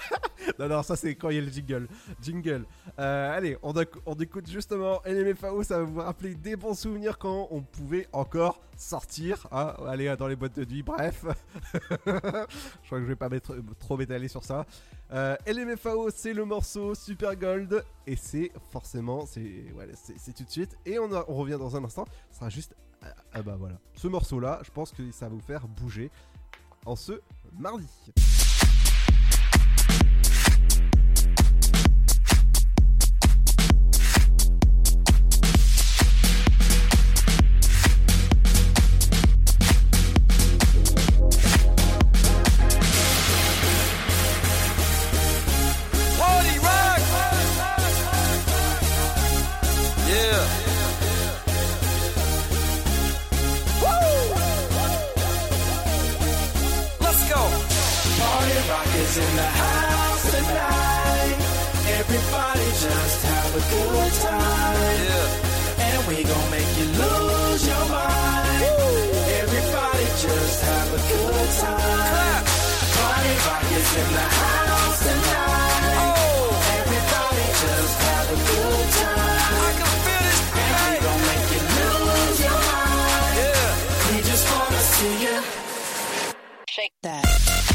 [0.58, 1.88] non, non, ça c'est quand il y a le jingle.
[2.20, 2.64] Jingle.
[2.98, 3.72] Euh, allez, on,
[4.20, 9.46] écoute justement LMFAO, ça va vous rappeler des bons souvenirs quand on pouvait encore sortir.
[9.52, 11.24] hein, aller dans les boîtes de nuit, bref.
[12.06, 14.66] je crois que je vais pas mettre, trop m'étaler sur ça.
[15.12, 17.84] Euh, LMFAO, c'est le morceau Super Gold.
[18.06, 20.76] Et c'est forcément, c'est tout de suite.
[20.86, 22.06] Et on, on revient dans un instant.
[22.30, 22.74] Ce sera juste.
[23.32, 23.78] Ah bah voilà.
[23.94, 26.10] Ce morceau-là, je pense que ça va vous faire bouger
[26.86, 27.20] en ce
[27.58, 27.88] mardi.
[86.82, 87.71] Shake that.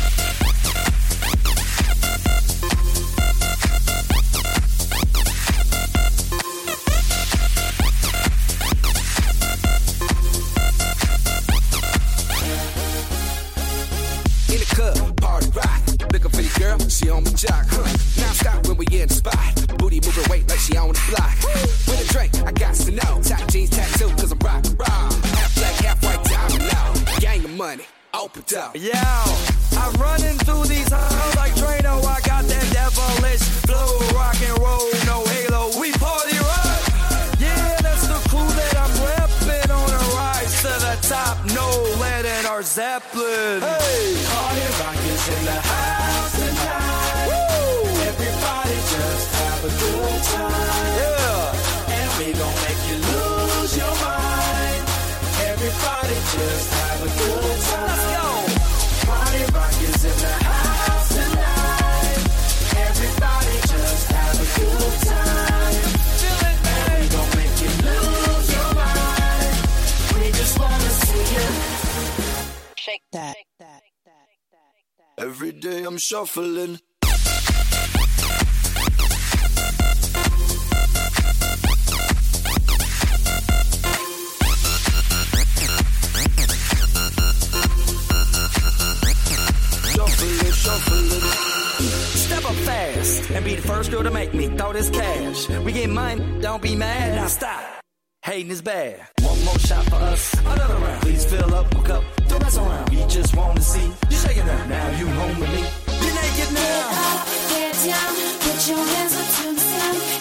[76.07, 76.79] Shuffling.
[89.91, 91.09] Shuffling, shuffling.
[92.15, 95.49] Step up fast and be the first girl to make me throw this cash.
[95.49, 97.15] We get mine, don't be mad.
[97.15, 97.61] Now stop.
[98.23, 99.01] Hating is bad.
[99.19, 101.01] One more shot for us, another round.
[101.01, 102.89] Please fill up a cup, don't mess around.
[102.91, 104.69] We just wanna see you shaking that.
[104.69, 105.86] Now you home with me.
[106.38, 107.23] Naked now.
[107.49, 110.16] Get down, put your hands up to the sound.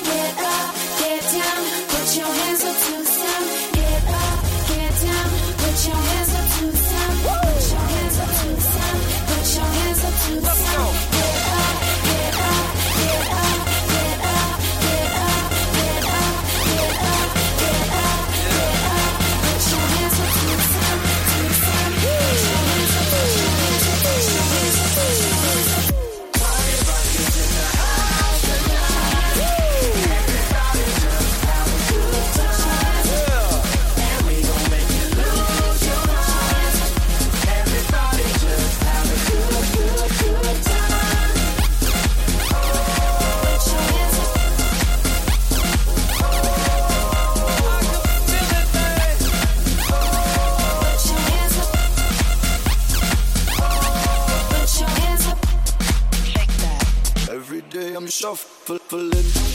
[58.09, 59.46] Shuffling.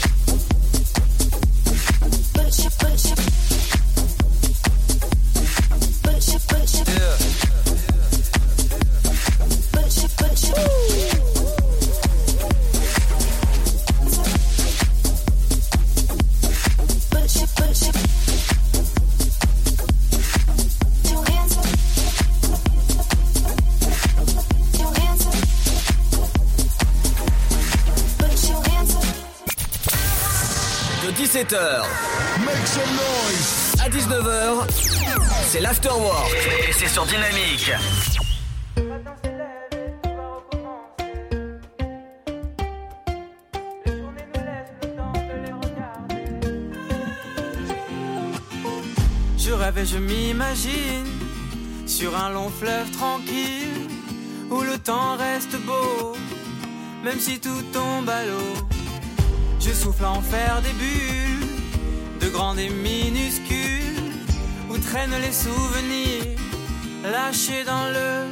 [35.84, 37.72] Et c'est sur Dynamique.
[49.36, 51.04] Je rêve et je m'imagine
[51.86, 53.88] sur un long fleuve tranquille
[54.50, 56.16] où le temps reste beau,
[57.02, 58.68] même si tout tombe à l'eau.
[59.58, 61.48] Je souffle en faire des bulles,
[62.20, 63.61] de grandes et minuscules,
[64.92, 66.24] où traînent les souvenirs
[67.04, 68.26] lâchés dans le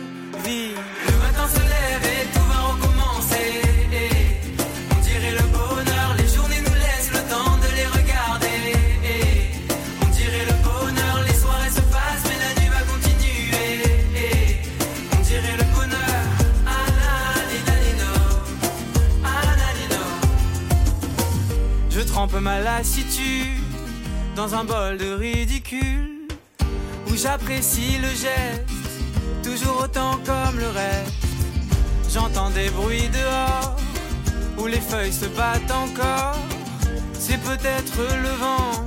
[0.44, 0.76] vide.
[1.06, 3.62] Le matin se lève et tout va recommencer.
[4.96, 8.58] On dirait le bonheur, les journées nous laissent le temps de les regarder.
[10.02, 13.72] On dirait le bonheur, les soirées se passent, mais la nuit va continuer.
[15.12, 15.98] On dirait le bonheur.
[21.90, 23.48] Je trempe ma lassitude
[24.36, 25.89] dans un bol de ridicule
[27.22, 28.64] j'apprécie le geste,
[29.42, 31.12] toujours autant comme le reste.
[32.08, 33.76] J'entends des bruits dehors
[34.58, 36.38] où les feuilles se battent encore.
[37.12, 38.86] C'est peut-être le vent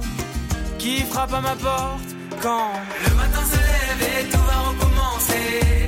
[0.80, 2.10] qui frappe à ma porte
[2.42, 2.72] quand
[3.06, 5.83] le matin se lève et tout va recommencer.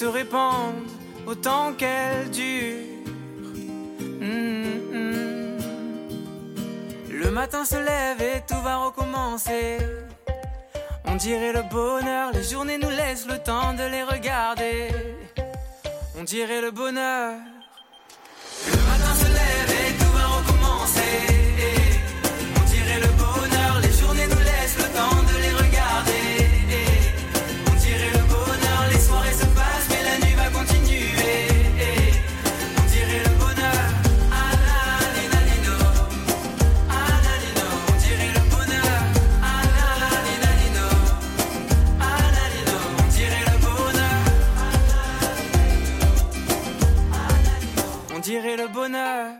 [0.00, 0.88] Se répandent
[1.26, 2.86] autant qu'elles durent.
[4.18, 5.58] Mm, mm.
[7.10, 9.76] Le matin se lève et tout va recommencer.
[11.04, 14.88] On dirait le bonheur, les journées nous laissent le temps de les regarder.
[16.18, 17.36] On dirait le bonheur.
[48.20, 49.39] On dirait le bonheur.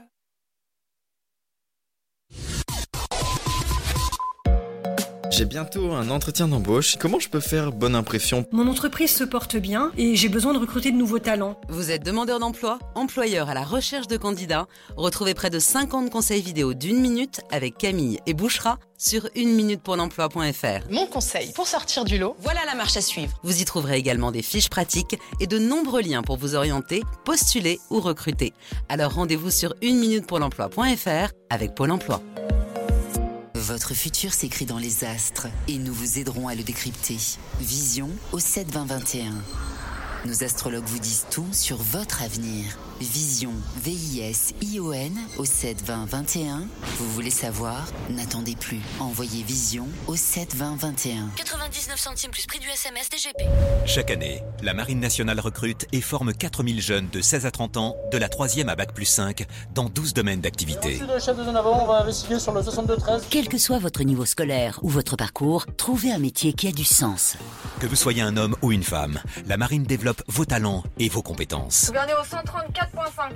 [5.41, 6.97] J'ai bientôt un entretien d'embauche.
[7.01, 8.45] Comment je peux faire bonne impression?
[8.53, 11.59] Mon entreprise se porte bien et j'ai besoin de recruter de nouveaux talents.
[11.71, 14.67] Vous êtes demandeur d'emploi, employeur à la recherche de candidats
[14.99, 19.81] Retrouvez près de 50 conseils vidéo d'une minute avec Camille et Bouchera sur 1 minute
[19.81, 20.91] pour l'emploi.fr.
[20.91, 23.33] Mon conseil pour sortir du lot, voilà la marche à suivre.
[23.43, 27.81] Vous y trouverez également des fiches pratiques et de nombreux liens pour vous orienter, postuler
[27.89, 28.53] ou recruter.
[28.91, 32.21] Alors rendez-vous sur 1 minute pour l'emploi.fr avec Pôle emploi.
[33.71, 37.19] Votre futur s'écrit dans les astres et nous vous aiderons à le décrypter.
[37.61, 39.33] Vision au 7 20 21.
[40.27, 42.77] Nos astrologues vous disent tout sur votre avenir.
[43.01, 43.53] Vision,
[43.83, 46.65] V-I-S-I-O-N au 7 20 21.
[46.99, 47.87] Vous voulez savoir?
[48.11, 48.81] N'attendez plus.
[48.99, 51.31] Envoyez Vision au 7 20 21.
[51.35, 53.49] 99 centimes plus prix du SMS DGP.
[53.87, 57.97] Chaque année, la Marine nationale recrute et forme 4000 jeunes de 16 à 30 ans,
[58.13, 60.99] de la 3e à Bac plus 5, dans 12 domaines d'activité.
[60.99, 63.23] le chef de zone avant, on va investiguer sur le 62-13.
[63.31, 66.85] Quel que soit votre niveau scolaire ou votre parcours, trouvez un métier qui a du
[66.85, 67.39] sens.
[67.81, 71.23] Que vous soyez un homme ou une femme, la Marine développe vos talents et vos
[71.23, 71.91] compétences.
[71.91, 72.90] Au 134.5.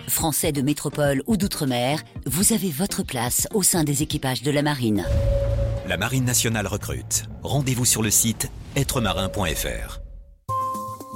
[0.08, 4.62] Français de métropole ou d'outre-mer, vous avez votre place au sein des équipages de la
[4.62, 5.04] marine.
[5.86, 7.24] La Marine nationale recrute.
[7.42, 10.00] Rendez-vous sur le site êtremarin.fr.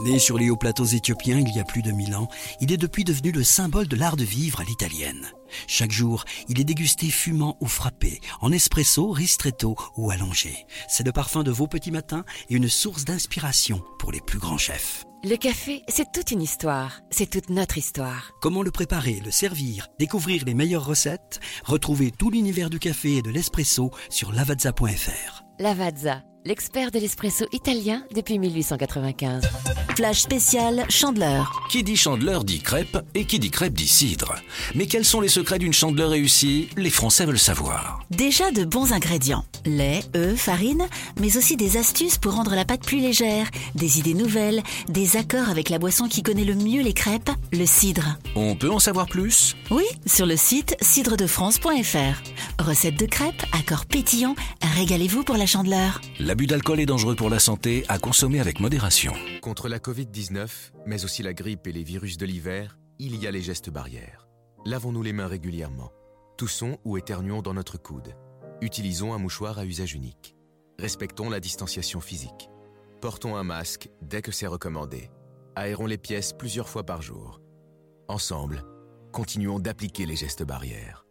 [0.05, 2.29] Né sur les hauts plateaux éthiopiens il y a plus de mille ans,
[2.61, 5.27] il est depuis devenu le symbole de l'art de vivre à l'italienne.
[5.67, 10.67] Chaque jour, il est dégusté fumant ou frappé, en espresso, ristretto ou allongé.
[10.89, 14.59] C'est le parfum de vos petits matins et une source d'inspiration pour les plus grands
[14.59, 15.05] chefs.
[15.25, 17.01] Le café, c'est toute une histoire.
[17.11, 18.31] C'est toute notre histoire.
[18.41, 21.41] Comment le préparer, le servir, découvrir les meilleures recettes?
[21.65, 25.43] Retrouvez tout l'univers du café et de l'espresso sur lavazza.fr.
[25.59, 29.45] Lavazza, l'expert de l'espresso italien depuis 1895.
[29.97, 31.67] Flash spécial Chandeleur.
[31.71, 34.37] Qui dit chandeleur dit crêpe et qui dit crêpe dit cidre.
[34.77, 36.69] Mais quels sont les secrets d'une chandeleur réussie?
[36.77, 38.01] Les Français veulent savoir.
[38.11, 39.45] Déjà de bons ingrédients.
[39.67, 40.87] Lait, œufs, farine,
[41.21, 45.49] mais aussi des astuces pour rendre la pâte plus légère, des idées nouvelles, des accords
[45.49, 48.19] avec la boisson qui connaît le mieux les crêpes, le cidre.
[48.37, 49.57] On peut en savoir plus?
[49.73, 52.63] Oui, sur le site cidredefrance.fr.
[52.63, 54.37] Recette de crêpes, accords pétillants,
[54.77, 56.01] régalez-vous pour la chandeleur.
[56.29, 59.15] L'abus d'alcool est dangereux pour la santé, à consommer avec modération.
[59.41, 60.47] Contre la Covid-19,
[60.85, 64.29] mais aussi la grippe et les virus de l'hiver, il y a les gestes barrières.
[64.67, 65.91] Lavons-nous les mains régulièrement.
[66.37, 68.15] Toussons ou éternuons dans notre coude.
[68.61, 70.37] Utilisons un mouchoir à usage unique.
[70.79, 72.51] Respectons la distanciation physique.
[73.01, 75.09] Portons un masque dès que c'est recommandé.
[75.57, 77.41] Aérons les pièces plusieurs fois par jour.
[78.07, 78.67] Ensemble,
[79.13, 81.07] continuons d'appliquer les gestes barrières.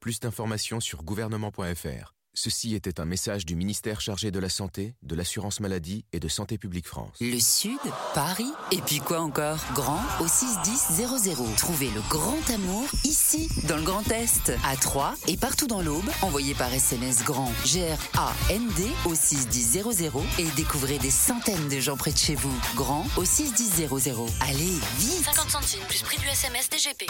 [0.00, 2.15] Plus d'informations sur gouvernement.fr.
[2.38, 6.28] Ceci était un message du ministère chargé de la Santé, de l'Assurance Maladie et de
[6.28, 7.16] Santé Publique France.
[7.18, 7.78] Le Sud,
[8.12, 9.58] Paris, et puis quoi encore?
[9.72, 11.56] Grand au 61000.
[11.56, 16.04] Trouvez le grand amour ici, dans le Grand Est, à Troyes et partout dans l'Aube.
[16.20, 22.18] Envoyez par SMS grand G-R-A-N-D au 61000 et découvrez des centaines de gens près de
[22.18, 22.54] chez vous.
[22.74, 23.88] Grand au 61000.
[24.42, 27.06] Allez, vite 50 centimes plus prix du SMS DGP.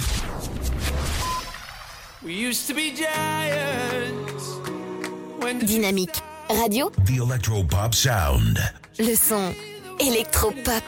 [2.23, 4.66] We used to be giants.
[5.41, 6.23] Dynamique.
[6.49, 8.59] Radio, The Electropop Sound.
[8.99, 9.53] le son
[10.01, 10.83] électropop.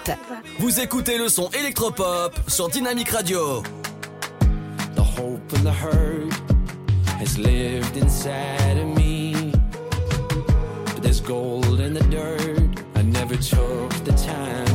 [0.58, 3.62] Vous écoutez le son électropop sur Dynamic Radio.
[4.94, 6.32] The hope and the hurt
[7.20, 9.52] has lived inside of me.
[10.94, 14.68] But there's gold in the dirt I never took the time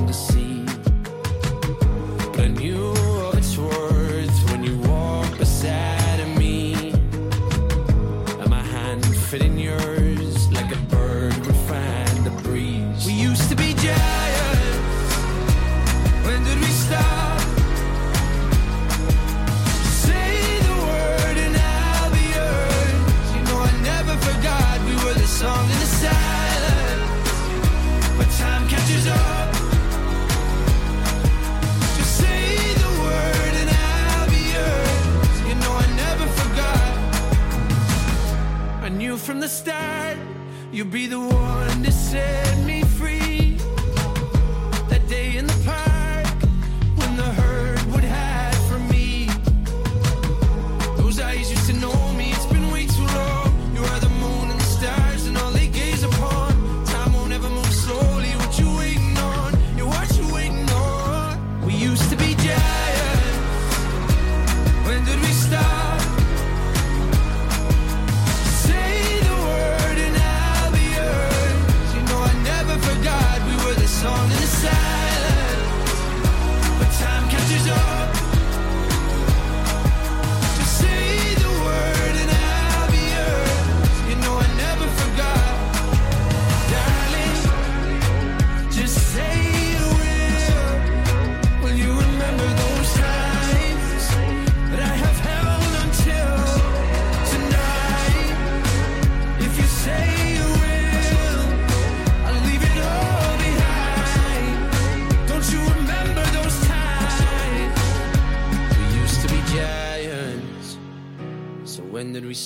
[39.34, 40.15] from the start.
[40.72, 42.43] You'll be the one to set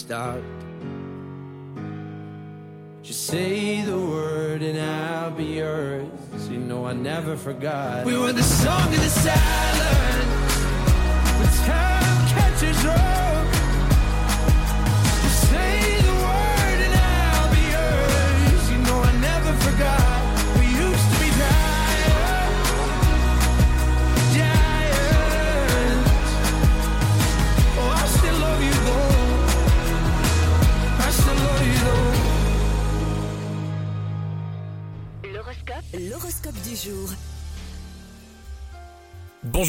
[0.07, 0.41] start?
[3.03, 6.07] Just say the word and I'll be yours.
[6.49, 8.05] You know I never forgot.
[8.05, 8.16] We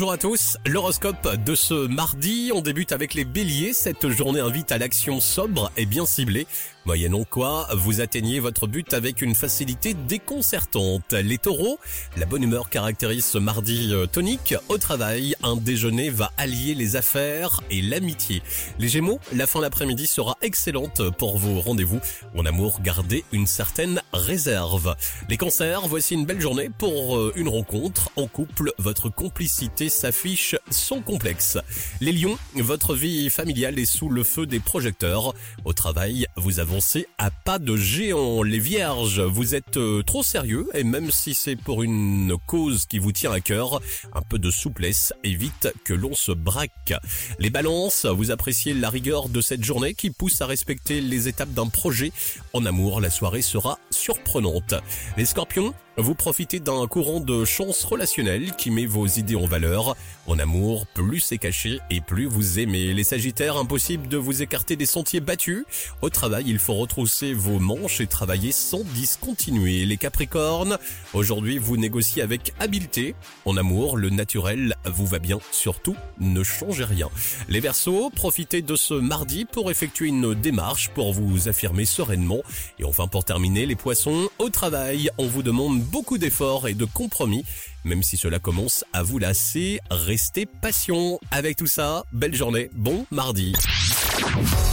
[0.08, 4.72] Bonjour à tous, l'horoscope de ce mardi, on débute avec les béliers, cette journée invite
[4.72, 6.46] à l'action sobre et bien ciblée,
[6.86, 11.12] moyennant quoi vous atteignez votre but avec une facilité déconcertante.
[11.12, 11.78] Les taureaux,
[12.16, 16.96] la bonne humeur caractérise ce mardi euh, tonique, au travail, un déjeuner va allier les
[16.96, 18.42] affaires et l'amitié.
[18.78, 22.00] Les gémeaux, la fin d'après-midi sera excellente pour vos rendez-vous,
[22.34, 24.96] en amour gardez une certaine réserve.
[25.28, 30.54] Les cancers, voici une belle journée pour euh, une rencontre en couple, votre complicité s'affiche
[30.70, 31.58] sont complexes.
[32.00, 35.34] Les lions, votre vie familiale est sous le feu des projecteurs.
[35.64, 38.44] Au travail, vous avancez à pas de géant.
[38.44, 43.00] Les vierges, vous êtes euh, trop sérieux et même si c'est pour une cause qui
[43.00, 43.80] vous tient à cœur,
[44.14, 46.94] un peu de souplesse évite que l'on se braque.
[47.40, 51.52] Les balances, vous appréciez la rigueur de cette journée qui pousse à respecter les étapes
[51.52, 52.12] d'un projet.
[52.52, 54.74] En amour, la soirée sera surprenante.
[55.16, 59.96] Les scorpions, vous profitez d'un courant de chance relationnelle qui met vos idées en valeur.
[60.28, 62.94] En amour, plus c'est caché et plus vous aimez.
[62.94, 65.64] Les sagittaires, impossible de vous écarter des sentiers battus.
[66.00, 69.86] Au travail, il faut retrousser vos manches et travailler sans discontinuer.
[69.86, 70.78] Les capricornes,
[71.14, 73.16] aujourd'hui vous négociez avec habileté.
[73.44, 75.40] En amour, le naturel vous va bien.
[75.50, 77.08] Surtout, ne changez rien.
[77.48, 82.42] Les versos, profitez de ce mardi pour effectuer une démarche pour vous affirmer sereinement.
[82.78, 86.84] Et enfin, pour terminer, les poissons, au travail, on vous demande beaucoup d'efforts et de
[86.84, 87.44] compromis.
[87.84, 91.18] Même si cela commence à vous lasser, restez patient.
[91.30, 93.54] Avec tout ça, belle journée, bon mardi.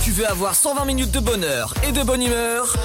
[0.03, 2.75] Tu veux avoir 120 minutes de bonheur et de bonne humeur?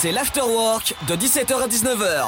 [0.00, 2.26] C'est l'afterwork de 17h à 19h.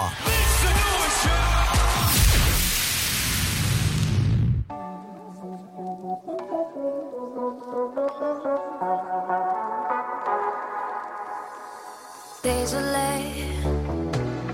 [12.44, 13.48] Désolé,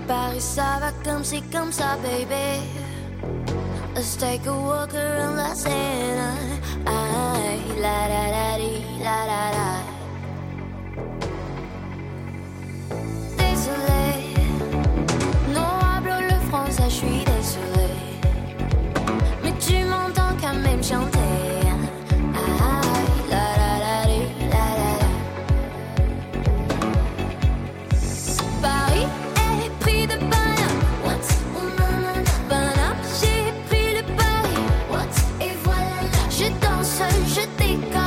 [0.07, 2.61] Paris ça va comme c'est comme ça, baby.
[3.93, 6.37] Let's take a walk around la Seine.
[6.87, 8.73] Ay, la la la di,
[9.03, 9.69] la la la.
[13.37, 14.07] Désolé,
[15.53, 17.89] non hablo le français, je suis désolé.
[19.43, 21.30] Mais tu m'entends quand même chanter.
[37.01, 38.00] Danse, je décolle, à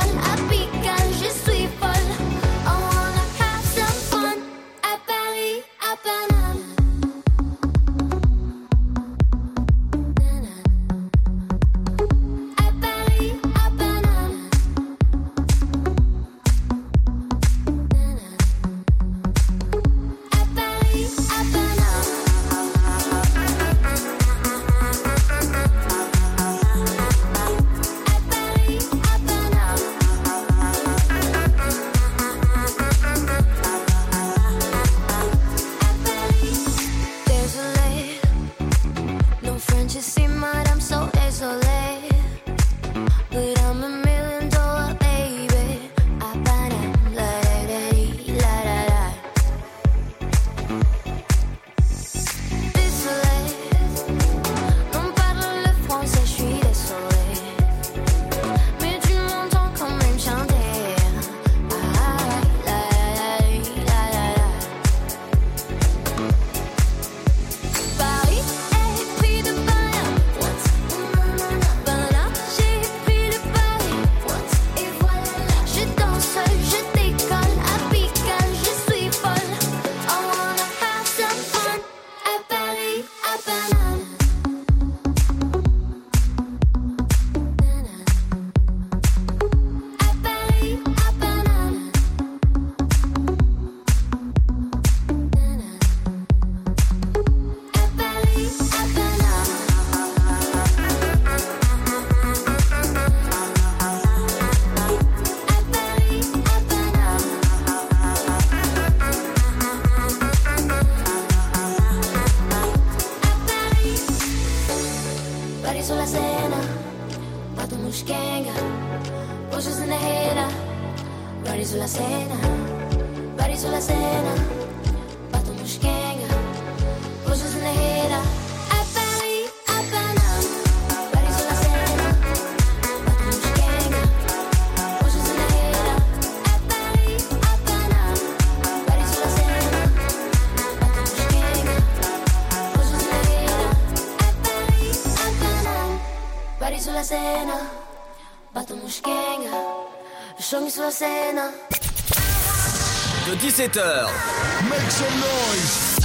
[153.55, 154.07] De 17h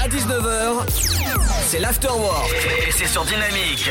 [0.01, 0.87] à 19h,
[1.67, 2.55] c'est l'afterwork.
[2.87, 3.91] Et c'est sur Dynamique.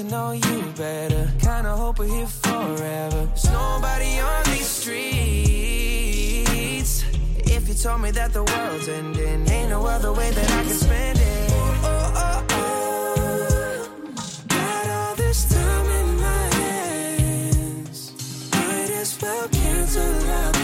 [0.00, 1.30] To know you better.
[1.40, 3.26] Kinda hope we're here forever.
[3.26, 5.04] There's nobody on these streets.
[7.56, 10.72] If you told me that the world's ending, ain't no other way that I can
[10.72, 11.50] spend it.
[11.52, 13.88] Oh, oh, oh.
[14.48, 18.12] Got all this time in my hands.
[18.52, 20.59] Might as well cancel our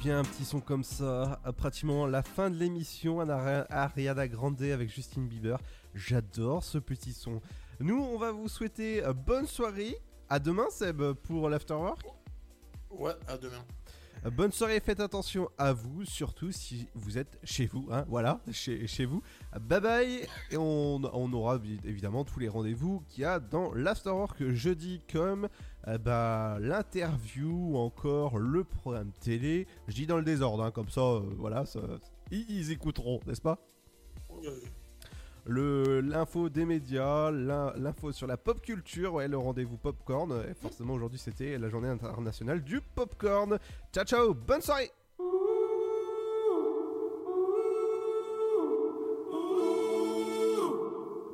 [0.00, 4.88] bien un petit son comme ça à Pratiquement la fin de l'émission, Ariana Grande avec
[4.88, 5.58] Justin Bieber.
[5.94, 7.42] J'adore ce petit son.
[7.80, 9.98] Nous, on va vous souhaiter euh, bonne soirée.
[10.30, 12.00] À demain, Seb, pour l'Afterwork.
[12.90, 13.62] Ouais, à demain.
[14.24, 18.40] Euh, Bonne soirée, faites attention à vous, surtout si vous êtes chez vous, hein, voilà,
[18.52, 19.22] chez, chez vous.
[19.60, 24.48] Bye bye, et on, on aura évidemment tous les rendez-vous qu'il y a dans l'Afterwork
[24.50, 25.48] jeudi, comme
[25.88, 29.66] euh, bah, l'interview ou encore le programme télé.
[29.88, 31.64] Je dis dans le désordre, hein, comme ça, euh, voilà,
[32.30, 33.58] ils, écouteront, n'est-ce pas?
[35.46, 40.44] L'info des médias, l'in- l'info sur la pop culture, ouais, le rendez-vous popcorn.
[40.48, 43.58] Et forcément, aujourd'hui, c'était la journée internationale du popcorn.
[43.92, 44.90] Ciao, ciao, bonne soirée!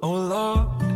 [0.03, 0.96] Oh